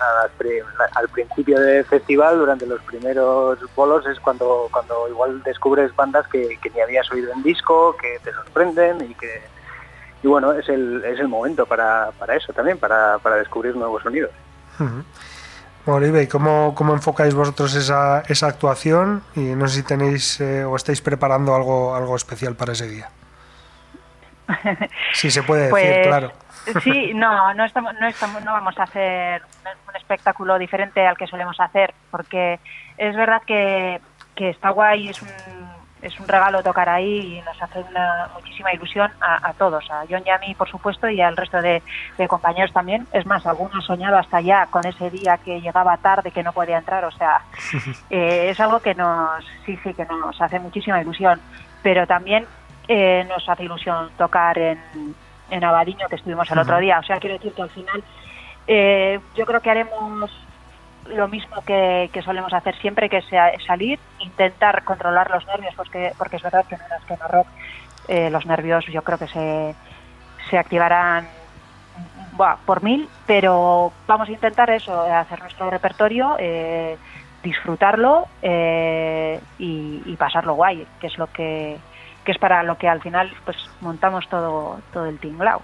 al, 0.00 0.30
pri- 0.38 0.60
al 0.94 1.08
principio 1.08 1.58
del 1.60 1.84
festival, 1.84 2.38
durante 2.38 2.66
los 2.66 2.80
primeros 2.82 3.58
bolos, 3.74 4.06
es 4.06 4.18
cuando, 4.20 4.68
cuando 4.70 5.08
igual 5.08 5.42
descubres 5.42 5.94
bandas 5.94 6.26
que, 6.28 6.58
que 6.62 6.70
ni 6.70 6.80
habías 6.80 7.10
oído 7.12 7.32
en 7.32 7.42
disco, 7.42 7.96
que 7.96 8.18
te 8.22 8.32
sorprenden 8.32 9.10
y 9.10 9.14
que 9.14 9.42
y 10.22 10.26
bueno, 10.26 10.52
es 10.52 10.66
el, 10.70 11.04
es 11.04 11.20
el 11.20 11.28
momento 11.28 11.66
para, 11.66 12.10
para 12.18 12.34
eso 12.34 12.50
también, 12.54 12.78
para, 12.78 13.18
para 13.18 13.36
descubrir 13.36 13.76
nuevos 13.76 14.02
sonidos. 14.02 14.30
Olive, 15.86 16.22
¿y 16.22 16.26
cómo, 16.28 16.74
cómo 16.74 16.94
enfocáis 16.94 17.34
vosotros 17.34 17.74
esa, 17.74 18.20
esa 18.28 18.46
actuación? 18.46 19.22
Y 19.36 19.40
no 19.40 19.68
sé 19.68 19.76
si 19.76 19.82
tenéis 19.82 20.40
eh, 20.40 20.64
o 20.64 20.76
estáis 20.76 21.02
preparando 21.02 21.54
algo, 21.54 21.94
algo 21.94 22.16
especial 22.16 22.56
para 22.56 22.72
ese 22.72 22.88
día. 22.88 23.10
Si 25.12 25.30
se 25.30 25.42
puede 25.42 25.68
decir, 25.72 25.90
Pues, 25.90 26.06
claro. 26.06 26.32
Sí, 26.82 27.12
no, 27.14 27.52
no 27.54 27.64
estamos, 27.64 27.94
no 28.00 28.06
estamos, 28.06 28.42
no 28.44 28.52
vamos 28.52 28.78
a 28.78 28.84
hacer 28.84 29.42
un 29.88 29.96
espectáculo 29.96 30.58
diferente 30.58 31.06
al 31.06 31.16
que 31.16 31.26
solemos 31.26 31.58
hacer, 31.60 31.94
porque 32.10 32.58
es 32.96 33.16
verdad 33.16 33.42
que, 33.46 34.00
que 34.34 34.50
está 34.50 34.70
guay, 34.70 35.08
es 35.08 35.22
un, 35.22 35.28
es 36.02 36.18
un 36.20 36.28
regalo 36.28 36.62
tocar 36.62 36.88
ahí 36.88 37.38
y 37.38 37.42
nos 37.42 37.60
hace 37.62 37.80
una 37.80 38.28
muchísima 38.34 38.72
ilusión 38.72 39.10
a, 39.20 39.48
a 39.48 39.52
todos, 39.54 39.90
a 39.90 40.04
John 40.08 40.22
y 40.24 40.30
a 40.30 40.38
mí, 40.38 40.54
por 40.54 40.68
supuesto, 40.68 41.08
y 41.08 41.20
al 41.20 41.36
resto 41.36 41.60
de, 41.60 41.82
de 42.18 42.28
compañeros 42.28 42.72
también. 42.72 43.06
Es 43.12 43.24
más, 43.26 43.46
algunos 43.46 43.74
han 43.74 43.82
soñado 43.82 44.18
hasta 44.18 44.40
ya 44.40 44.66
con 44.66 44.86
ese 44.86 45.10
día 45.10 45.38
que 45.38 45.60
llegaba 45.60 45.96
tarde, 45.96 46.30
que 46.30 46.42
no 46.42 46.52
podía 46.52 46.78
entrar, 46.78 47.04
o 47.04 47.10
sea, 47.12 47.40
eh, 48.10 48.48
es 48.50 48.60
algo 48.60 48.80
que 48.80 48.94
nos, 48.94 49.44
sí, 49.64 49.78
sí, 49.82 49.94
que 49.94 50.04
nos 50.04 50.40
hace 50.40 50.58
muchísima 50.60 51.00
ilusión, 51.00 51.40
pero 51.82 52.06
también 52.06 52.46
eh, 52.86 53.24
nos 53.28 53.48
hace 53.48 53.64
ilusión 53.64 54.10
tocar 54.18 54.58
en, 54.58 54.78
en 55.48 55.64
Abadiño, 55.64 56.08
que 56.08 56.16
estuvimos 56.16 56.50
el 56.50 56.58
otro 56.58 56.78
día. 56.78 56.98
O 56.98 57.02
sea, 57.02 57.18
quiero 57.18 57.34
decir 57.34 57.52
que 57.54 57.62
al 57.62 57.70
final 57.70 58.04
eh, 58.66 59.20
yo 59.34 59.44
creo 59.46 59.60
que 59.60 59.70
haremos 59.70 60.30
lo 61.06 61.28
mismo 61.28 61.62
que, 61.66 62.10
que 62.12 62.22
solemos 62.22 62.52
hacer 62.54 62.74
siempre, 62.78 63.08
que 63.10 63.18
es 63.18 63.26
sa- 63.28 63.52
salir, 63.66 64.00
intentar 64.18 64.84
controlar 64.84 65.30
los 65.30 65.46
nervios, 65.46 65.74
porque, 65.76 66.12
porque 66.16 66.36
es 66.36 66.42
verdad 66.42 66.64
que 66.66 66.76
en 66.76 66.80
una 66.82 66.96
escena 66.96 67.28
rock 67.28 67.48
eh, 68.08 68.30
los 68.30 68.46
nervios 68.46 68.84
yo 68.86 69.02
creo 69.02 69.18
que 69.18 69.28
se, 69.28 69.76
se 70.50 70.58
activarán 70.58 71.28
buah, 72.32 72.56
por 72.64 72.82
mil, 72.82 73.10
pero 73.26 73.94
vamos 74.06 74.28
a 74.28 74.32
intentar 74.32 74.70
eso, 74.70 75.02
hacer 75.02 75.40
nuestro 75.40 75.70
repertorio, 75.70 76.36
eh, 76.38 76.98
disfrutarlo 77.42 78.28
eh, 78.42 79.40
y, 79.58 80.02
y 80.06 80.16
pasarlo 80.16 80.54
guay, 80.54 80.88
que 80.98 81.06
es 81.08 81.18
lo 81.18 81.28
que, 81.28 81.82
que 82.24 82.32
es 82.32 82.38
para 82.38 82.62
lo 82.62 82.76
que 82.78 82.88
al 82.88 83.00
final 83.02 83.32
pues 83.44 83.56
montamos 83.80 84.28
todo, 84.28 84.80
todo 84.92 85.06
el 85.06 85.18
tinglao. 85.18 85.62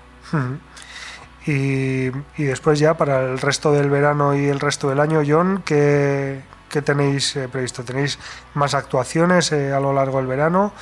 Y, 1.47 2.09
y 2.37 2.45
después 2.45 2.79
ya 2.79 2.95
para 2.95 3.21
el 3.23 3.39
resto 3.39 3.73
del 3.73 3.89
verano 3.89 4.35
y 4.35 4.47
el 4.47 4.61
resto 4.61 4.89
del 4.91 5.01
año, 5.01 5.23
John, 5.27 5.63
¿qué, 5.65 6.43
qué 6.69 6.83
tenéis 6.83 7.35
eh, 7.37 7.49
previsto? 7.49 7.83
¿Tenéis 7.83 8.19
más 8.55 8.75
actuaciones 8.75 9.51
eh, 9.53 9.73
a 9.73 9.81
lo 9.81 9.93
largo 9.93 10.19
del 10.19 10.27
verano? 10.27 10.73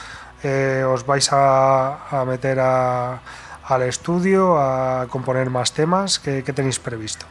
Eh, 0.42 0.84
¿Os 0.86 1.06
vais 1.06 1.32
a, 1.32 2.20
a 2.20 2.24
meter 2.24 2.58
a- 2.60 3.20
al 3.64 3.82
estudio 3.82 4.56
a 4.58 5.06
componer 5.08 5.48
más 5.50 5.72
temas? 5.72 6.18
¿Qué, 6.18 6.42
qué 6.42 6.52
tenéis 6.52 6.78
previsto? 6.80 7.26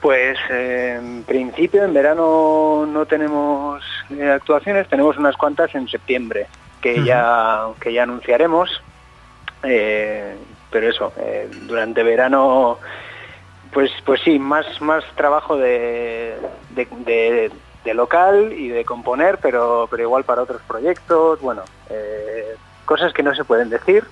Pues 0.00 0.38
eh, 0.48 0.96
en 0.98 1.24
principio 1.24 1.84
en 1.84 1.92
verano 1.92 2.86
no 2.86 3.04
tenemos 3.04 3.82
eh, 4.10 4.30
actuaciones, 4.30 4.88
tenemos 4.88 5.18
unas 5.18 5.36
cuantas 5.36 5.74
en 5.74 5.88
septiembre 5.88 6.46
que 6.80 7.04
ya 7.04 7.66
que 7.80 7.92
ya 7.92 8.02
anunciaremos. 8.04 8.82
Eh, 9.62 10.36
pero 10.70 10.88
eso, 10.88 11.12
eh, 11.16 11.48
durante 11.62 12.02
verano, 12.02 12.78
pues 13.72 13.90
pues 14.04 14.20
sí, 14.22 14.38
más 14.38 14.66
más 14.80 15.04
trabajo 15.16 15.56
de, 15.56 16.38
de, 16.70 16.86
de- 17.04 17.52
de 17.84 17.94
local 17.94 18.52
y 18.52 18.68
de 18.68 18.84
componer, 18.84 19.38
pero 19.38 19.86
pero 19.90 20.02
igual 20.02 20.24
para 20.24 20.42
otros 20.42 20.60
proyectos, 20.66 21.40
bueno, 21.40 21.62
eh, 21.88 22.56
cosas 22.84 23.12
que 23.12 23.22
no 23.22 23.34
se 23.34 23.44
pueden 23.44 23.70
decir. 23.70 24.04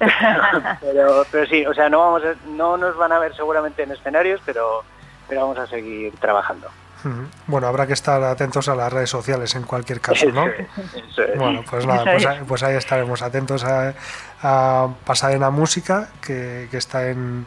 Pero, 0.80 1.26
pero 1.30 1.46
sí, 1.46 1.64
o 1.66 1.72
sea, 1.74 1.88
no 1.88 2.00
vamos 2.00 2.22
a- 2.24 2.34
no 2.48 2.76
nos 2.76 2.96
van 2.96 3.12
a 3.12 3.18
ver 3.18 3.34
seguramente 3.34 3.82
en 3.82 3.92
escenarios, 3.92 4.40
pero 4.44 4.82
pero 5.28 5.42
vamos 5.42 5.58
a 5.58 5.66
seguir 5.66 6.12
trabajando. 6.18 6.68
Bueno, 7.46 7.66
habrá 7.66 7.86
que 7.86 7.92
estar 7.92 8.22
atentos 8.22 8.68
a 8.68 8.74
las 8.74 8.92
redes 8.92 9.10
sociales 9.10 9.54
en 9.54 9.64
cualquier 9.64 10.00
caso, 10.00 10.26
¿no? 10.30 10.46
Eso 10.46 10.62
es, 10.62 11.04
eso 11.10 11.22
es. 11.22 11.38
Bueno, 11.38 11.62
pues 11.68 11.86
nada, 11.86 12.04
pues, 12.04 12.26
pues 12.48 12.62
ahí 12.62 12.76
estaremos 12.76 13.20
atentos 13.22 13.64
a, 13.64 13.92
a 14.42 14.88
Pasadena 15.04 15.50
Música, 15.50 16.08
que, 16.20 16.68
que 16.70 16.76
está 16.78 17.08
en, 17.08 17.46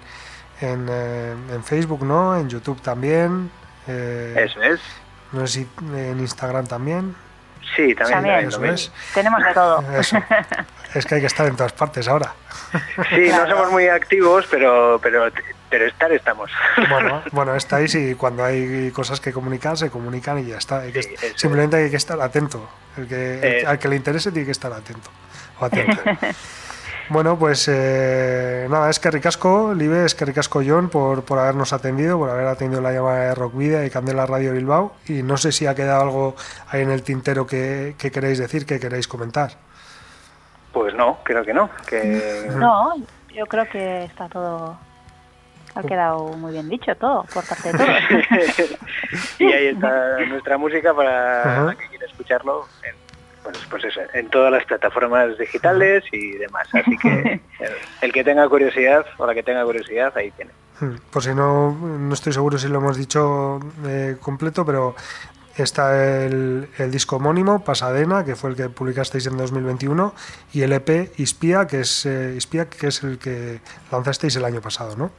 en, 0.61 0.87
eh, 0.89 1.33
en 1.53 1.63
Facebook, 1.63 2.03
¿no? 2.05 2.37
En 2.37 2.49
YouTube 2.49 2.81
también. 2.81 3.49
eh, 3.87 4.45
Eso 4.49 4.61
es. 4.61 4.79
No 5.31 5.45
sé 5.47 5.53
si 5.53 5.69
en 5.97 6.19
Instagram 6.19 6.67
también. 6.67 7.15
Sí, 7.75 7.93
también. 7.95 8.17
También. 8.21 8.47
Eso 8.47 8.63
es. 8.65 8.91
Tenemos 9.13 9.43
de 9.43 9.53
todo. 9.53 9.83
Eso. 9.99 10.17
Es 10.93 11.05
que 11.05 11.15
hay 11.15 11.21
que 11.21 11.27
estar 11.27 11.45
en 11.47 11.55
todas 11.57 11.73
partes 11.73 12.07
ahora. 12.07 12.33
Sí, 13.09 13.29
no 13.29 13.47
somos 13.49 13.71
muy 13.71 13.87
activos, 13.87 14.45
pero 14.49 14.99
pero 15.03 15.25
pero 15.69 15.85
estar 15.85 16.11
estamos. 16.11 16.51
Bueno, 16.89 17.21
bueno, 17.31 17.55
estáis 17.55 17.93
y 17.95 18.15
cuando 18.15 18.43
hay 18.43 18.91
cosas 18.91 19.19
que 19.19 19.33
comunicar, 19.33 19.77
se 19.77 19.89
comunican 19.89 20.39
y 20.39 20.45
ya 20.45 20.57
está. 20.57 20.79
Hay 20.81 20.91
que 20.91 21.03
Sí, 21.03 21.09
est- 21.13 21.23
eso 21.23 21.35
es. 21.35 21.41
simplemente 21.41 21.77
hay 21.77 21.89
que 21.89 21.97
estar 21.97 22.19
atento. 22.21 22.67
El 22.97 23.07
que, 23.07 23.59
Eso. 23.59 23.69
al 23.69 23.77
que 23.79 23.87
le 23.87 23.95
interese 23.95 24.31
tiene 24.31 24.45
que 24.45 24.51
estar 24.51 24.71
atento. 24.73 25.09
O 25.59 25.69
bueno, 27.09 27.37
pues 27.39 27.67
eh, 27.71 28.67
nada, 28.69 28.89
es 28.89 28.99
que 28.99 29.09
ricasco, 29.11 29.73
Libe, 29.73 30.05
es 30.05 30.13
que 30.13 30.25
ricasco 30.25 30.61
John 30.65 30.89
por, 30.89 31.23
por 31.23 31.39
habernos 31.39 31.71
atendido, 31.73 32.17
por 32.17 32.29
haber 32.29 32.47
atendido 32.47 32.81
la 32.81 32.91
llamada 32.91 33.19
de 33.29 33.35
Rock 33.35 33.55
Vida 33.55 33.85
y 33.85 33.89
Candela 33.89 34.25
Radio 34.25 34.53
Bilbao. 34.53 34.93
Y 35.07 35.23
no 35.23 35.37
sé 35.37 35.51
si 35.51 35.65
ha 35.67 35.73
quedado 35.75 36.01
algo 36.01 36.35
ahí 36.69 36.81
en 36.81 36.91
el 36.91 37.03
tintero 37.03 37.45
que, 37.47 37.95
que 37.97 38.11
queréis 38.11 38.39
decir, 38.39 38.65
que 38.65 38.79
queréis 38.79 39.07
comentar. 39.07 39.51
Pues 40.73 40.93
no, 40.95 41.19
creo 41.23 41.43
que 41.43 41.53
no. 41.53 41.69
Que 41.87 42.49
No, 42.55 42.93
yo 43.33 43.45
creo 43.45 43.67
que 43.69 44.03
está 44.05 44.27
todo. 44.27 44.77
Ha 45.77 45.83
quedado 45.83 46.29
muy 46.29 46.53
bien 46.53 46.69
dicho 46.69 46.95
todo, 46.95 47.23
por 47.33 47.45
parte 47.45 47.71
de 47.71 47.77
todos. 47.77 48.79
y 49.39 49.45
ahí 49.45 49.67
está 49.67 50.17
nuestra 50.27 50.57
música 50.57 50.93
para 50.93 51.65
la 51.65 51.75
que 51.75 51.87
quiera 51.87 52.05
escucharlo. 52.07 52.65
En, 52.83 52.95
pues, 53.43 53.57
pues 53.69 53.83
eso, 53.85 54.01
en 54.13 54.29
todas 54.29 54.51
las 54.51 54.65
plataformas 54.65 55.37
digitales 55.37 56.03
y 56.11 56.31
demás. 56.31 56.67
Así 56.73 56.97
que 56.97 57.41
el, 57.59 57.71
el 58.01 58.11
que 58.11 58.23
tenga 58.23 58.49
curiosidad 58.49 59.05
o 59.17 59.27
la 59.27 59.33
que 59.33 59.43
tenga 59.43 59.63
curiosidad, 59.63 60.11
ahí 60.17 60.31
tiene. 60.31 60.51
Por 61.11 61.23
si 61.23 61.33
no, 61.33 61.71
no 61.71 62.13
estoy 62.13 62.33
seguro 62.33 62.57
si 62.57 62.67
lo 62.67 62.79
hemos 62.79 62.97
dicho 62.97 63.59
eh, 63.85 64.17
completo, 64.19 64.65
pero 64.65 64.95
está 65.55 66.25
el, 66.25 66.69
el 66.77 66.91
disco 66.91 67.15
homónimo, 67.15 67.63
Pasadena, 67.63 68.23
que 68.23 68.35
fue 68.35 68.51
el 68.51 68.55
que 68.55 68.69
publicasteis 68.69 69.27
en 69.27 69.37
2021, 69.37 70.13
y 70.53 70.61
el 70.61 70.73
EP 70.73 71.11
Ispia, 71.17 71.67
que 71.67 71.81
es, 71.81 72.05
eh, 72.05 72.35
Ispia, 72.35 72.69
que 72.69 72.87
es 72.87 73.03
el 73.03 73.17
que 73.17 73.59
lanzasteis 73.91 74.35
el 74.35 74.45
año 74.45 74.61
pasado, 74.61 74.95
¿no? 74.95 75.11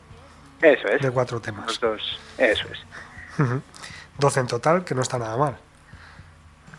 Eso 0.63 0.89
es. 0.89 1.03
De 1.03 1.11
cuatro 1.11 1.37
Los 1.37 1.43
temas. 1.43 1.81
dos. 1.81 2.19
Eso 2.37 2.67
es. 2.73 3.41
Ujú. 3.41 3.61
12 4.19 4.41
en 4.41 4.47
total, 4.47 4.85
que 4.85 4.95
no 4.95 5.03
está 5.03 5.19
nada 5.19 5.37
mal. 5.37 5.57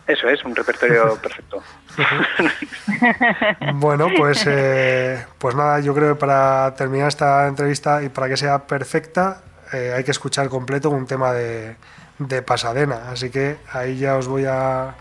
Eso 0.08 0.28
es, 0.28 0.44
un 0.44 0.56
repertorio 0.56 1.16
perfecto. 1.22 1.62
Bueno, 3.76 4.08
pues, 4.18 4.44
eh, 4.48 5.26
pues 5.38 5.56
nada, 5.56 5.80
yo 5.80 5.94
creo 5.94 6.14
que 6.16 6.20
para 6.20 6.74
terminar 6.76 7.08
esta 7.08 7.48
entrevista 7.48 8.02
y 8.04 8.10
para 8.10 8.28
que 8.28 8.38
sea 8.38 8.66
perfecta, 8.68 9.42
eh, 9.72 9.94
hay 9.96 10.04
que 10.04 10.12
escuchar 10.12 10.50
completo 10.50 10.90
un 10.90 11.06
tema 11.06 11.32
de, 11.34 11.76
de 12.18 12.42
Pasadena. 12.42 13.10
Así 13.12 13.30
que 13.30 13.58
ahí 13.72 13.98
ya 13.98 14.18
os 14.18 14.28
voy 14.28 14.46
a, 14.46 14.96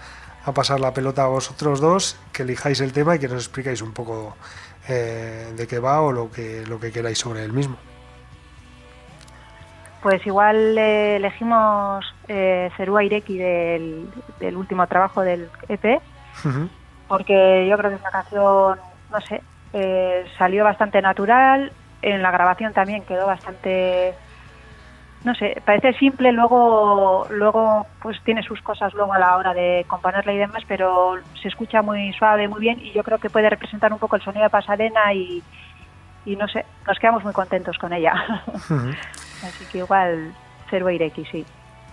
a 0.45 0.53
pasar 0.53 0.79
la 0.81 0.93
pelota 0.95 1.25
a 1.25 1.29
vosotros 1.29 1.81
dos, 1.81 2.17
que 2.33 2.43
elijáis 2.43 2.81
el 2.81 2.93
tema 2.93 3.17
y 3.17 3.19
que 3.19 3.29
nos 3.29 3.45
explicáis 3.45 3.83
un 3.83 3.93
poco 3.93 4.37
eh, 4.89 5.53
de 5.57 5.67
qué 5.67 5.79
va 5.79 6.01
o 6.03 6.13
lo 6.13 6.31
que, 6.31 6.65
lo 6.67 6.79
que 6.79 6.93
queráis 6.93 7.19
sobre 7.19 7.45
el 7.45 7.53
mismo. 7.53 7.79
Pues 10.03 10.25
igual 10.27 10.79
eh, 10.79 11.17
elegimos 11.17 12.05
eh, 12.29 12.71
Cerúa 12.77 13.03
Ireki 13.03 13.37
del, 13.37 14.09
del 14.39 14.57
último 14.57 14.87
trabajo 14.87 15.23
del 15.23 15.49
EP, 15.69 16.01
porque 17.09 17.67
yo 17.69 17.77
creo 17.77 17.91
que 17.91 17.97
es 17.97 18.01
una 18.03 18.11
canción, 18.11 18.79
no 19.11 19.21
sé, 19.23 19.43
eh, 19.73 20.25
salió 20.39 20.63
bastante 20.63 21.03
natural, 21.03 21.73
en 22.03 22.23
la 22.23 22.31
grabación 22.31 22.73
también 22.73 23.03
quedó 23.03 23.27
bastante, 23.27 24.15
no 25.25 25.35
sé, 25.35 25.61
parece 25.65 25.95
simple, 25.95 26.31
luego, 26.31 27.27
luego 27.31 27.87
pues 28.01 28.23
tiene 28.23 28.45
sus 28.45 28.63
cosas 28.63 28.95
luego 28.95 29.15
a 29.15 29.19
la 29.19 29.37
hora 29.37 29.53
de 29.53 29.85
componerla 29.89 30.33
y 30.33 30.39
demás, 30.39 30.63
pero 30.69 31.17
se 31.43 31.49
escucha 31.49 31.83
muy 31.83 32.13
suave, 32.13 32.47
muy 32.47 32.61
bien, 32.61 32.79
y 32.79 32.93
yo 32.93 33.03
creo 33.03 33.19
que 33.19 33.31
puede 33.31 33.51
representar 33.51 33.93
un 33.93 33.99
poco 33.99 34.15
el 34.15 34.23
sonido 34.23 34.45
de 34.45 34.51
Pasadena 34.51 35.13
y, 35.13 35.43
y 36.25 36.37
no 36.37 36.47
sé, 36.47 36.65
nos 36.87 36.99
quedamos 37.01 37.25
muy 37.25 37.33
contentos 37.33 37.77
con 37.79 37.93
ella. 37.93 38.15
Ujú. 38.47 38.93
Así 39.43 39.65
que 39.71 39.79
igual 39.79 40.35
Cerua 40.71 40.93
Ireki, 40.93 41.25
sí. 41.27 41.45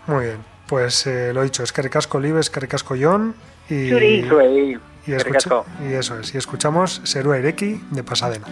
Muy 0.07 0.25
bien, 0.25 0.37
pues 0.67 1.05
eh, 1.07 1.31
lo 1.33 1.43
dicho, 1.43 1.63
es 1.63 1.71
que 1.71 1.81
recasco 1.81 2.19
Live, 2.19 2.39
es 2.39 2.49
que 2.49 2.59
recasco 2.59 2.95
John 2.99 3.35
y, 3.69 3.89
Zuri. 3.89 4.27
Y, 5.07 5.13
escucha- 5.13 5.63
y 5.87 5.93
eso 5.93 6.19
es, 6.19 6.33
y 6.33 6.37
escuchamos 6.37 7.01
Serua 7.03 7.37
Ireki 7.37 7.81
de 7.91 8.03
Pasadena. 8.03 8.47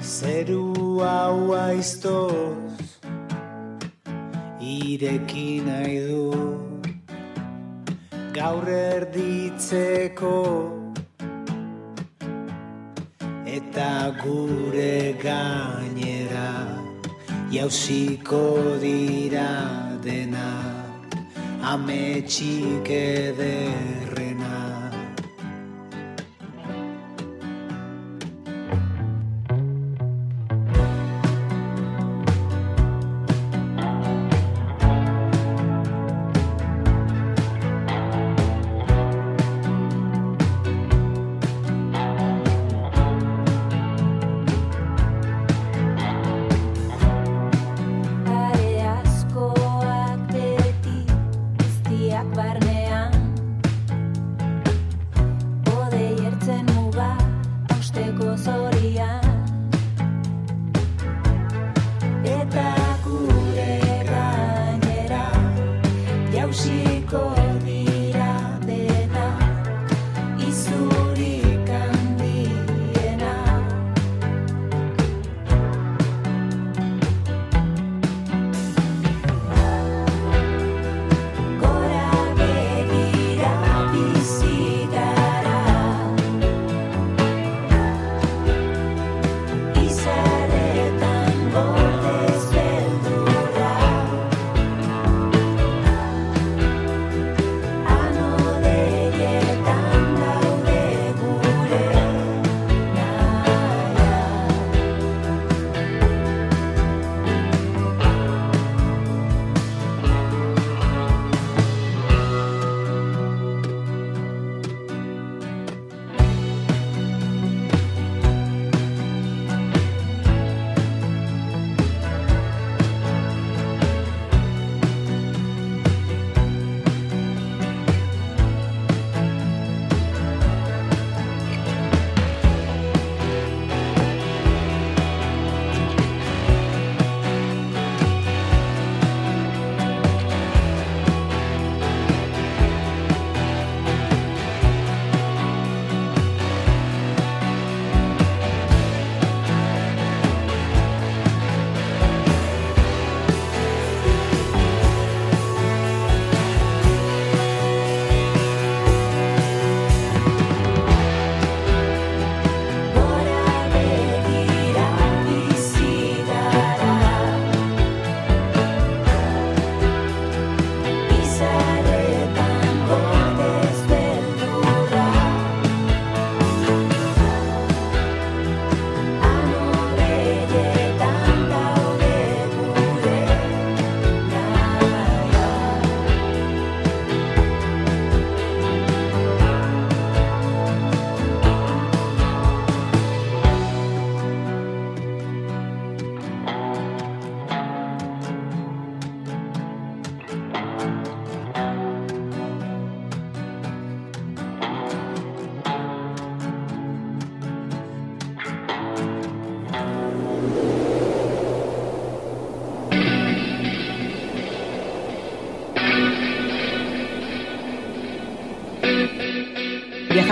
Zeru 0.00 1.00
hau 1.02 1.52
aiztoz 1.54 2.67
Ireki 4.88 5.48
nahi 5.66 5.96
du. 6.08 6.24
Gaur 8.38 8.68
erditzeko 8.72 10.32
Eta 13.56 13.90
gure 14.22 15.12
gainera 15.24 16.48
Jauziko 17.50 18.42
dira 18.86 19.50
dena 20.06 20.48
Ametxik 21.74 22.88
ederrena 23.02 23.97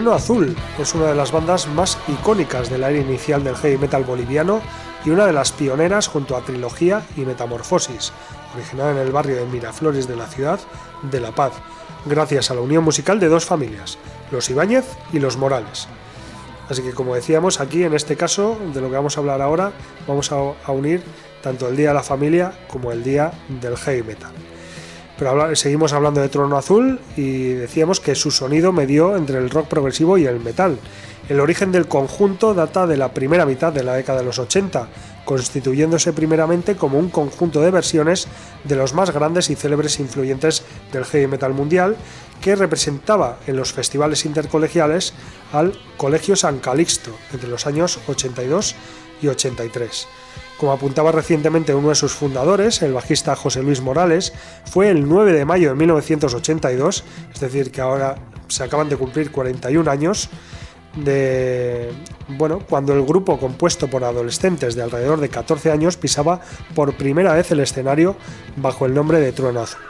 Trueno 0.00 0.16
Azul 0.16 0.56
es 0.78 0.94
una 0.94 1.08
de 1.08 1.14
las 1.14 1.30
bandas 1.30 1.68
más 1.68 1.98
icónicas 2.08 2.70
del 2.70 2.84
área 2.84 3.02
inicial 3.02 3.44
del 3.44 3.54
heavy 3.54 3.76
metal 3.76 4.02
boliviano 4.02 4.62
y 5.04 5.10
una 5.10 5.26
de 5.26 5.34
las 5.34 5.52
pioneras 5.52 6.08
junto 6.08 6.38
a 6.38 6.40
Trilogía 6.40 7.02
y 7.18 7.26
Metamorfosis, 7.26 8.10
originada 8.54 8.92
en 8.92 8.96
el 8.96 9.12
barrio 9.12 9.36
de 9.36 9.44
Miraflores 9.44 10.08
de 10.08 10.16
la 10.16 10.26
ciudad 10.26 10.58
de 11.02 11.20
La 11.20 11.32
Paz, 11.32 11.52
gracias 12.06 12.50
a 12.50 12.54
la 12.54 12.62
unión 12.62 12.82
musical 12.82 13.20
de 13.20 13.28
dos 13.28 13.44
familias, 13.44 13.98
los 14.30 14.48
Ibáñez 14.48 14.86
y 15.12 15.18
los 15.18 15.36
Morales. 15.36 15.86
Así 16.70 16.80
que 16.80 16.94
como 16.94 17.14
decíamos, 17.14 17.60
aquí 17.60 17.84
en 17.84 17.92
este 17.92 18.16
caso, 18.16 18.56
de 18.72 18.80
lo 18.80 18.88
que 18.88 18.96
vamos 18.96 19.18
a 19.18 19.20
hablar 19.20 19.42
ahora, 19.42 19.70
vamos 20.08 20.32
a, 20.32 20.36
a 20.64 20.72
unir 20.72 21.02
tanto 21.42 21.68
el 21.68 21.76
Día 21.76 21.88
de 21.88 21.94
la 21.96 22.02
Familia 22.02 22.54
como 22.68 22.90
el 22.90 23.04
Día 23.04 23.32
del 23.60 23.76
Heavy 23.76 24.02
Metal. 24.02 24.32
Pero 25.20 25.54
seguimos 25.54 25.92
hablando 25.92 26.22
de 26.22 26.30
Trono 26.30 26.56
Azul 26.56 26.98
y 27.14 27.48
decíamos 27.48 28.00
que 28.00 28.14
su 28.14 28.30
sonido 28.30 28.72
medió 28.72 29.18
entre 29.18 29.36
el 29.36 29.50
rock 29.50 29.68
progresivo 29.68 30.16
y 30.16 30.24
el 30.24 30.40
metal. 30.40 30.78
El 31.28 31.40
origen 31.40 31.72
del 31.72 31.88
conjunto 31.88 32.54
data 32.54 32.86
de 32.86 32.96
la 32.96 33.12
primera 33.12 33.44
mitad 33.44 33.70
de 33.70 33.84
la 33.84 33.92
década 33.92 34.20
de 34.20 34.24
los 34.24 34.38
80, 34.38 34.88
constituyéndose 35.26 36.14
primeramente 36.14 36.74
como 36.74 36.98
un 36.98 37.10
conjunto 37.10 37.60
de 37.60 37.70
versiones 37.70 38.28
de 38.64 38.76
los 38.76 38.94
más 38.94 39.10
grandes 39.10 39.50
y 39.50 39.56
célebres 39.56 40.00
influyentes 40.00 40.62
del 40.90 41.04
heavy 41.04 41.26
metal 41.26 41.52
mundial, 41.52 41.96
que 42.40 42.56
representaba 42.56 43.40
en 43.46 43.56
los 43.56 43.74
festivales 43.74 44.24
intercolegiales 44.24 45.12
al 45.52 45.78
Colegio 45.98 46.34
San 46.34 46.60
Calixto 46.60 47.10
entre 47.30 47.50
los 47.50 47.66
años 47.66 47.98
82 48.08 48.74
y 49.22 49.28
83. 49.28 50.08
Como 50.58 50.72
apuntaba 50.72 51.10
recientemente 51.10 51.74
uno 51.74 51.88
de 51.88 51.94
sus 51.94 52.12
fundadores, 52.12 52.82
el 52.82 52.92
bajista 52.92 53.34
José 53.34 53.62
Luis 53.62 53.80
Morales, 53.80 54.32
fue 54.66 54.90
el 54.90 55.08
9 55.08 55.32
de 55.32 55.44
mayo 55.44 55.70
de 55.70 55.74
1982, 55.74 57.04
es 57.32 57.40
decir, 57.40 57.70
que 57.70 57.80
ahora 57.80 58.16
se 58.48 58.64
acaban 58.64 58.88
de 58.88 58.96
cumplir 58.96 59.30
41 59.30 59.90
años, 59.90 60.28
de 60.96 61.92
bueno, 62.28 62.60
cuando 62.68 62.92
el 62.92 63.04
grupo 63.04 63.38
compuesto 63.38 63.88
por 63.88 64.04
adolescentes 64.04 64.74
de 64.74 64.82
alrededor 64.82 65.20
de 65.20 65.28
14 65.28 65.70
años 65.70 65.96
pisaba 65.96 66.40
por 66.74 66.94
primera 66.94 67.32
vez 67.32 67.50
el 67.52 67.60
escenario 67.60 68.16
bajo 68.56 68.86
el 68.86 68.94
nombre 68.94 69.20
de 69.20 69.32
Trueno 69.32 69.60
Azul. 69.60 69.80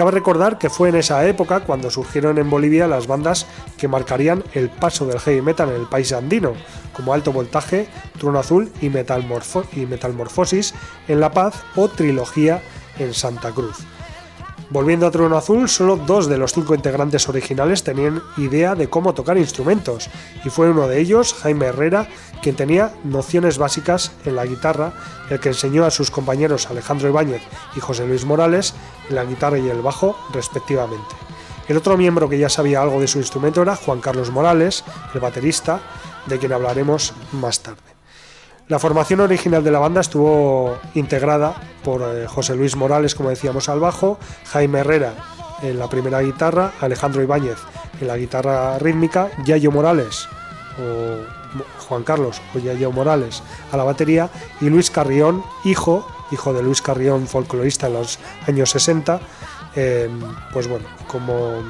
Cabe 0.00 0.12
recordar 0.12 0.56
que 0.56 0.70
fue 0.70 0.88
en 0.88 0.94
esa 0.94 1.26
época 1.26 1.60
cuando 1.60 1.90
surgieron 1.90 2.38
en 2.38 2.48
Bolivia 2.48 2.86
las 2.86 3.06
bandas 3.06 3.44
que 3.76 3.86
marcarían 3.86 4.42
el 4.54 4.70
paso 4.70 5.04
del 5.04 5.20
heavy 5.20 5.42
metal 5.42 5.68
en 5.68 5.74
el 5.74 5.86
país 5.88 6.14
andino, 6.14 6.54
como 6.94 7.12
Alto 7.12 7.34
Voltaje, 7.34 7.86
Trueno 8.18 8.38
Azul 8.38 8.72
y, 8.80 8.88
Metalmorfo- 8.88 9.66
y 9.74 11.12
en 11.12 11.20
La 11.20 11.32
Paz 11.32 11.62
o 11.76 11.88
Trilogía 11.88 12.62
en 12.98 13.12
Santa 13.12 13.50
Cruz. 13.50 13.76
Volviendo 14.70 15.06
a 15.06 15.10
Trueno 15.10 15.36
Azul, 15.36 15.68
solo 15.68 15.96
dos 15.96 16.28
de 16.28 16.38
los 16.38 16.54
cinco 16.54 16.74
integrantes 16.74 17.28
originales 17.28 17.82
tenían 17.84 18.22
idea 18.38 18.74
de 18.74 18.88
cómo 18.88 19.12
tocar 19.12 19.36
instrumentos, 19.36 20.08
y 20.44 20.48
fue 20.48 20.70
uno 20.70 20.88
de 20.88 20.98
ellos, 20.98 21.34
Jaime 21.42 21.66
Herrera, 21.66 22.08
quien 22.40 22.56
tenía 22.56 22.94
nociones 23.04 23.58
básicas 23.58 24.12
en 24.24 24.36
la 24.36 24.46
guitarra, 24.46 24.94
el 25.28 25.40
que 25.40 25.50
enseñó 25.50 25.84
a 25.84 25.90
sus 25.90 26.10
compañeros 26.10 26.70
Alejandro 26.70 27.08
Ibáñez 27.08 27.42
y 27.76 27.80
José 27.80 28.06
Luis 28.06 28.24
Morales 28.24 28.72
la 29.10 29.24
guitarra 29.24 29.58
y 29.58 29.68
el 29.68 29.82
bajo, 29.82 30.16
respectivamente. 30.32 31.14
El 31.68 31.76
otro 31.76 31.96
miembro 31.96 32.28
que 32.28 32.38
ya 32.38 32.48
sabía 32.48 32.82
algo 32.82 33.00
de 33.00 33.06
su 33.06 33.18
instrumento 33.18 33.62
era 33.62 33.76
Juan 33.76 34.00
Carlos 34.00 34.30
Morales, 34.30 34.84
el 35.14 35.20
baterista, 35.20 35.80
de 36.26 36.38
quien 36.38 36.52
hablaremos 36.52 37.12
más 37.32 37.60
tarde. 37.60 37.80
La 38.68 38.78
formación 38.78 39.20
original 39.20 39.64
de 39.64 39.70
la 39.70 39.80
banda 39.80 40.00
estuvo 40.00 40.78
integrada 40.94 41.54
por 41.82 42.02
eh, 42.02 42.26
José 42.26 42.54
Luis 42.54 42.76
Morales, 42.76 43.14
como 43.14 43.30
decíamos, 43.30 43.68
al 43.68 43.80
bajo, 43.80 44.18
Jaime 44.52 44.80
Herrera 44.80 45.14
en 45.62 45.78
la 45.78 45.88
primera 45.88 46.20
guitarra, 46.20 46.72
Alejandro 46.80 47.22
Ibáñez 47.22 47.58
en 48.00 48.06
la 48.06 48.16
guitarra 48.16 48.78
rítmica, 48.78 49.30
Yayo 49.44 49.70
Morales 49.70 50.28
o 50.78 51.82
Juan 51.88 52.02
Carlos 52.02 52.40
o 52.54 52.58
Yayo 52.58 52.92
Morales 52.92 53.42
a 53.72 53.76
la 53.76 53.84
batería 53.84 54.30
y 54.60 54.70
Luis 54.70 54.90
Carrión, 54.90 55.42
hijo, 55.64 56.06
hijo 56.30 56.52
de 56.52 56.62
Luis 56.62 56.82
Carrión, 56.82 57.26
folclorista 57.26 57.86
en 57.86 57.94
los 57.94 58.18
años 58.46 58.70
60, 58.70 59.20
eh, 59.76 60.08
pues 60.52 60.68
bueno, 60.68 60.86
como, 61.06 61.62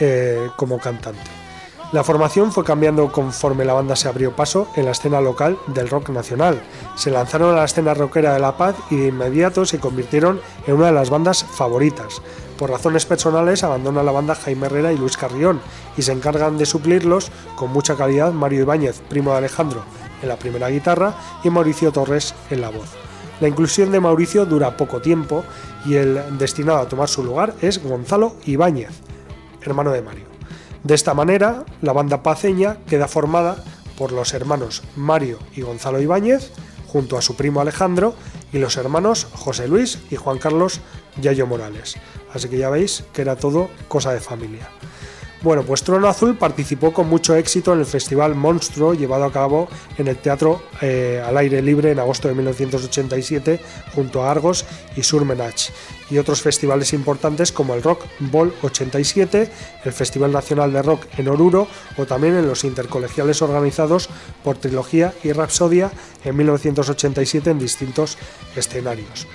eh, 0.00 0.48
como 0.56 0.78
cantante. 0.78 1.42
La 1.92 2.02
formación 2.02 2.52
fue 2.52 2.64
cambiando 2.64 3.12
conforme 3.12 3.66
la 3.66 3.74
banda 3.74 3.96
se 3.96 4.08
abrió 4.08 4.34
paso 4.34 4.66
en 4.76 4.86
la 4.86 4.92
escena 4.92 5.20
local 5.20 5.58
del 5.66 5.90
rock 5.90 6.08
nacional. 6.08 6.62
Se 6.96 7.10
lanzaron 7.10 7.52
a 7.52 7.58
la 7.58 7.64
escena 7.66 7.92
rockera 7.92 8.32
de 8.32 8.40
La 8.40 8.56
Paz 8.56 8.76
y 8.90 8.96
de 8.96 9.08
inmediato 9.08 9.66
se 9.66 9.78
convirtieron 9.78 10.40
en 10.66 10.76
una 10.76 10.86
de 10.86 10.92
las 10.92 11.10
bandas 11.10 11.44
favoritas. 11.44 12.22
Por 12.56 12.70
razones 12.70 13.04
personales 13.04 13.62
abandona 13.62 14.02
la 14.02 14.10
banda 14.10 14.34
Jaime 14.34 14.68
Herrera 14.68 14.90
y 14.90 14.96
Luis 14.96 15.18
Carrión 15.18 15.60
y 15.94 16.00
se 16.00 16.12
encargan 16.12 16.56
de 16.56 16.64
suplirlos 16.64 17.30
con 17.56 17.70
mucha 17.70 17.94
calidad 17.94 18.32
Mario 18.32 18.62
Ibáñez, 18.62 19.02
primo 19.10 19.32
de 19.32 19.38
Alejandro, 19.38 19.84
en 20.22 20.30
la 20.30 20.36
primera 20.36 20.70
guitarra 20.70 21.14
y 21.44 21.50
Mauricio 21.50 21.92
Torres 21.92 22.34
en 22.48 22.62
la 22.62 22.70
voz. 22.70 23.01
La 23.42 23.48
inclusión 23.48 23.90
de 23.90 23.98
Mauricio 23.98 24.46
dura 24.46 24.76
poco 24.76 25.00
tiempo 25.00 25.42
y 25.84 25.94
el 25.96 26.38
destinado 26.38 26.78
a 26.78 26.86
tomar 26.86 27.08
su 27.08 27.24
lugar 27.24 27.56
es 27.60 27.82
Gonzalo 27.82 28.36
Ibáñez, 28.46 29.00
hermano 29.62 29.90
de 29.90 30.00
Mario. 30.00 30.26
De 30.84 30.94
esta 30.94 31.12
manera, 31.12 31.64
la 31.80 31.92
banda 31.92 32.22
paceña 32.22 32.76
queda 32.86 33.08
formada 33.08 33.56
por 33.98 34.12
los 34.12 34.32
hermanos 34.32 34.84
Mario 34.94 35.40
y 35.56 35.62
Gonzalo 35.62 36.00
Ibáñez, 36.00 36.52
junto 36.86 37.18
a 37.18 37.20
su 37.20 37.34
primo 37.34 37.60
Alejandro, 37.60 38.14
y 38.52 38.58
los 38.58 38.76
hermanos 38.76 39.26
José 39.32 39.66
Luis 39.66 39.98
y 40.08 40.14
Juan 40.14 40.38
Carlos 40.38 40.80
Yayo 41.20 41.48
Morales. 41.48 41.96
Así 42.32 42.48
que 42.48 42.58
ya 42.58 42.70
veis 42.70 43.02
que 43.12 43.22
era 43.22 43.34
todo 43.34 43.70
cosa 43.88 44.12
de 44.12 44.20
familia. 44.20 44.68
Bueno, 45.42 45.64
pues 45.64 45.82
Trono 45.82 46.06
Azul 46.06 46.36
participó 46.36 46.92
con 46.92 47.08
mucho 47.08 47.34
éxito 47.34 47.72
en 47.72 47.80
el 47.80 47.86
festival 47.86 48.36
Monstruo 48.36 48.94
llevado 48.94 49.24
a 49.24 49.32
cabo 49.32 49.68
en 49.98 50.06
el 50.06 50.16
Teatro 50.16 50.62
eh, 50.80 51.20
al 51.24 51.36
Aire 51.36 51.60
Libre 51.60 51.90
en 51.90 51.98
agosto 51.98 52.28
de 52.28 52.34
1987 52.34 53.58
junto 53.92 54.22
a 54.22 54.30
Argos 54.30 54.64
y 54.96 55.02
Surmenach 55.02 55.70
y 56.10 56.18
otros 56.18 56.42
festivales 56.42 56.92
importantes 56.92 57.50
como 57.50 57.74
el 57.74 57.82
Rock 57.82 58.04
Ball 58.20 58.54
87, 58.62 59.50
el 59.84 59.92
Festival 59.92 60.30
Nacional 60.30 60.72
de 60.72 60.82
Rock 60.82 61.06
en 61.18 61.26
Oruro 61.26 61.66
o 61.96 62.06
también 62.06 62.36
en 62.36 62.46
los 62.46 62.62
intercolegiales 62.62 63.42
organizados 63.42 64.10
por 64.44 64.58
Trilogía 64.58 65.12
y 65.24 65.32
Rapsodia 65.32 65.90
en 66.24 66.36
1987 66.36 67.50
en 67.50 67.58
distintos 67.58 68.16
escenarios. 68.54 69.26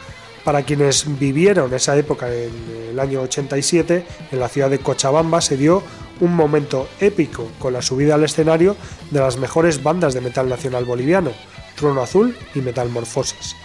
Para 0.48 0.64
quienes 0.64 1.20
vivieron 1.20 1.74
esa 1.74 1.98
época 1.98 2.34
en 2.34 2.54
el 2.92 3.00
año 3.02 3.20
87, 3.20 4.06
en 4.32 4.40
la 4.40 4.48
ciudad 4.48 4.70
de 4.70 4.80
Cochabamba 4.80 5.42
se 5.42 5.58
dio 5.58 5.84
un 6.22 6.34
momento 6.34 6.88
épico 7.02 7.52
con 7.60 7.74
la 7.74 7.82
subida 7.82 8.16
al 8.16 8.24
escenario 8.24 8.78
de 9.12 9.20
las 9.20 9.36
mejores 9.36 9.84
bandas 9.84 10.14
de 10.14 10.22
metal 10.22 10.48
nacional 10.48 10.86
boliviano, 10.86 11.32
Trono 11.76 12.02
Azul 12.02 12.34
y 12.56 12.60
Metalmorfosis. 12.60 13.58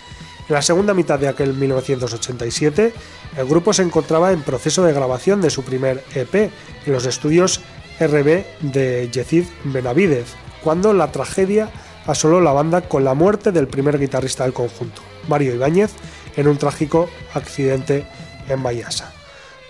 En 0.49 0.57
la 0.57 0.61
segunda 0.61 0.93
mitad 0.93 1.21
de 1.21 1.29
aquel 1.29 1.55
1987, 1.55 2.93
el 3.37 3.47
grupo 3.47 3.73
se 3.73 3.83
encontraba 3.83 4.33
en 4.33 4.43
proceso 4.43 4.83
de 4.83 4.93
grabación 4.93 5.41
de 5.41 5.51
su 5.51 5.63
primer 5.63 6.03
EP 6.17 6.35
en 6.35 6.93
los 6.93 7.07
estudios 7.07 7.61
RB 8.01 8.45
de 8.61 9.09
Yezid 9.09 9.45
Benavidez, 9.63 10.35
cuando 10.65 10.93
la 10.93 11.13
tragedia 11.13 11.71
asoló 12.09 12.41
la 12.41 12.53
banda 12.53 12.81
con 12.81 13.05
la 13.05 13.15
muerte 13.15 13.53
del 13.53 13.69
primer 13.69 14.01
guitarrista 14.01 14.43
del 14.43 14.53
conjunto, 14.53 15.01
Mario 15.29 15.55
Ibáñez, 15.55 15.93
en 16.37 16.49
un 16.49 16.57
trágico 16.57 17.09
accidente 17.35 18.07
en 18.49 18.63
Bayasa. 18.63 19.13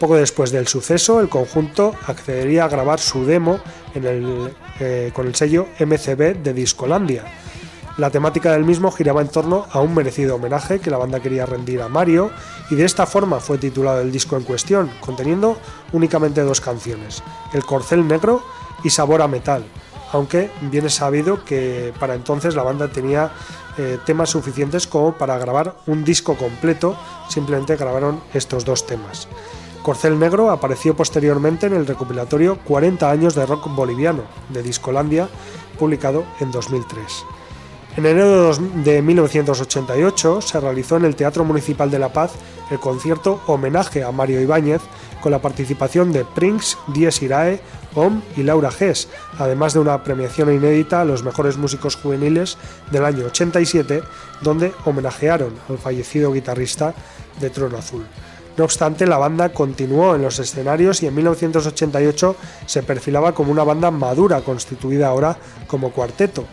Poco 0.01 0.17
después 0.17 0.51
del 0.51 0.67
suceso, 0.67 1.21
el 1.21 1.29
conjunto 1.29 1.95
accedería 2.07 2.65
a 2.65 2.69
grabar 2.69 2.99
su 2.99 3.25
demo 3.25 3.61
en 3.95 4.05
el, 4.05 4.55
eh, 4.81 5.13
con 5.15 5.29
el 5.29 5.35
sello 5.35 5.69
MCB 5.79 6.43
de 6.43 6.53
Discolandia. 6.53 7.25
La 7.99 8.11
temática 8.11 8.53
del 8.53 8.65
mismo 8.65 8.91
giraba 8.91 9.21
en 9.21 9.29
torno 9.29 9.67
a 9.71 9.81
un 9.81 9.95
merecido 9.95 10.37
homenaje 10.37 10.81
que 10.81 10.91
la 10.91 10.97
banda 10.97 11.21
quería 11.21 11.47
rendir 11.47 11.83
a 11.83 11.89
Mario 11.89 12.31
y 12.71 12.75
de 12.75 12.85
esta 12.85 13.07
forma 13.07 13.39
fue 13.39 13.59
titulado 13.59 14.01
el 14.01 14.11
disco 14.11 14.37
en 14.37 14.45
cuestión, 14.45 14.91
conteniendo 15.01 15.59
únicamente 15.93 16.41
dos 16.41 16.61
canciones, 16.61 17.23
El 17.53 17.65
Corcel 17.65 18.09
Negro 18.09 18.43
y 18.83 18.91
Sabor 18.91 19.21
a 19.21 19.29
Metal, 19.29 19.63
aunque 20.13 20.51
bien 20.63 20.87
es 20.87 20.95
sabido 20.95 21.45
que 21.45 21.93
para 22.01 22.15
entonces 22.15 22.55
la 22.55 22.63
banda 22.63 22.89
tenía 22.89 23.31
eh, 23.79 23.99
temas 24.05 24.31
suficientes 24.31 24.87
como 24.87 25.13
para 25.13 25.39
grabar 25.39 25.77
un 25.87 26.05
disco 26.05 26.37
completo, 26.37 26.97
simplemente 27.29 27.77
grabaron 27.77 28.21
estos 28.35 28.65
dos 28.65 28.87
temas. 28.87 29.29
Corcel 29.83 30.19
Negro 30.19 30.51
apareció 30.51 30.95
posteriormente 30.95 31.67
en 31.67 31.75
el 31.75 31.87
recopilatorio 31.87 32.59
40 32.65 33.11
años 33.11 33.35
de 33.35 33.47
rock 33.47 33.69
boliviano 33.75 34.23
de 34.51 34.63
Discolandia, 34.63 35.29
publicado 35.79 36.25
en 36.41 36.53
2003. 36.53 37.25
En 37.97 38.07
enero 38.07 38.31
de 38.31 38.37
dos- 38.37 38.85
de 38.85 39.03
1988 39.03 40.41
se 40.41 40.61
realizó 40.61 40.97
en 40.97 41.05
el 41.05 41.17
Teatro 41.17 41.45
Municipal 41.45 41.91
de 41.91 41.99
La 41.99 42.13
Paz 42.13 42.33
el 42.71 42.79
concierto 42.79 43.41
homenaje 43.47 44.03
a 44.05 44.13
Mario 44.13 44.41
Ibáñez 44.41 44.81
con 45.21 45.31
la 45.33 45.41
participación 45.43 46.13
de 46.13 46.25
Prince, 46.25 46.77
Dies 46.89 47.21
Irae, 47.23 47.61
Y 48.37 48.43
Laura 48.43 48.71
Gess, 48.71 49.09
además 49.39 49.75
de 49.75 49.81
una 49.81 50.03
premiación 50.03 50.53
inédita 50.53 51.03
a 51.03 51.05
los 51.05 51.23
mejores 51.23 51.59
músicos 51.59 51.97
juveniles 51.97 52.57
del 52.91 53.05
año 53.05 53.27
87, 53.27 54.03
donde 54.41 54.73
homenajearon 54.85 55.55
al 55.69 55.79
fallecido 55.79 56.33
guitarrista 56.33 56.95
de 57.41 57.51
Trono 57.51 57.77
Azul. 57.77 58.07
No 58.57 58.65
obstante, 58.65 59.07
la 59.07 59.19
banda 59.19 59.51
continuó 59.51 60.15
en 60.15 60.23
los 60.23 60.39
escenarios 60.39 61.03
y 61.03 61.07
en 61.07 61.15
1988 61.15 62.37
se 62.67 62.83
perfilaba 62.83 63.33
como 63.33 63.53
una 63.53 63.65
banda 63.65 63.91
madura 63.91 64.41
constituida 64.41 65.09
ahora 65.09 65.37
como 65.67 65.91
cuarteto. 65.91 66.45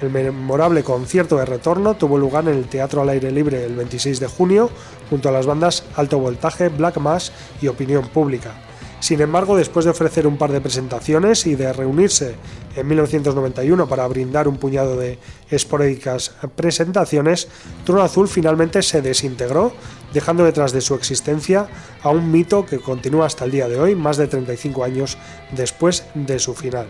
El 0.00 0.10
memorable 0.10 0.82
concierto 0.82 1.36
de 1.36 1.44
retorno 1.44 1.94
tuvo 1.94 2.18
lugar 2.18 2.48
en 2.48 2.54
el 2.54 2.68
Teatro 2.68 3.02
al 3.02 3.10
Aire 3.10 3.30
Libre 3.30 3.64
el 3.64 3.76
26 3.76 4.18
de 4.20 4.26
junio 4.26 4.70
junto 5.08 5.28
a 5.28 5.32
las 5.32 5.46
bandas 5.46 5.84
Alto 5.94 6.18
Voltaje, 6.18 6.68
Black 6.68 6.96
Mass 6.98 7.32
y 7.60 7.68
Opinión 7.68 8.08
Pública. 8.08 8.71
Sin 9.02 9.20
embargo, 9.20 9.56
después 9.56 9.84
de 9.84 9.90
ofrecer 9.90 10.28
un 10.28 10.38
par 10.38 10.52
de 10.52 10.60
presentaciones 10.60 11.44
y 11.48 11.56
de 11.56 11.72
reunirse 11.72 12.36
en 12.76 12.86
1991 12.86 13.88
para 13.88 14.06
brindar 14.06 14.46
un 14.46 14.58
puñado 14.58 14.96
de 14.96 15.18
esporádicas 15.50 16.36
presentaciones, 16.54 17.48
Trono 17.84 18.02
Azul 18.02 18.28
finalmente 18.28 18.80
se 18.80 19.02
desintegró, 19.02 19.72
dejando 20.14 20.44
detrás 20.44 20.70
de 20.70 20.80
su 20.80 20.94
existencia 20.94 21.66
a 22.00 22.10
un 22.10 22.30
mito 22.30 22.64
que 22.64 22.78
continúa 22.78 23.26
hasta 23.26 23.44
el 23.44 23.50
día 23.50 23.66
de 23.66 23.80
hoy, 23.80 23.96
más 23.96 24.18
de 24.18 24.28
35 24.28 24.84
años 24.84 25.18
después 25.50 26.04
de 26.14 26.38
su 26.38 26.54
final, 26.54 26.86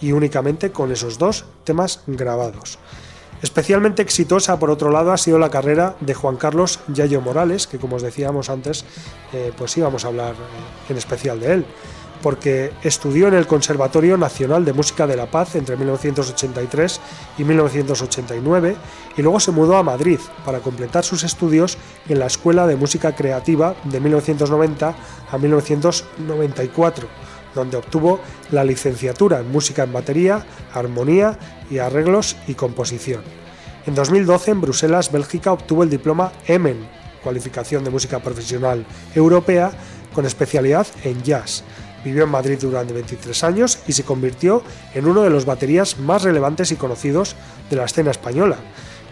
y 0.00 0.10
únicamente 0.10 0.72
con 0.72 0.90
esos 0.90 1.18
dos 1.18 1.44
temas 1.62 2.00
grabados. 2.08 2.80
Especialmente 3.42 4.02
exitosa, 4.02 4.58
por 4.58 4.70
otro 4.70 4.90
lado, 4.90 5.12
ha 5.12 5.18
sido 5.18 5.38
la 5.38 5.50
carrera 5.50 5.96
de 6.00 6.14
Juan 6.14 6.36
Carlos 6.36 6.80
Yayo 6.88 7.20
Morales, 7.20 7.66
que 7.66 7.78
como 7.78 7.96
os 7.96 8.02
decíamos 8.02 8.48
antes, 8.48 8.84
eh, 9.32 9.52
pues 9.56 9.76
íbamos 9.76 10.04
a 10.04 10.08
hablar 10.08 10.32
eh, 10.32 10.90
en 10.90 10.96
especial 10.96 11.40
de 11.40 11.52
él, 11.52 11.66
porque 12.22 12.72
estudió 12.82 13.28
en 13.28 13.34
el 13.34 13.46
Conservatorio 13.46 14.16
Nacional 14.16 14.64
de 14.64 14.72
Música 14.72 15.06
de 15.06 15.14
La 15.14 15.30
Paz 15.30 15.56
entre 15.56 15.76
1983 15.76 17.00
y 17.36 17.44
1989 17.44 18.76
y 19.18 19.22
luego 19.22 19.38
se 19.40 19.50
mudó 19.50 19.76
a 19.76 19.82
Madrid 19.82 20.18
para 20.46 20.60
completar 20.60 21.04
sus 21.04 21.22
estudios 21.22 21.76
en 22.08 22.18
la 22.18 22.26
Escuela 22.26 22.66
de 22.66 22.76
Música 22.76 23.14
Creativa 23.14 23.74
de 23.84 24.00
1990 24.00 24.94
a 25.30 25.38
1994 25.38 27.23
donde 27.54 27.76
obtuvo 27.76 28.20
la 28.50 28.64
licenciatura 28.64 29.40
en 29.40 29.50
música 29.50 29.84
en 29.84 29.92
batería, 29.92 30.44
armonía 30.72 31.38
y 31.70 31.78
arreglos 31.78 32.36
y 32.46 32.54
composición. 32.54 33.22
En 33.86 33.94
2012 33.94 34.50
en 34.50 34.60
Bruselas, 34.60 35.12
Bélgica, 35.12 35.52
obtuvo 35.52 35.82
el 35.82 35.90
diploma 35.90 36.32
EMEN, 36.46 36.88
cualificación 37.22 37.84
de 37.84 37.90
música 37.90 38.20
profesional 38.20 38.84
europea 39.14 39.72
con 40.14 40.24
especialidad 40.26 40.86
en 41.02 41.22
jazz. 41.22 41.64
Vivió 42.04 42.24
en 42.24 42.30
Madrid 42.30 42.58
durante 42.60 42.92
23 42.92 43.44
años 43.44 43.78
y 43.86 43.92
se 43.92 44.04
convirtió 44.04 44.62
en 44.94 45.06
uno 45.06 45.22
de 45.22 45.30
los 45.30 45.46
baterías 45.46 45.98
más 45.98 46.22
relevantes 46.22 46.70
y 46.70 46.76
conocidos 46.76 47.34
de 47.70 47.76
la 47.76 47.84
escena 47.84 48.10
española. 48.10 48.58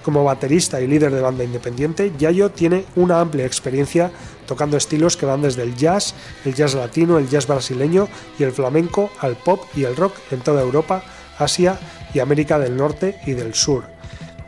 Como 0.03 0.25
baterista 0.25 0.81
y 0.81 0.87
líder 0.87 1.13
de 1.13 1.21
banda 1.21 1.45
independiente, 1.45 2.13
Yayo 2.19 2.51
tiene 2.51 2.85
una 2.97 3.21
amplia 3.21 3.47
experiencia 3.47 4.11
tocando 4.47 4.77
estilos 4.77 5.17
que 5.17 5.27
van 5.27 5.43
desde 5.43 5.63
el 5.63 5.77
jazz, 5.77 6.15
el 6.45 6.55
jazz 6.55 6.75
latino, 6.75 7.19
el 7.19 7.29
jazz 7.29 7.47
brasileño 7.47 8.09
y 8.39 8.43
el 8.43 8.53
flamenco 8.53 9.11
al 9.21 9.37
pop 9.37 9.61
y 9.75 9.85
el 9.85 9.97
rock 9.97 10.15
en 10.33 10.41
toda 10.41 10.63
Europa, 10.63 11.05
Asia 11.39 11.79
y 12.13 12.19
América 12.19 12.59
del 12.59 12.77
Norte 12.77 13.21
y 13.27 13.33
del 13.33 13.55
Sur. 13.55 13.85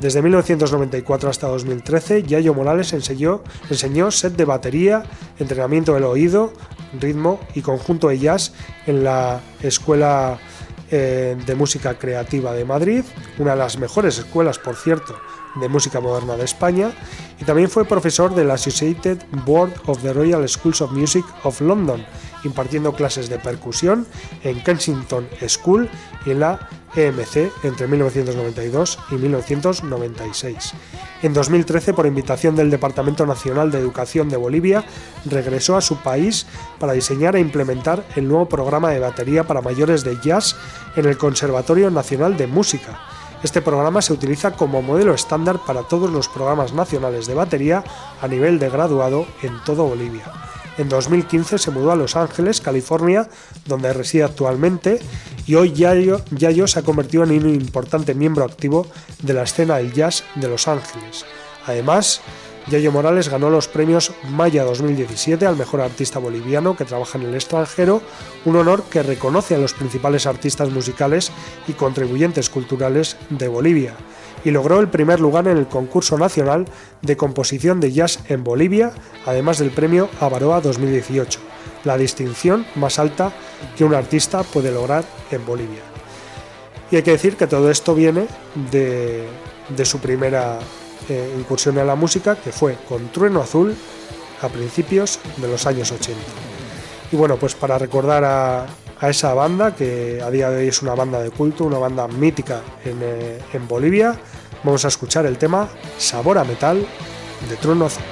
Desde 0.01 0.23
1994 0.23 1.31
hasta 1.31 1.47
2013, 1.47 2.25
Yayo 2.25 2.53
Morales 2.53 2.93
enseñó, 2.93 4.11
set 4.11 4.35
de 4.35 4.45
batería, 4.45 5.05
entrenamiento 5.39 5.95
del 5.95 6.05
oído, 6.05 6.53
ritmo 7.01 7.41
y 7.55 7.63
conjunto 7.63 8.09
de 8.09 8.19
jazz 8.19 8.53
en 8.87 9.05
la 9.05 9.41
Escuela 9.63 10.39
eh, 10.91 11.37
de 11.47 11.55
Música 11.55 11.97
Creativa 11.97 12.53
de 12.53 12.65
Madrid, 12.65 13.05
una 13.39 13.53
de 13.53 13.59
las 13.59 13.79
mejores 13.79 14.19
escuelas, 14.19 14.59
por 14.59 14.77
cierto, 14.77 15.17
de 15.55 15.69
música 15.69 16.01
moderna 16.01 16.37
de 16.37 16.45
España, 16.45 16.93
y 17.41 17.45
también 17.45 17.71
fue 17.71 17.85
profesor 17.85 18.35
de 18.35 18.45
la 18.45 18.55
Associated 18.55 19.19
Board 19.45 19.73
of 19.87 20.03
the 20.03 20.13
Royal 20.13 20.49
Schools 20.49 20.81
of 20.81 20.93
Music 20.93 21.25
of 21.43 21.61
London, 21.61 22.05
impartiendo 22.45 22.93
clases 22.93 23.29
de 23.29 23.39
percusión 23.39 24.07
en 24.43 24.63
Kensington 24.63 25.29
School 25.47 25.89
y 26.27 26.31
en 26.31 26.41
la 26.41 26.69
EMC 26.97 27.51
entre 27.65 27.89
1992 27.89 28.99
y 29.11 29.15
1996. 29.17 30.73
En 31.23 31.33
2013, 31.33 31.95
por 31.95 32.07
invitación 32.07 32.55
del 32.55 32.71
Departamento 32.71 33.27
Nacional 33.27 33.71
de 33.71 33.79
Educación 33.79 34.29
de 34.29 34.37
Bolivia, 34.37 34.85
regresó 35.25 35.77
a 35.77 35.81
su 35.81 35.97
país 35.97 36.47
para 36.79 36.93
diseñar 36.93 37.37
e 37.37 37.41
implementar 37.41 38.05
el 38.15 38.29
nuevo 38.29 38.49
programa 38.49 38.91
de 38.91 39.01
batería 39.01 39.45
para 39.45 39.63
mayores 39.63 40.05
de 40.05 40.19
jazz 40.23 40.57
en 40.97 41.07
el 41.07 41.19
Conservatorio 41.19 41.91
Nacional 41.91 42.37
de 42.37 42.47
Música. 42.47 43.01
Este 43.45 43.61
programa 43.61 44.01
se 44.01 44.15
utiliza 44.15 44.53
como 44.53 44.81
modelo 44.81 45.13
estándar 45.13 45.61
para 45.67 45.83
todos 45.83 46.11
los 46.11 46.31
programas 46.31 46.73
nacionales 46.73 47.27
de 47.27 47.35
batería 47.35 47.85
a 48.23 48.27
nivel 48.27 48.59
de 48.59 48.71
graduado 48.71 49.27
en 49.43 49.63
todo 49.65 49.85
Bolivia. 49.85 50.25
En 50.79 50.89
2015 50.89 51.59
se 51.59 51.71
mudó 51.71 51.93
a 51.93 51.97
Los 51.97 52.17
Ángeles, 52.17 52.63
California, 52.63 53.29
donde 53.67 53.93
reside 53.93 54.25
actualmente, 54.25 54.99
y 55.47 55.57
hoy 55.57 55.75
Yayo, 55.75 56.23
Yayo 56.31 56.67
se 56.67 56.79
ha 56.79 56.83
convertido 56.85 57.23
en 57.25 57.33
un 57.33 57.55
importante 57.55 58.15
miembro 58.15 58.47
activo 58.47 58.87
de 59.21 59.35
la 59.35 59.43
escena 59.43 59.77
del 59.77 59.93
jazz 59.93 60.25
de 60.37 60.49
Los 60.49 60.67
Ángeles. 60.67 61.27
Además, 61.67 62.23
Yayo 62.67 62.93
Morales 62.93 63.29
ganó 63.29 63.51
los 63.51 63.69
premios 63.69 64.13
Maya 64.31 64.65
2017 64.65 65.47
al 65.47 65.57
mejor 65.57 65.83
artista 65.83 66.19
boliviano 66.19 66.77
que 66.77 66.87
trabaja 66.87 67.19
en 67.19 67.25
el 67.25 67.35
extranjero, 67.35 68.01
un 68.47 68.57
honor 68.57 68.83
que 68.85 69.03
reconoce 69.03 69.55
a 69.55 69.59
los 69.59 69.75
principales 69.75 70.27
artistas 70.27 70.71
musicales 70.71 71.31
y 71.69 71.75
contribuyentes 71.75 72.49
culturales 72.49 73.19
de 73.29 73.49
Bolivia, 73.49 73.95
y 74.45 74.51
logró 74.51 74.81
el 74.81 74.89
primer 74.89 75.21
lugar 75.21 75.47
en 75.47 75.59
el 75.59 75.67
concurso 75.67 76.17
nacional 76.17 76.65
de 77.03 77.17
composición 77.19 77.81
de 77.81 77.93
jazz 77.93 78.21
en 78.29 78.45
Bolivia, 78.45 78.93
además 79.27 79.59
del 79.59 79.71
premio 79.71 80.09
Avaroa 80.21 80.63
2018, 80.63 81.41
la 81.85 81.99
distinción 81.99 82.65
más 82.77 82.99
alta 82.99 83.31
que 83.77 83.85
un 83.85 83.95
artista 83.95 84.43
puede 84.43 84.73
lograr 84.73 85.05
en 85.31 85.45
Bolivia. 85.45 85.83
Y 86.91 86.97
hay 86.97 87.03
que 87.03 87.13
decir 87.13 87.37
que 87.37 87.47
todo 87.47 87.71
esto 87.71 87.95
viene 87.95 88.27
de, 88.71 89.27
de 89.69 89.85
su 89.85 89.99
primera 89.99 90.59
eh, 91.09 91.35
incursión 91.39 91.79
en 91.79 91.87
la 91.87 91.95
música, 91.95 92.37
que 92.37 92.53
fue 92.53 92.77
con 92.89 93.09
Trueno 93.13 93.41
Azul 93.41 93.75
a 94.43 94.49
principios 94.49 95.21
de 95.37 95.49
los 95.49 95.67
años 95.67 95.91
80. 95.93 96.21
Y 97.13 97.17
bueno, 97.17 97.37
pues 97.37 97.55
para 97.55 97.79
recordar 97.79 98.25
a, 98.25 98.67
esa 99.09 99.35
banda, 99.35 99.75
que 99.75 100.23
a 100.25 100.31
día 100.31 100.49
de 100.49 100.63
hoy 100.63 100.69
es 100.69 100.81
una 100.81 100.95
banda 100.95 101.21
de 101.21 101.31
culto, 101.31 101.65
una 101.65 101.77
banda 101.77 102.09
mítica 102.09 102.63
en, 102.85 103.01
eh, 103.03 103.39
en 103.53 103.69
Bolivia, 103.69 104.19
vamos 104.63 104.85
a 104.87 104.89
escuchar 104.89 105.27
el 105.27 105.37
tema 105.37 105.69
Sabor 105.99 106.39
a 106.39 106.45
Metal 106.45 106.87
de 107.49 107.57
Trueno 107.57 107.85
Azul. 107.85 108.03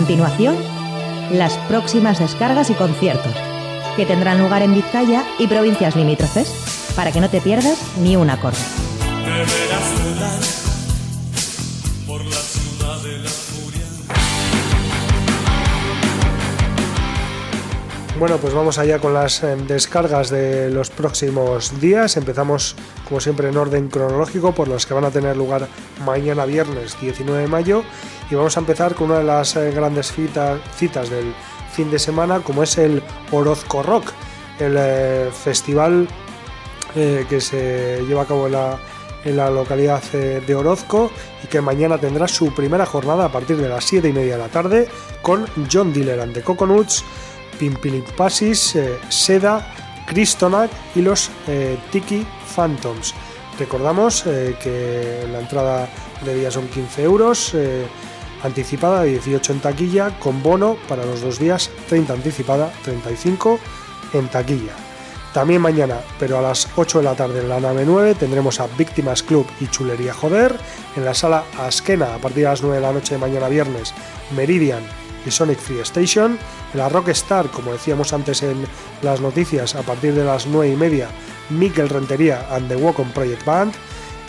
Continuación, 0.00 0.56
las 1.30 1.58
próximas 1.68 2.18
descargas 2.18 2.70
y 2.70 2.74
conciertos, 2.74 3.34
que 3.96 4.06
tendrán 4.06 4.38
lugar 4.38 4.62
en 4.62 4.74
Vizcaya 4.74 5.26
y 5.38 5.46
provincias 5.46 5.94
limítrofes, 5.94 6.48
para 6.96 7.12
que 7.12 7.20
no 7.20 7.28
te 7.28 7.42
pierdas 7.42 7.78
ni 7.98 8.16
un 8.16 8.30
acorde. 8.30 8.56
Bueno, 18.20 18.36
pues 18.36 18.52
vamos 18.52 18.76
allá 18.76 18.98
con 18.98 19.14
las 19.14 19.42
eh, 19.42 19.56
descargas 19.66 20.28
de 20.28 20.68
los 20.70 20.90
próximos 20.90 21.80
días. 21.80 22.18
Empezamos, 22.18 22.76
como 23.08 23.18
siempre, 23.18 23.48
en 23.48 23.56
orden 23.56 23.88
cronológico 23.88 24.52
por 24.52 24.68
los 24.68 24.84
que 24.84 24.92
van 24.92 25.06
a 25.06 25.10
tener 25.10 25.38
lugar 25.38 25.68
mañana 26.04 26.44
viernes 26.44 27.00
19 27.00 27.40
de 27.40 27.48
mayo. 27.48 27.82
Y 28.30 28.34
vamos 28.34 28.56
a 28.56 28.60
empezar 28.60 28.94
con 28.94 29.10
una 29.10 29.18
de 29.18 29.24
las 29.24 29.56
eh, 29.56 29.72
grandes 29.72 30.12
cita- 30.12 30.58
citas 30.76 31.10
del 31.10 31.34
fin 31.72 31.90
de 31.90 31.98
semana, 31.98 32.40
como 32.40 32.62
es 32.62 32.78
el 32.78 33.02
Orozco 33.32 33.82
Rock, 33.82 34.12
el 34.58 34.76
eh, 34.78 35.30
festival 35.32 36.06
eh, 36.94 37.26
que 37.28 37.40
se 37.40 38.02
lleva 38.06 38.22
a 38.22 38.26
cabo 38.26 38.46
en 38.46 38.52
la, 38.52 38.78
en 39.24 39.36
la 39.36 39.50
localidad 39.50 40.02
de 40.12 40.54
Orozco 40.54 41.10
y 41.42 41.46
que 41.48 41.60
mañana 41.60 41.98
tendrá 41.98 42.28
su 42.28 42.54
primera 42.54 42.86
jornada 42.86 43.24
a 43.26 43.32
partir 43.32 43.56
de 43.56 43.68
las 43.68 43.84
7 43.84 44.08
y 44.08 44.12
media 44.12 44.34
de 44.36 44.42
la 44.42 44.48
tarde 44.48 44.88
con 45.22 45.46
John 45.70 45.92
Diller 45.92 46.20
and 46.20 46.32
the 46.34 46.42
Coconuts, 46.42 47.04
Pimpilipasis, 47.58 48.76
Seda, 49.08 49.66
Cristonac 50.06 50.70
y 50.94 51.02
los 51.02 51.30
Tiki 51.92 52.26
Phantoms. 52.54 53.14
Recordamos 53.58 54.22
que 54.22 55.26
la 55.30 55.40
entrada 55.40 55.88
de 56.24 56.34
día 56.34 56.50
son 56.50 56.66
15 56.68 57.02
euros, 57.02 57.54
anticipada 58.42 59.02
18 59.02 59.52
en 59.52 59.60
taquilla, 59.60 60.18
con 60.18 60.42
bono 60.42 60.76
para 60.88 61.04
los 61.04 61.20
dos 61.20 61.38
días 61.38 61.70
30 61.88 62.12
anticipada, 62.12 62.72
35 62.84 63.58
en 64.14 64.28
taquilla. 64.28 64.72
También 65.32 65.62
mañana, 65.62 66.00
pero 66.18 66.38
a 66.38 66.42
las 66.42 66.68
8 66.74 66.98
de 66.98 67.04
la 67.04 67.14
tarde 67.14 67.40
en 67.40 67.48
la 67.48 67.60
nave 67.60 67.84
9, 67.86 68.16
tendremos 68.16 68.58
a 68.58 68.66
Víctimas 68.66 69.22
Club 69.22 69.46
y 69.60 69.68
Chulería 69.68 70.12
Joder. 70.12 70.56
En 70.96 71.04
la 71.04 71.14
sala 71.14 71.44
Askena, 71.56 72.16
a 72.16 72.18
partir 72.18 72.42
de 72.42 72.50
las 72.50 72.62
9 72.62 72.76
de 72.76 72.82
la 72.82 72.92
noche 72.92 73.14
de 73.14 73.20
mañana 73.20 73.48
viernes, 73.48 73.94
Meridian 74.34 74.82
y 75.24 75.30
Sonic 75.30 75.58
Free 75.58 75.78
Station. 75.80 76.36
En 76.72 76.80
la 76.80 76.88
Rockstar, 76.88 77.48
como 77.50 77.72
decíamos 77.72 78.12
antes 78.12 78.42
en 78.42 78.66
las 79.02 79.20
noticias, 79.20 79.76
a 79.76 79.82
partir 79.82 80.14
de 80.14 80.24
las 80.24 80.48
9 80.48 80.72
y 80.72 80.76
media, 80.76 81.08
Miquel 81.48 81.88
Rentería 81.88 82.46
and 82.50 82.68
the 82.68 82.74
Walk 82.74 82.98
on 82.98 83.10
Project 83.12 83.44
Band. 83.44 83.72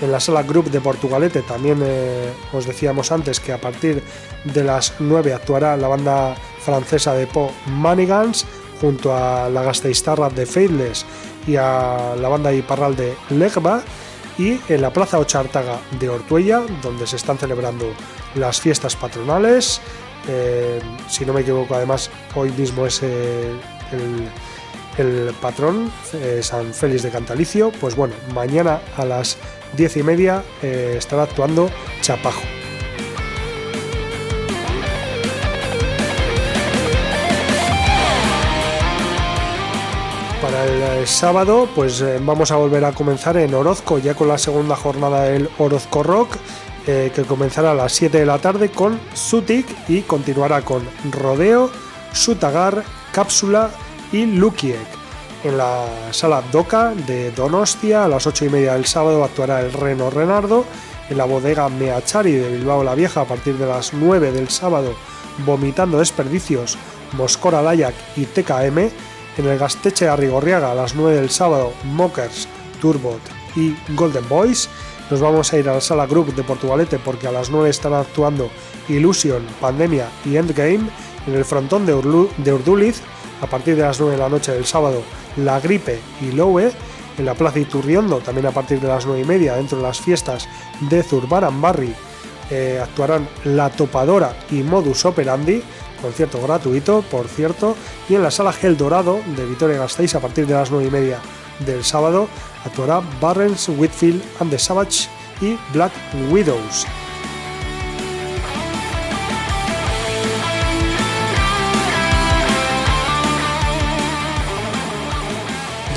En 0.02 0.12
la 0.12 0.20
sala 0.20 0.44
Group 0.44 0.72
de 0.72 0.82
Portugalete. 0.82 1.42
También 1.42 1.80
eh, 1.84 2.32
os 2.54 2.66
decíamos 2.66 3.12
antes 3.12 3.40
que 3.40 3.54
a 3.54 3.62
partir 3.62 4.04
de 4.44 4.64
las 4.64 4.96
9 5.00 5.34
actuará 5.34 5.78
la 5.78 5.88
banda 5.88 6.36
francesa 6.60 7.14
de 7.14 7.28
pop 7.28 7.52
Manigans 7.68 8.46
junto 8.82 9.16
a 9.16 9.48
la 9.50 9.62
Gasteiztarra 9.62 10.30
de 10.30 10.46
Faithless 10.46 11.06
y 11.48 11.56
a 11.56 12.16
la 12.20 12.28
banda 12.30 12.52
Iparral 12.52 12.96
de 12.96 13.16
Legba 13.30 13.84
y 14.38 14.60
en 14.70 14.82
la 14.82 14.92
Plaza 14.92 15.20
Ochartaga 15.20 15.80
de 16.00 16.10
Ortuella 16.10 16.62
donde 16.82 17.06
se 17.06 17.18
están 17.18 17.38
celebrando 17.38 17.86
las 18.36 18.60
fiestas 18.60 18.96
patronales. 18.96 19.82
Eh, 20.28 20.80
si 21.08 21.26
no 21.26 21.34
me 21.34 21.42
equivoco 21.42 21.76
además 21.76 22.10
hoy 22.36 22.52
mismo 22.52 22.86
es 22.86 23.02
eh, 23.04 23.52
el, 23.92 24.30
el 24.98 25.34
patrón 25.42 25.92
eh, 26.14 26.42
San 26.44 26.74
Félix 26.76 27.02
de 27.02 27.10
Cantalicio 27.10 27.72
pues 27.82 27.96
bueno 27.96 28.14
mañana 28.36 28.82
a 28.98 29.06
las 29.06 29.38
diez 29.76 29.98
y 29.98 30.04
media 30.04 30.44
eh, 30.62 30.96
estará 30.98 31.24
actuando 31.24 31.70
Chapajo 32.02 32.42
Para 40.42 40.66
el 40.66 41.04
eh, 41.04 41.06
sábado, 41.06 41.70
pues 41.76 42.02
eh, 42.02 42.20
vamos 42.20 42.52
a 42.52 42.56
volver 42.56 42.84
a 42.84 42.94
comenzar 42.94 43.38
en 43.38 43.54
Orozco, 43.54 44.00
ya 44.00 44.16
con 44.16 44.28
la 44.28 44.40
segunda 44.40 44.76
jornada 44.76 45.26
del 45.26 45.48
Orozco 45.60 46.02
Rock, 46.02 46.36
eh, 46.88 47.12
que 47.14 47.22
comenzará 47.26 47.72
a 47.72 47.76
las 47.76 47.92
7 47.92 48.18
de 48.18 48.26
la 48.26 48.40
tarde 48.40 48.70
con 48.70 49.00
Sutik 49.14 49.68
y 49.88 50.02
continuará 50.02 50.64
con 50.64 50.82
Rodeo, 51.12 51.70
Sutagar, 52.12 52.84
Cápsula 53.12 53.70
y 54.12 54.26
Lukiek. 54.26 55.01
En 55.44 55.58
la 55.58 55.88
sala 56.12 56.44
Doca 56.52 56.94
de 57.08 57.32
Donostia, 57.32 58.06
a 58.06 58.08
las 58.08 58.28
8 58.28 58.46
y 58.46 58.50
media 58.50 58.74
del 58.74 58.86
sábado, 58.86 59.24
actuará 59.24 59.62
el 59.62 59.74
Reno 59.74 60.10
Renardo. 60.12 60.66
En 61.10 61.18
la 61.18 61.26
bodega 61.26 61.68
Meachari 61.68 62.32
de 62.34 62.50
Bilbao 62.58 62.84
la 62.84 62.94
Vieja, 62.96 63.22
a 63.22 63.26
partir 63.26 63.58
de 63.58 63.66
las 63.66 63.94
9 63.94 64.32
del 64.32 64.50
sábado, 64.50 64.94
Vomitando 65.46 65.98
Desperdicios, 65.98 66.78
Moscora 67.14 67.62
Layak 67.62 67.96
y 68.16 68.26
TKM. 68.26 68.78
En 69.38 69.46
el 69.48 69.58
Gasteche 69.58 70.08
Arrigorriaga 70.08 70.72
a 70.72 70.76
las 70.76 70.94
9 70.94 71.16
del 71.20 71.30
sábado, 71.32 71.74
Mockers, 71.86 72.48
Turbot 72.80 73.20
y 73.56 73.76
Golden 73.96 74.28
Boys. 74.30 74.70
Nos 75.10 75.22
vamos 75.22 75.52
a 75.52 75.58
ir 75.58 75.68
a 75.68 75.74
la 75.74 75.82
sala 75.82 76.06
Group 76.06 76.36
de 76.36 76.44
Portugalete 76.44 77.00
porque 77.00 77.28
a 77.28 77.32
las 77.32 77.50
9 77.50 77.70
están 77.70 77.94
actuando 77.94 78.50
Illusion, 78.90 79.44
Pandemia 79.60 80.08
y 80.24 80.38
Endgame. 80.38 80.88
En 81.28 81.34
el 81.36 81.46
frontón 81.46 81.86
de, 81.86 81.96
Urlu- 81.96 82.30
de 82.38 82.54
Urduliz, 82.54 83.02
a 83.42 83.48
partir 83.48 83.76
de 83.76 83.82
las 83.82 84.00
9 84.00 84.16
de 84.16 84.22
la 84.22 84.30
noche 84.30 84.52
del 84.54 84.66
sábado, 84.66 85.02
La 85.38 85.60
Gripe 85.60 86.00
y 86.22 86.32
Lowe. 86.32 86.72
En 87.18 87.26
la 87.26 87.36
Plaza 87.36 87.60
Iturriondo, 87.60 88.20
también 88.20 88.48
a 88.48 88.52
partir 88.52 88.80
de 88.80 88.88
las 88.88 89.06
9 89.06 89.22
y 89.22 89.26
media, 89.26 89.56
dentro 89.56 89.78
de 89.78 89.84
las 89.84 90.00
fiestas 90.00 90.48
de 90.80 91.04
Zurbaran 91.04 91.62
Barri, 91.62 91.94
eh, 92.50 92.80
actuarán 92.82 93.28
La 93.44 93.70
Topadora 93.70 94.34
y 94.50 94.64
Modus 94.64 95.06
Operandi, 95.06 95.62
concierto 96.02 96.42
gratuito, 96.42 97.04
por 97.12 97.28
cierto, 97.28 97.76
y 98.10 98.16
en 98.16 98.24
la 98.24 98.32
sala 98.32 98.54
Gel 98.54 98.78
Dorado 98.78 99.20
de 99.36 99.46
Vitoria 99.46 99.78
Gasteiz 99.78 100.16
a 100.16 100.22
partir 100.22 100.48
de 100.48 100.54
las 100.54 100.72
9 100.72 100.88
y 100.88 100.92
media 100.92 101.20
del 101.66 101.84
sábado 101.84 102.28
actuará 102.66 103.02
Barrens, 103.20 103.70
Whitfield 103.70 104.22
and 104.40 104.52
the 104.52 104.60
Savage 104.60 105.08
y 105.42 105.58
Black 105.74 105.92
Widows. 106.32 106.86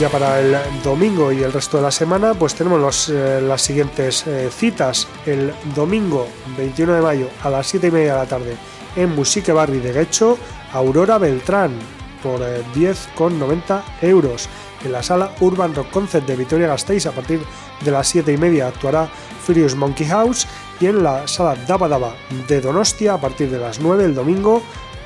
Ya 0.00 0.08
para 0.08 0.40
el 0.40 0.56
domingo 0.82 1.30
y 1.30 1.44
el 1.44 1.52
resto 1.52 1.76
de 1.76 1.84
la 1.84 1.90
semana, 1.92 2.34
pues 2.34 2.56
tenemos 2.56 3.08
eh, 3.08 3.40
las 3.40 3.62
siguientes 3.62 4.26
eh, 4.26 4.50
citas. 4.50 5.06
El 5.24 5.54
domingo 5.72 6.26
21 6.58 6.94
de 6.94 7.00
mayo 7.00 7.28
a 7.44 7.50
las 7.50 7.68
7 7.68 7.86
y 7.86 7.90
media 7.92 8.14
de 8.14 8.18
la 8.18 8.26
tarde 8.26 8.56
en 8.96 9.14
Musique 9.14 9.52
Barri 9.52 9.78
de 9.78 9.92
Guecho, 9.92 10.36
Aurora 10.72 11.18
Beltrán 11.18 11.78
por 12.24 12.42
eh, 12.42 12.64
10,90 12.74 13.82
euros. 14.02 14.48
En 14.84 14.90
la 14.90 15.02
sala 15.02 15.30
Urban 15.38 15.72
Rock 15.72 15.90
Concert 15.90 16.26
de 16.26 16.34
Vitoria 16.34 16.66
Gasteiz 16.66 17.06
a 17.06 17.12
partir 17.12 17.40
de 17.84 17.90
las 17.92 18.08
7 18.08 18.32
y 18.32 18.36
media 18.36 18.66
actuará 18.66 19.08
Furious 19.44 19.76
Monkey 19.76 20.08
House 20.08 20.48
y 20.80 20.86
en 20.86 21.04
la 21.04 21.28
sala 21.28 21.54
Daba 21.68 21.88
Daba 21.88 22.14
de 22.48 22.60
Donostia 22.60 23.14
a 23.14 23.20
partir 23.20 23.48
de 23.48 23.60
las 23.60 23.78
9 23.78 24.06
el 24.06 24.14
domingo 24.16 24.60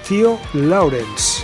Theo 0.08 0.38
Lawrence. 0.54 1.37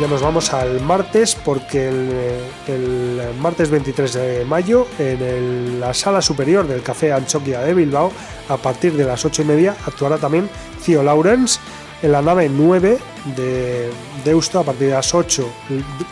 Ya 0.00 0.06
nos 0.06 0.22
vamos 0.22 0.54
al 0.54 0.80
martes 0.80 1.34
porque 1.34 1.90
el, 1.90 3.20
martes 3.38 3.68
23 3.68 4.12
de 4.14 4.44
mayo 4.46 4.86
en 4.98 5.78
la 5.78 5.92
sala 5.92 6.22
superior 6.22 6.66
del 6.66 6.82
Café 6.82 7.12
Anchoquia 7.12 7.60
de 7.60 7.74
Bilbao 7.74 8.10
a 8.48 8.56
partir 8.56 8.94
de 8.94 9.04
las 9.04 9.26
8 9.26 9.42
y 9.42 9.44
media 9.44 9.76
actuará 9.84 10.16
también 10.16 10.48
Theo 10.86 11.02
Lawrence 11.02 11.60
en 12.00 12.12
la 12.12 12.22
nave 12.22 12.48
9 12.48 12.98
de 13.36 13.90
Deusto. 14.24 14.60
A 14.60 14.64
partir 14.64 14.88
de 14.88 14.94
las 14.94 15.14
8 15.14 15.46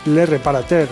Le 0.05 0.27
Reparater 0.27 0.87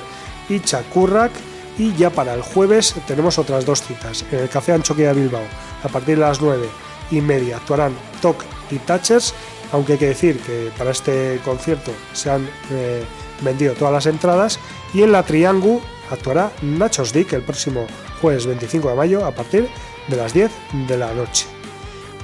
y 0.50 0.60
Chacurrac 0.60 1.32
y 1.78 1.94
ya 1.94 2.10
para 2.10 2.34
el 2.34 2.42
jueves 2.42 2.96
tenemos 3.06 3.38
otras 3.38 3.64
dos 3.64 3.84
citas 3.84 4.26
en 4.32 4.40
el 4.40 4.50
Café 4.50 4.74
Anchoquia 4.74 5.14
de 5.14 5.22
Bilbao. 5.22 5.46
A 5.84 5.88
partir 5.88 6.16
de 6.16 6.22
las 6.22 6.42
9 6.42 6.68
y 7.12 7.22
media 7.22 7.58
actuarán 7.58 7.94
Toc 8.24 8.44
y 8.72 8.80
Touchers 8.80 9.36
aunque 9.72 9.94
hay 9.94 10.00
que 10.00 10.08
decir 10.08 10.40
que 10.40 10.72
para 10.78 10.92
este 10.92 11.40
concierto 11.44 11.92
se 12.14 12.30
han 12.30 12.48
eh, 12.72 13.04
vendido 13.42 13.74
todas 13.74 13.94
las 13.94 14.06
entradas 14.06 14.60
y 14.94 15.04
en 15.04 15.12
la 15.12 15.24
Triangu 15.24 15.82
actuará 16.12 16.52
Nachos 16.62 17.14
Dick 17.14 17.34
el 17.34 17.42
próximo 17.42 17.86
jueves 18.22 18.46
25 18.46 18.90
de 18.90 18.96
mayo 18.96 19.26
a 19.26 19.32
partir 19.32 19.68
de 20.08 20.16
las 20.16 20.34
10 20.34 20.52
de 20.88 20.98
la 20.98 21.14
noche. 21.14 21.46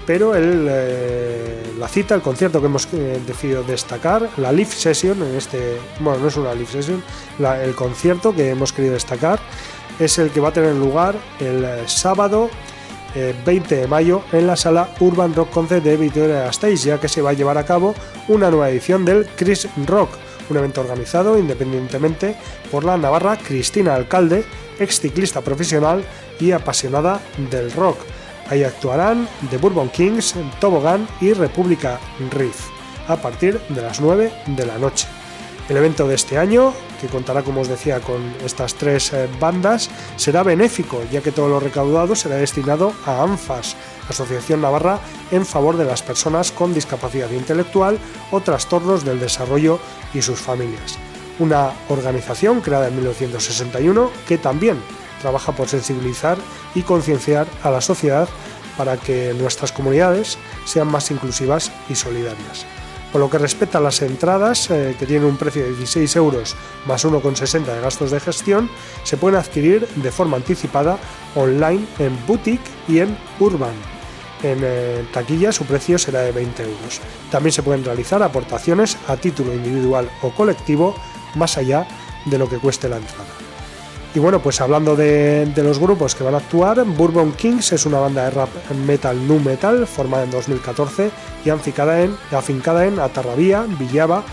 Pero 0.05 0.33
eh, 0.35 1.63
la 1.79 1.87
cita, 1.87 2.13
el 2.15 2.21
concierto 2.21 2.59
que 2.59 2.65
hemos 2.65 2.87
eh, 2.93 3.21
decidido 3.25 3.63
destacar, 3.63 4.29
la 4.35 4.51
live 4.51 4.69
session, 4.69 5.21
en 5.23 5.35
este, 5.35 5.77
bueno, 6.01 6.19
no 6.19 6.27
es 6.27 6.35
una 6.35 6.53
live 6.53 6.69
session, 6.69 7.01
el 7.39 7.73
concierto 7.73 8.35
que 8.35 8.49
hemos 8.49 8.73
querido 8.73 8.95
destacar 8.95 9.39
es 9.99 10.17
el 10.17 10.29
que 10.31 10.41
va 10.41 10.49
a 10.49 10.53
tener 10.53 10.75
lugar 10.75 11.15
el 11.39 11.65
sábado 11.87 12.49
eh, 13.15 13.35
20 13.45 13.75
de 13.75 13.87
mayo 13.87 14.23
en 14.31 14.47
la 14.47 14.55
sala 14.55 14.89
Urban 14.99 15.33
Rock 15.33 15.51
Concert 15.51 15.83
de 15.83 15.97
Vitoria 15.97 16.43
Gasteiz, 16.43 16.83
ya 16.83 16.99
que 16.99 17.07
se 17.07 17.21
va 17.21 17.31
a 17.31 17.33
llevar 17.33 17.57
a 17.57 17.65
cabo 17.65 17.95
una 18.27 18.49
nueva 18.49 18.69
edición 18.69 19.05
del 19.05 19.25
Chris 19.35 19.67
Rock, 19.85 20.09
un 20.49 20.57
evento 20.57 20.81
organizado 20.81 21.37
independientemente 21.37 22.35
por 22.71 22.83
la 22.83 22.97
navarra 22.97 23.37
Cristina 23.37 23.95
Alcalde, 23.95 24.43
ex 24.79 24.99
ciclista 24.99 25.41
profesional 25.41 26.03
y 26.39 26.51
apasionada 26.51 27.21
del 27.51 27.71
rock. 27.71 27.97
Ahí 28.49 28.63
actuarán 28.63 29.27
The 29.49 29.57
Bourbon 29.57 29.89
Kings, 29.89 30.35
Tobogán 30.59 31.07
y 31.21 31.33
República 31.33 31.99
Riff 32.31 32.73
a 33.07 33.17
partir 33.17 33.59
de 33.69 33.81
las 33.81 33.99
9 34.01 34.31
de 34.47 34.65
la 34.65 34.77
noche. 34.77 35.07
El 35.69 35.77
evento 35.77 36.07
de 36.07 36.15
este 36.15 36.37
año, 36.37 36.73
que 36.99 37.07
contará, 37.07 37.41
como 37.41 37.61
os 37.61 37.69
decía, 37.69 38.01
con 38.01 38.21
estas 38.43 38.75
tres 38.75 39.13
eh, 39.13 39.29
bandas, 39.39 39.89
será 40.17 40.43
benéfico, 40.43 41.01
ya 41.09 41.21
que 41.21 41.31
todo 41.31 41.47
lo 41.47 41.61
recaudado 41.61 42.15
será 42.15 42.35
destinado 42.35 42.93
a 43.05 43.23
ANFAS, 43.23 43.77
Asociación 44.09 44.61
Navarra 44.61 44.99
en 45.31 45.45
favor 45.45 45.77
de 45.77 45.85
las 45.85 46.01
personas 46.01 46.51
con 46.51 46.73
discapacidad 46.73 47.31
intelectual 47.31 47.97
o 48.31 48.41
trastornos 48.41 49.05
del 49.05 49.21
desarrollo 49.21 49.79
y 50.13 50.21
sus 50.21 50.39
familias. 50.39 50.97
Una 51.39 51.71
organización 51.87 52.59
creada 52.59 52.89
en 52.89 52.95
1961 52.95 54.11
que 54.27 54.37
también 54.37 54.77
trabaja 55.21 55.53
por 55.53 55.69
sensibilizar 55.69 56.37
y 56.75 56.81
concienciar 56.81 57.47
a 57.63 57.71
la 57.71 57.79
sociedad 57.79 58.27
para 58.77 58.97
que 58.97 59.33
nuestras 59.33 59.71
comunidades 59.71 60.37
sean 60.65 60.89
más 60.89 61.09
inclusivas 61.09 61.71
y 61.89 61.95
solidarias. 61.95 62.65
Por 63.13 63.21
lo 63.21 63.29
que 63.29 63.37
respecta 63.37 63.77
a 63.77 63.81
las 63.81 64.01
entradas, 64.01 64.71
eh, 64.71 64.95
que 64.97 65.05
tienen 65.05 65.27
un 65.27 65.37
precio 65.37 65.61
de 65.61 65.69
16 65.69 66.15
euros 66.15 66.55
más 66.87 67.05
1,60 67.05 67.63
de 67.63 67.79
gastos 67.79 68.09
de 68.09 68.19
gestión, 68.19 68.71
se 69.03 69.17
pueden 69.17 69.39
adquirir 69.39 69.87
de 69.87 70.11
forma 70.11 70.35
anticipada 70.35 70.97
online 71.35 71.85
en 71.99 72.17
Boutique 72.25 72.65
y 72.87 72.99
en 72.99 73.15
Urban. 73.39 73.75
En 74.41 74.57
eh, 74.63 75.05
taquilla 75.13 75.51
su 75.51 75.63
precio 75.65 75.99
será 75.99 76.21
de 76.21 76.31
20 76.31 76.63
euros. 76.63 77.01
También 77.29 77.53
se 77.53 77.61
pueden 77.61 77.85
realizar 77.85 78.23
aportaciones 78.23 78.97
a 79.07 79.15
título 79.15 79.53
individual 79.53 80.09
o 80.23 80.31
colectivo 80.31 80.95
más 81.35 81.59
allá 81.59 81.87
de 82.25 82.39
lo 82.39 82.49
que 82.49 82.57
cueste 82.57 82.89
la 82.89 82.97
entrada. 82.97 83.42
Y 84.15 84.19
bueno, 84.19 84.39
pues 84.41 84.61
hablando 84.61 84.95
de, 84.95 85.51
los 85.55 85.79
grupos 85.79 86.13
que 86.13 86.23
van 86.23 86.35
a 86.35 86.37
actuar, 86.37 86.83
Bourbon 86.85 87.31
Kings 87.31 87.71
es 87.71 87.87
una 87.87 87.97
banda 87.97 88.25
de 88.25 88.29
rap 88.29 88.49
metal 88.85 89.27
nu 89.27 89.39
metal 89.39 89.87
formada 89.87 90.23
en 90.23 90.29
2014 90.29 91.09
y 91.43 91.49
afincada 91.49 92.01
en, 92.01 92.15
afincada 92.31 92.85
en 92.85 92.99
Atarrabía, 92.99 93.65
Villaba, 93.79 94.23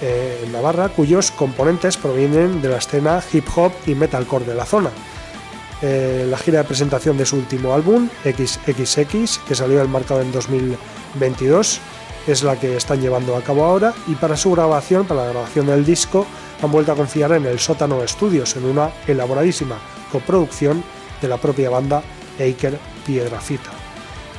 eh, 0.00 0.48
Navarra, 0.50 0.88
cuyos 0.88 1.30
componentes 1.32 1.98
provienen 1.98 2.62
de 2.62 2.70
la 2.70 2.78
escena 2.78 3.22
hip 3.30 3.44
hop 3.54 3.72
y 3.86 3.94
metalcore 3.94 4.46
de 4.46 4.54
la 4.54 4.64
zona. 4.64 4.90
Eh, 5.82 6.26
la 6.28 6.38
gira 6.38 6.58
de 6.58 6.64
presentación 6.64 7.18
de 7.18 7.26
su 7.26 7.36
último 7.36 7.74
álbum, 7.74 8.08
XXX, 8.24 9.38
que 9.46 9.54
salió 9.54 9.82
al 9.82 9.88
mercado 9.90 10.22
en 10.22 10.32
2022, 10.32 11.80
es 12.26 12.42
la 12.42 12.58
que 12.58 12.76
están 12.76 13.00
llevando 13.00 13.36
a 13.36 13.42
cabo 13.42 13.64
ahora 13.64 13.94
y 14.06 14.14
para 14.14 14.36
su 14.36 14.52
grabación, 14.52 15.06
para 15.06 15.24
la 15.24 15.30
grabación 15.30 15.66
del 15.66 15.84
disco, 15.84 16.26
han 16.62 16.70
vuelto 16.70 16.92
a 16.92 16.96
confiar 16.96 17.32
en 17.32 17.46
el 17.46 17.58
Sótano 17.58 18.06
Studios, 18.06 18.56
en 18.56 18.64
una 18.64 18.90
elaboradísima 19.06 19.78
coproducción 20.12 20.82
de 21.20 21.28
la 21.28 21.36
propia 21.36 21.70
banda 21.70 22.02
Eiker 22.38 22.78
Piedrafita. 23.06 23.70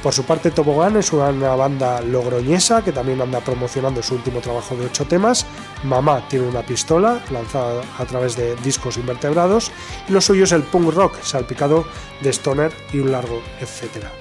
Por 0.04 0.14
su 0.14 0.24
parte, 0.24 0.50
Tobogán 0.50 0.98
es 0.98 1.14
una 1.14 1.30
banda 1.56 2.02
logroñesa 2.02 2.84
que 2.84 2.92
también 2.92 3.22
anda 3.22 3.40
promocionando 3.40 4.02
su 4.02 4.16
último 4.16 4.40
trabajo 4.40 4.76
de 4.76 4.88
ocho 4.88 5.06
temas. 5.06 5.46
Mamá 5.84 6.28
tiene 6.28 6.48
una 6.48 6.64
pistola, 6.64 7.22
lanzada 7.30 7.84
a 8.00 8.06
través 8.06 8.36
de 8.36 8.56
discos 8.58 8.98
invertebrados, 8.98 9.72
y 10.10 10.12
lo 10.12 10.20
suyo 10.20 10.46
es 10.46 10.54
el 10.54 10.64
punk 10.64 10.92
rock, 10.92 11.22
salpicado 11.22 11.86
de 12.22 12.32
stoner 12.32 12.72
y 12.92 13.00
un 13.00 13.12
largo 13.12 13.44
etcétera. 13.60 14.12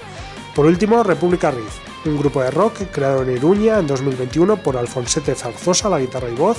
Por 0.55 0.67
último, 0.67 1.03
República 1.03 1.51
Riff, 1.51 1.90
un 2.05 2.17
grupo 2.17 2.43
de 2.43 2.51
rock 2.51 2.83
creado 2.91 3.23
en 3.23 3.37
Iruña 3.37 3.79
en 3.79 3.87
2021 3.87 4.57
por 4.63 4.77
Alfonsete 4.77 5.35
Zarzosa, 5.35 5.89
la 5.89 6.01
guitarra 6.01 6.29
y 6.29 6.35
voz, 6.35 6.59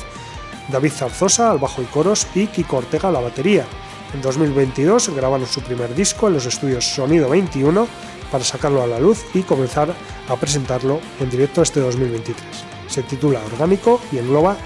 David 0.69 0.91
Zarzosa 0.91 1.51
al 1.51 1.59
bajo 1.59 1.81
y 1.81 1.85
coros 1.85 2.27
y 2.35 2.47
Kiko 2.47 2.77
Ortega 2.77 3.11
la 3.11 3.19
batería. 3.19 3.65
En 4.13 4.22
2022 4.22 5.09
grabaron 5.15 5.47
su 5.47 5.61
primer 5.61 5.95
disco 5.95 6.27
en 6.27 6.34
los 6.34 6.45
estudios 6.45 6.85
Sonido 6.85 7.30
21 7.30 7.88
para 8.31 8.43
sacarlo 8.43 8.81
a 8.81 8.88
la 8.88 8.99
luz 8.99 9.23
y 9.34 9.41
comenzar 9.41 9.93
a 10.27 10.35
presentarlo 10.35 10.99
en 11.19 11.30
directo 11.30 11.61
este 11.61 11.80
2023. 11.80 12.43
Se 12.88 13.03
titula 13.03 13.41
Orgánico 13.45 13.99
y 14.11 14.18
engloba 14.18 14.57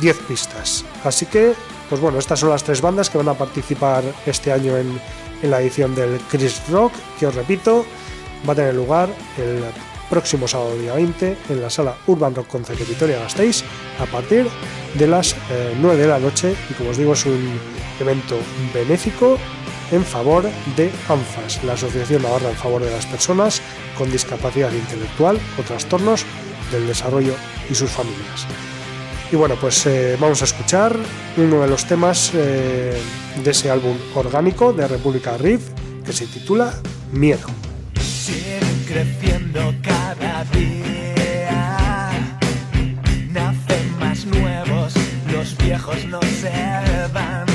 10 0.00 0.16
pistas. 0.28 0.84
Así 1.04 1.26
que, 1.26 1.54
pues 1.88 2.00
bueno, 2.00 2.18
estas 2.18 2.40
son 2.40 2.50
las 2.50 2.62
tres 2.62 2.80
bandas 2.80 3.10
que 3.10 3.18
van 3.18 3.28
a 3.28 3.34
participar 3.34 4.04
este 4.26 4.52
año 4.52 4.76
en, 4.76 5.00
en 5.42 5.50
la 5.50 5.60
edición 5.60 5.94
del 5.94 6.20
Chris 6.30 6.62
Rock, 6.70 6.92
que 7.18 7.26
os 7.26 7.34
repito, 7.34 7.84
va 8.48 8.52
a 8.52 8.56
tener 8.56 8.74
lugar 8.74 9.08
el 9.36 9.64
próximo 10.08 10.48
sábado 10.48 10.76
día 10.78 10.94
20 10.94 11.36
en 11.50 11.62
la 11.62 11.70
sala 11.70 11.96
Urban 12.06 12.34
Rock 12.34 12.48
Concert 12.48 12.78
de 12.78 12.84
Vitoria 12.84 13.18
Gasteiz 13.18 13.62
a 14.00 14.06
partir 14.06 14.46
de 14.94 15.06
las 15.06 15.34
eh, 15.50 15.76
9 15.80 16.00
de 16.00 16.08
la 16.08 16.18
noche 16.18 16.54
y 16.70 16.74
como 16.74 16.90
os 16.90 16.96
digo 16.96 17.12
es 17.12 17.26
un 17.26 17.58
evento 18.00 18.38
benéfico 18.72 19.38
en 19.90 20.04
favor 20.04 20.44
de 20.76 20.90
ANFAS, 21.08 21.64
la 21.64 21.74
Asociación 21.74 22.22
Navarra 22.22 22.50
en 22.50 22.56
favor 22.56 22.82
de 22.82 22.90
las 22.90 23.06
personas 23.06 23.62
con 23.96 24.10
discapacidad 24.10 24.72
intelectual 24.72 25.38
o 25.58 25.62
trastornos 25.62 26.24
del 26.70 26.86
desarrollo 26.86 27.34
y 27.70 27.74
sus 27.74 27.90
familias. 27.90 28.46
Y 29.30 29.36
bueno, 29.36 29.56
pues 29.60 29.84
eh, 29.86 30.16
vamos 30.18 30.40
a 30.40 30.46
escuchar 30.46 30.96
uno 31.36 31.60
de 31.60 31.68
los 31.68 31.86
temas 31.86 32.32
eh, 32.34 32.98
de 33.42 33.50
ese 33.50 33.70
álbum 33.70 33.96
orgánico 34.14 34.72
de 34.72 34.88
República 34.88 35.36
Riff 35.36 35.68
que 36.04 36.12
se 36.12 36.26
titula 36.26 36.72
Miedo. 37.12 37.46
siguen 38.00 38.84
creciendo 38.86 39.67
día. 40.44 42.10
Nacen 43.30 43.98
más 43.98 44.24
nuevos, 44.24 44.94
los 45.32 45.56
viejos 45.58 46.04
no 46.06 46.20
se 46.22 46.52
van. 47.12 47.46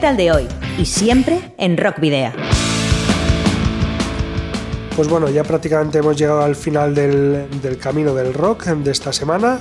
Metal 0.00 0.16
de 0.16 0.32
hoy 0.32 0.48
y 0.78 0.86
siempre 0.86 1.52
en 1.58 1.76
Rock 1.76 2.00
Video. 2.00 2.32
Pues 4.96 5.08
bueno, 5.08 5.28
ya 5.28 5.44
prácticamente 5.44 5.98
hemos 5.98 6.16
llegado 6.16 6.40
al 6.40 6.56
final 6.56 6.94
del, 6.94 7.78
camino 7.78 8.14
del 8.14 8.32
rock 8.32 8.64
de 8.64 8.92
esta 8.92 9.12
semana. 9.12 9.60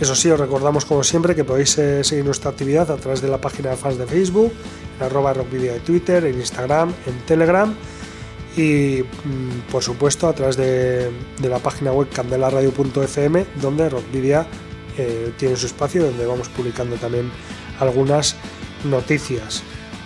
Eso 0.00 0.14
sí, 0.14 0.30
os 0.30 0.40
recordamos 0.40 0.86
como 0.86 1.04
siempre 1.04 1.34
que 1.34 1.44
podéis 1.44 1.76
eh, 1.76 2.02
seguir 2.02 2.24
nuestra 2.24 2.50
actividad 2.50 2.90
a 2.90 2.96
través 2.96 3.20
de 3.20 3.28
la 3.28 3.42
página 3.42 3.68
de 3.68 3.76
fans 3.76 3.98
de 3.98 4.06
Facebook, 4.06 4.54
en 4.98 5.04
arroba 5.04 5.34
rockvideo 5.34 5.74
de 5.74 5.80
Twitter, 5.80 6.24
en 6.24 6.36
Instagram, 6.36 6.94
en 7.06 7.18
Telegram 7.26 7.74
y 8.56 9.02
mm, 9.02 9.70
por 9.70 9.82
supuesto 9.82 10.28
a 10.28 10.32
través 10.32 10.56
de, 10.56 11.10
de 11.42 11.48
la 11.50 11.58
página 11.58 11.92
web 11.92 12.08
candelaradio.fm 12.08 13.44
donde 13.60 13.90
Rockvidia 13.90 14.46
eh, 14.96 15.32
tiene 15.36 15.56
su 15.56 15.66
espacio 15.66 16.04
donde 16.04 16.24
vamos 16.24 16.48
publicando 16.48 16.96
también 16.96 17.30
algunas 17.80 18.34
noticias. 18.84 19.62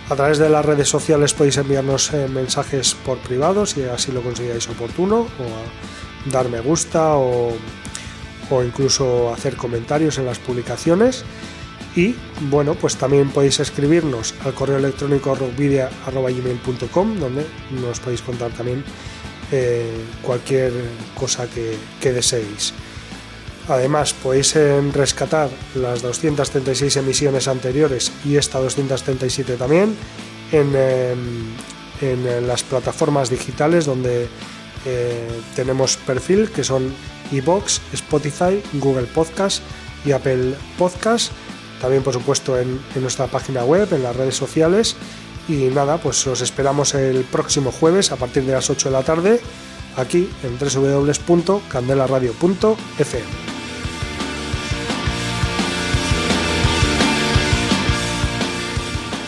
A 0.09 0.15
través 0.15 0.37
de 0.37 0.49
las 0.49 0.65
redes 0.65 0.89
sociales 0.89 1.33
podéis 1.33 1.57
enviarnos 1.57 2.13
eh, 2.13 2.27
mensajes 2.27 2.93
por 2.93 3.17
privado 3.19 3.65
si 3.65 3.83
así 3.83 4.11
lo 4.11 4.21
consideráis 4.21 4.67
oportuno, 4.69 5.21
o 5.21 6.29
dar 6.31 6.49
me 6.49 6.59
gusta 6.59 7.15
o, 7.15 7.53
incluso 8.63 9.33
hacer 9.33 9.55
comentarios 9.55 10.19
en 10.19 10.25
las 10.25 10.37
publicaciones. 10.37 11.23
Y 11.95 12.15
bueno, 12.49 12.75
pues 12.75 12.97
también 12.97 13.29
podéis 13.29 13.59
escribirnos 13.59 14.35
al 14.45 14.53
correo 14.53 14.77
electrónico 14.77 15.33
rockvidia.gmail.com 15.33 17.19
donde 17.19 17.47
nos 17.81 17.99
podéis 17.99 18.21
contar 18.21 18.51
también 18.51 18.83
eh, 19.51 19.91
cualquier 20.21 20.71
cosa 21.15 21.47
que, 21.47 21.77
que 21.99 22.11
deseéis. 22.11 22.73
Además, 23.69 24.13
podéis 24.13 24.55
eh, 24.55 24.81
rescatar 24.91 25.49
las 25.75 26.01
236 26.01 26.97
emisiones 26.97 27.47
anteriores 27.47 28.11
y 28.25 28.35
esta 28.35 28.59
237 28.59 29.55
también 29.55 29.95
en, 30.51 30.73
eh, 30.75 31.15
en, 32.01 32.47
las 32.47 32.63
plataformas 32.63 33.29
digitales 33.29 33.85
donde 33.85 34.27
eh, 34.85 35.41
tenemos 35.55 35.95
perfil, 35.95 36.51
que 36.51 36.63
son 36.63 36.93
iBox, 37.31 37.79
Spotify, 37.93 38.61
Google 38.73 39.07
Podcast 39.07 39.63
y 40.03 40.11
Apple 40.11 40.55
Podcast. 40.77 41.31
También, 41.79 42.03
por 42.03 42.13
supuesto, 42.13 42.59
en, 42.59 42.81
en 42.95 43.01
nuestra 43.01 43.27
página 43.27 43.63
web, 43.63 43.87
en 43.93 44.03
las 44.03 44.15
redes 44.15 44.35
sociales. 44.35 44.97
Y 45.47 45.69
nada, 45.69 45.97
pues 45.97 46.25
os 46.27 46.41
esperamos 46.41 46.93
el 46.95 47.23
próximo 47.23 47.71
jueves 47.71 48.11
a 48.11 48.17
partir 48.17 48.43
de 48.43 48.53
las 48.53 48.69
8 48.69 48.89
de 48.89 48.93
la 48.93 49.03
tarde 49.03 49.39
aquí 49.97 50.29
en 50.43 50.57
www.candelaradio.fm. 50.57 53.52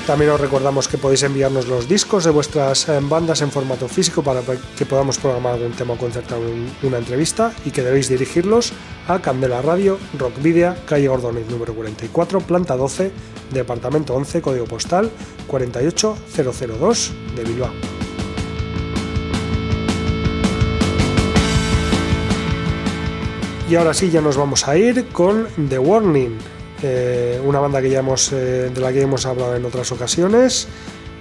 También 0.08 0.30
os 0.32 0.40
recordamos 0.40 0.88
que 0.88 1.00
podéis 1.00 1.24
enviarnos 1.24 1.68
los 1.68 1.88
discos 1.90 2.24
de 2.26 2.30
vuestras 2.30 2.88
eh, 2.90 3.00
bandas 3.02 3.42
en 3.42 3.50
formato 3.50 3.88
físico 3.88 4.22
para 4.22 4.42
que 4.78 4.86
podamos 4.86 5.18
programar 5.18 5.54
algún 5.58 5.72
tema 5.74 5.96
o 5.96 5.98
concertar 5.98 6.38
un- 6.38 6.70
una 6.84 7.00
entrevista 7.00 7.52
y 7.66 7.72
que 7.72 7.82
debéis 7.82 8.08
dirigirlos 8.08 8.72
a 9.08 9.18
Candela 9.20 9.64
Radio, 9.64 9.98
Rockvidia, 10.20 10.78
calle 10.86 11.10
Ordóñez 11.10 11.50
número 11.50 11.74
44, 11.74 12.40
planta 12.42 12.78
12, 12.78 13.12
departamento 13.52 14.14
11, 14.14 14.42
código 14.44 14.66
postal 14.66 15.10
48002 15.48 17.12
de 17.36 17.44
Bilbao. 17.44 17.74
Y 23.70 23.76
ahora 23.76 23.94
sí, 23.94 24.12
ya 24.12 24.22
nos 24.22 24.38
vamos 24.38 24.68
a 24.68 24.78
ir 24.78 25.08
con 25.08 25.48
The 25.70 25.80
Warning, 25.80 26.38
eh, 26.88 27.42
una 27.44 27.60
banda 27.60 27.82
que 27.82 27.90
ya 27.90 28.00
hemos, 28.00 28.32
eh, 28.32 28.70
de 28.74 28.80
la 28.82 28.94
que 28.94 29.02
hemos 29.02 29.26
hablado 29.26 29.56
en 29.56 29.66
otras 29.66 29.92
ocasiones, 29.92 30.68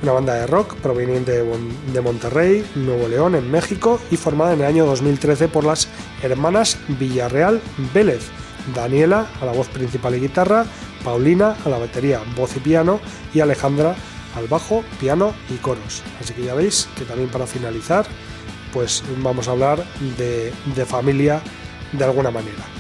una 0.03 0.13
banda 0.13 0.35
de 0.35 0.47
rock 0.47 0.75
proveniente 0.77 1.33
de, 1.33 1.43
Mon- 1.45 1.93
de 1.93 2.01
Monterrey, 2.03 2.65
Nuevo 2.75 3.09
León, 3.09 3.35
en 3.35 3.51
México, 3.51 3.99
y 4.11 4.17
formada 4.19 4.53
en 4.53 4.61
el 4.61 4.67
año 4.67 4.85
2013 4.85 5.49
por 5.49 5.65
las 5.65 5.89
hermanas 6.23 6.77
Villarreal 6.89 7.63
Vélez, 7.95 8.25
Daniela 8.75 9.27
a 9.41 9.47
la 9.47 9.53
voz 9.53 9.69
principal 9.69 10.15
y 10.17 10.21
guitarra, 10.21 10.67
Paulina 11.03 11.57
a 11.65 11.69
la 11.71 11.79
batería, 11.79 12.21
voz 12.37 12.55
y 12.57 12.61
piano, 12.61 13.01
y 13.33 13.41
Alejandra 13.41 13.95
al 14.37 14.47
bajo, 14.49 14.85
piano 15.01 15.33
y 15.49 15.55
coros. 15.57 16.03
Así 16.21 16.35
que 16.35 16.43
ya 16.45 16.55
veis 16.55 16.89
que 16.99 17.05
también 17.05 17.31
para 17.31 17.47
finalizar, 17.47 18.05
pues 18.73 19.03
vamos 19.23 19.49
a 19.49 19.53
hablar 19.53 19.83
de 20.19 20.85
familia 20.85 21.41
de 21.93 22.05
alguna 22.05 22.31
manera. 22.31 22.74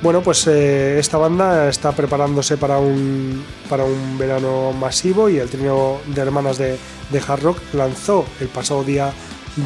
Bueno, 0.00 0.22
pues 0.22 0.46
eh, 0.46 0.98
esta 1.00 1.18
banda 1.18 1.68
está 1.68 1.90
preparándose 1.90 2.56
para 2.56 2.78
un, 2.78 3.44
para 3.68 3.82
un 3.84 4.16
verano 4.16 4.72
masivo 4.72 5.28
y 5.28 5.38
el 5.38 5.48
trío 5.48 5.98
de 6.06 6.20
hermanas 6.20 6.56
de, 6.56 6.78
de 7.10 7.18
hard 7.26 7.42
rock 7.42 7.58
lanzó 7.72 8.24
el 8.40 8.46
pasado 8.46 8.84
día 8.84 9.12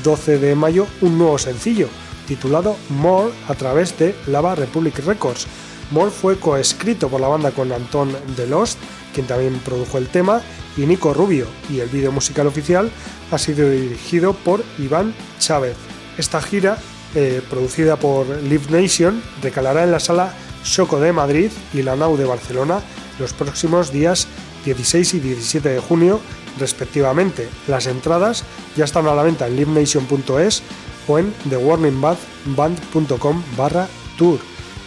12 0.02 0.38
de 0.38 0.54
mayo 0.54 0.86
un 1.02 1.18
nuevo 1.18 1.36
sencillo 1.36 1.88
titulado 2.26 2.76
More 2.88 3.30
a 3.46 3.54
través 3.54 3.98
de 3.98 4.14
Lava 4.26 4.54
Republic 4.54 5.04
Records. 5.04 5.46
More 5.90 6.10
fue 6.10 6.38
coescrito 6.38 7.08
por 7.08 7.20
la 7.20 7.28
banda 7.28 7.50
con 7.50 7.70
Anton 7.70 8.16
de 8.34 8.46
Lost, 8.46 8.78
quien 9.12 9.26
también 9.26 9.58
produjo 9.58 9.98
el 9.98 10.08
tema, 10.08 10.40
y 10.78 10.86
Nico 10.86 11.12
Rubio, 11.12 11.46
y 11.68 11.80
el 11.80 11.90
vídeo 11.90 12.10
musical 12.10 12.46
oficial 12.46 12.90
ha 13.30 13.36
sido 13.36 13.68
dirigido 13.68 14.32
por 14.32 14.64
Iván 14.78 15.14
Chávez. 15.38 15.76
Esta 16.16 16.40
gira 16.40 16.78
eh, 17.14 17.42
producida 17.48 17.96
por 17.96 18.26
Live 18.42 18.70
Nation, 18.70 19.22
recalará 19.42 19.84
en 19.84 19.92
la 19.92 20.00
sala 20.00 20.34
Choco 20.64 21.00
de 21.00 21.12
Madrid 21.12 21.50
y 21.74 21.82
la 21.82 21.96
Nau 21.96 22.16
de 22.16 22.24
Barcelona 22.24 22.80
los 23.18 23.32
próximos 23.32 23.92
días 23.92 24.28
16 24.64 25.14
y 25.14 25.20
17 25.20 25.68
de 25.68 25.80
junio, 25.80 26.20
respectivamente. 26.58 27.48
Las 27.66 27.86
entradas 27.86 28.44
ya 28.76 28.84
están 28.84 29.06
a 29.06 29.14
la 29.14 29.22
venta 29.22 29.46
en 29.46 29.56
livenation.es 29.56 30.62
o 31.08 31.18
en 31.18 31.32
thewarningband.com 31.48 33.42
barra 33.56 33.88
tour. 34.16 34.38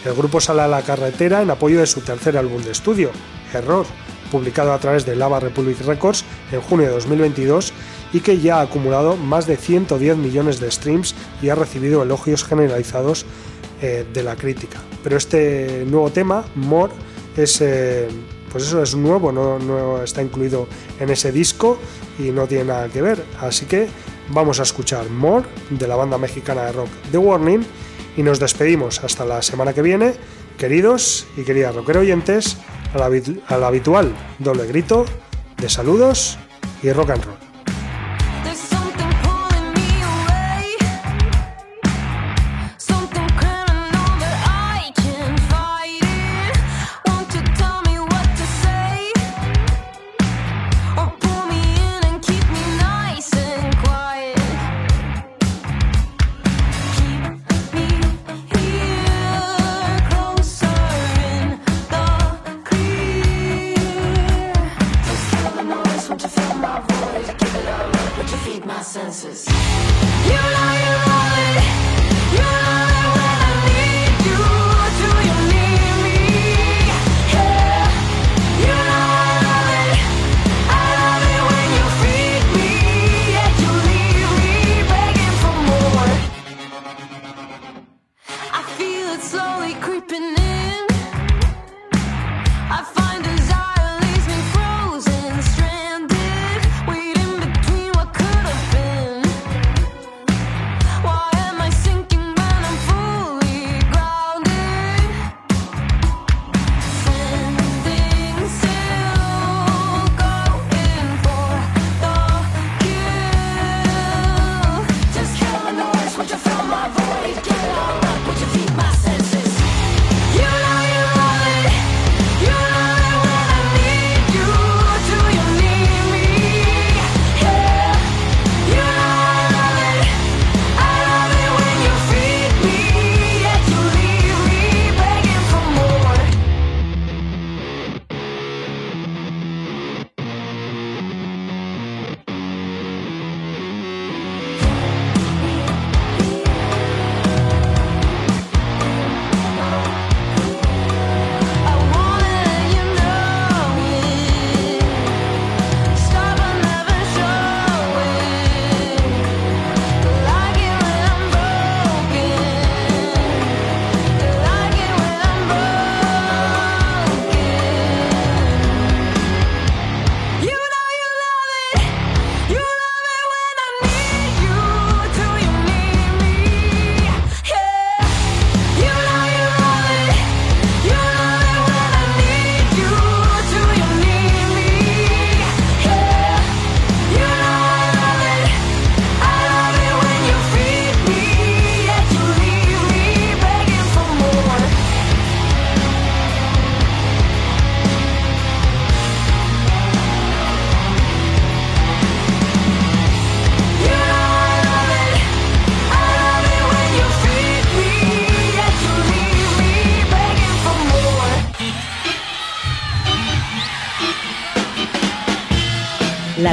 El 0.04 0.14
grupo 0.14 0.40
sale 0.40 0.62
a 0.62 0.68
la 0.68 0.82
carretera 0.82 1.42
en 1.42 1.50
apoyo 1.50 1.80
de 1.80 1.86
su 1.86 2.00
tercer 2.00 2.38
álbum 2.38 2.62
de 2.62 2.72
estudio, 2.72 3.10
Error, 3.52 3.86
publicado 4.30 4.72
a 4.72 4.78
través 4.78 5.04
de 5.04 5.16
Lava 5.16 5.40
Republic 5.40 5.80
Records 5.80 6.24
en 6.52 6.60
junio 6.60 6.86
de 6.86 6.92
2022 6.92 7.72
y 8.12 8.20
que 8.20 8.38
ya 8.38 8.58
ha 8.58 8.62
acumulado 8.62 9.16
más 9.16 9.46
de 9.46 9.56
110 9.56 10.16
millones 10.16 10.60
de 10.60 10.70
streams 10.70 11.14
y 11.42 11.48
ha 11.48 11.54
recibido 11.54 12.02
elogios 12.02 12.44
generalizados 12.44 13.26
eh, 13.82 14.06
de 14.12 14.22
la 14.22 14.36
crítica. 14.36 14.78
Pero 15.02 15.16
este 15.16 15.84
nuevo 15.86 16.10
tema, 16.10 16.44
More, 16.54 16.92
es, 17.36 17.60
eh, 17.60 18.08
pues 18.50 18.64
eso 18.64 18.82
es 18.82 18.94
nuevo, 18.94 19.32
no, 19.32 20.02
está 20.02 20.22
incluido 20.22 20.66
en 20.98 21.10
ese 21.10 21.32
disco 21.32 21.78
y 22.18 22.30
no 22.30 22.46
tiene 22.46 22.64
nada 22.64 22.88
que 22.88 23.02
ver. 23.02 23.22
Así 23.40 23.66
que 23.66 23.88
vamos 24.30 24.60
a 24.60 24.62
escuchar 24.62 25.10
More 25.10 25.46
de 25.70 25.86
la 25.86 25.96
banda 25.96 26.16
mexicana 26.16 26.64
de 26.64 26.72
rock 26.72 26.88
The 27.10 27.18
Warning 27.18 27.66
y 28.16 28.22
nos 28.22 28.40
despedimos 28.40 29.04
hasta 29.04 29.24
la 29.24 29.42
semana 29.42 29.74
que 29.74 29.82
viene, 29.82 30.14
queridos 30.56 31.26
y 31.36 31.42
queridas 31.42 31.74
rockero 31.74 32.00
oyentes, 32.00 32.56
al 32.94 33.64
habitual 33.64 34.14
doble 34.38 34.66
grito 34.66 35.04
de 35.58 35.68
saludos 35.68 36.38
y 36.82 36.92
rock 36.92 37.10
and 37.10 37.24
roll. 37.24 37.45
my 68.76 68.82
senses. 68.82 69.46
You 70.28 70.65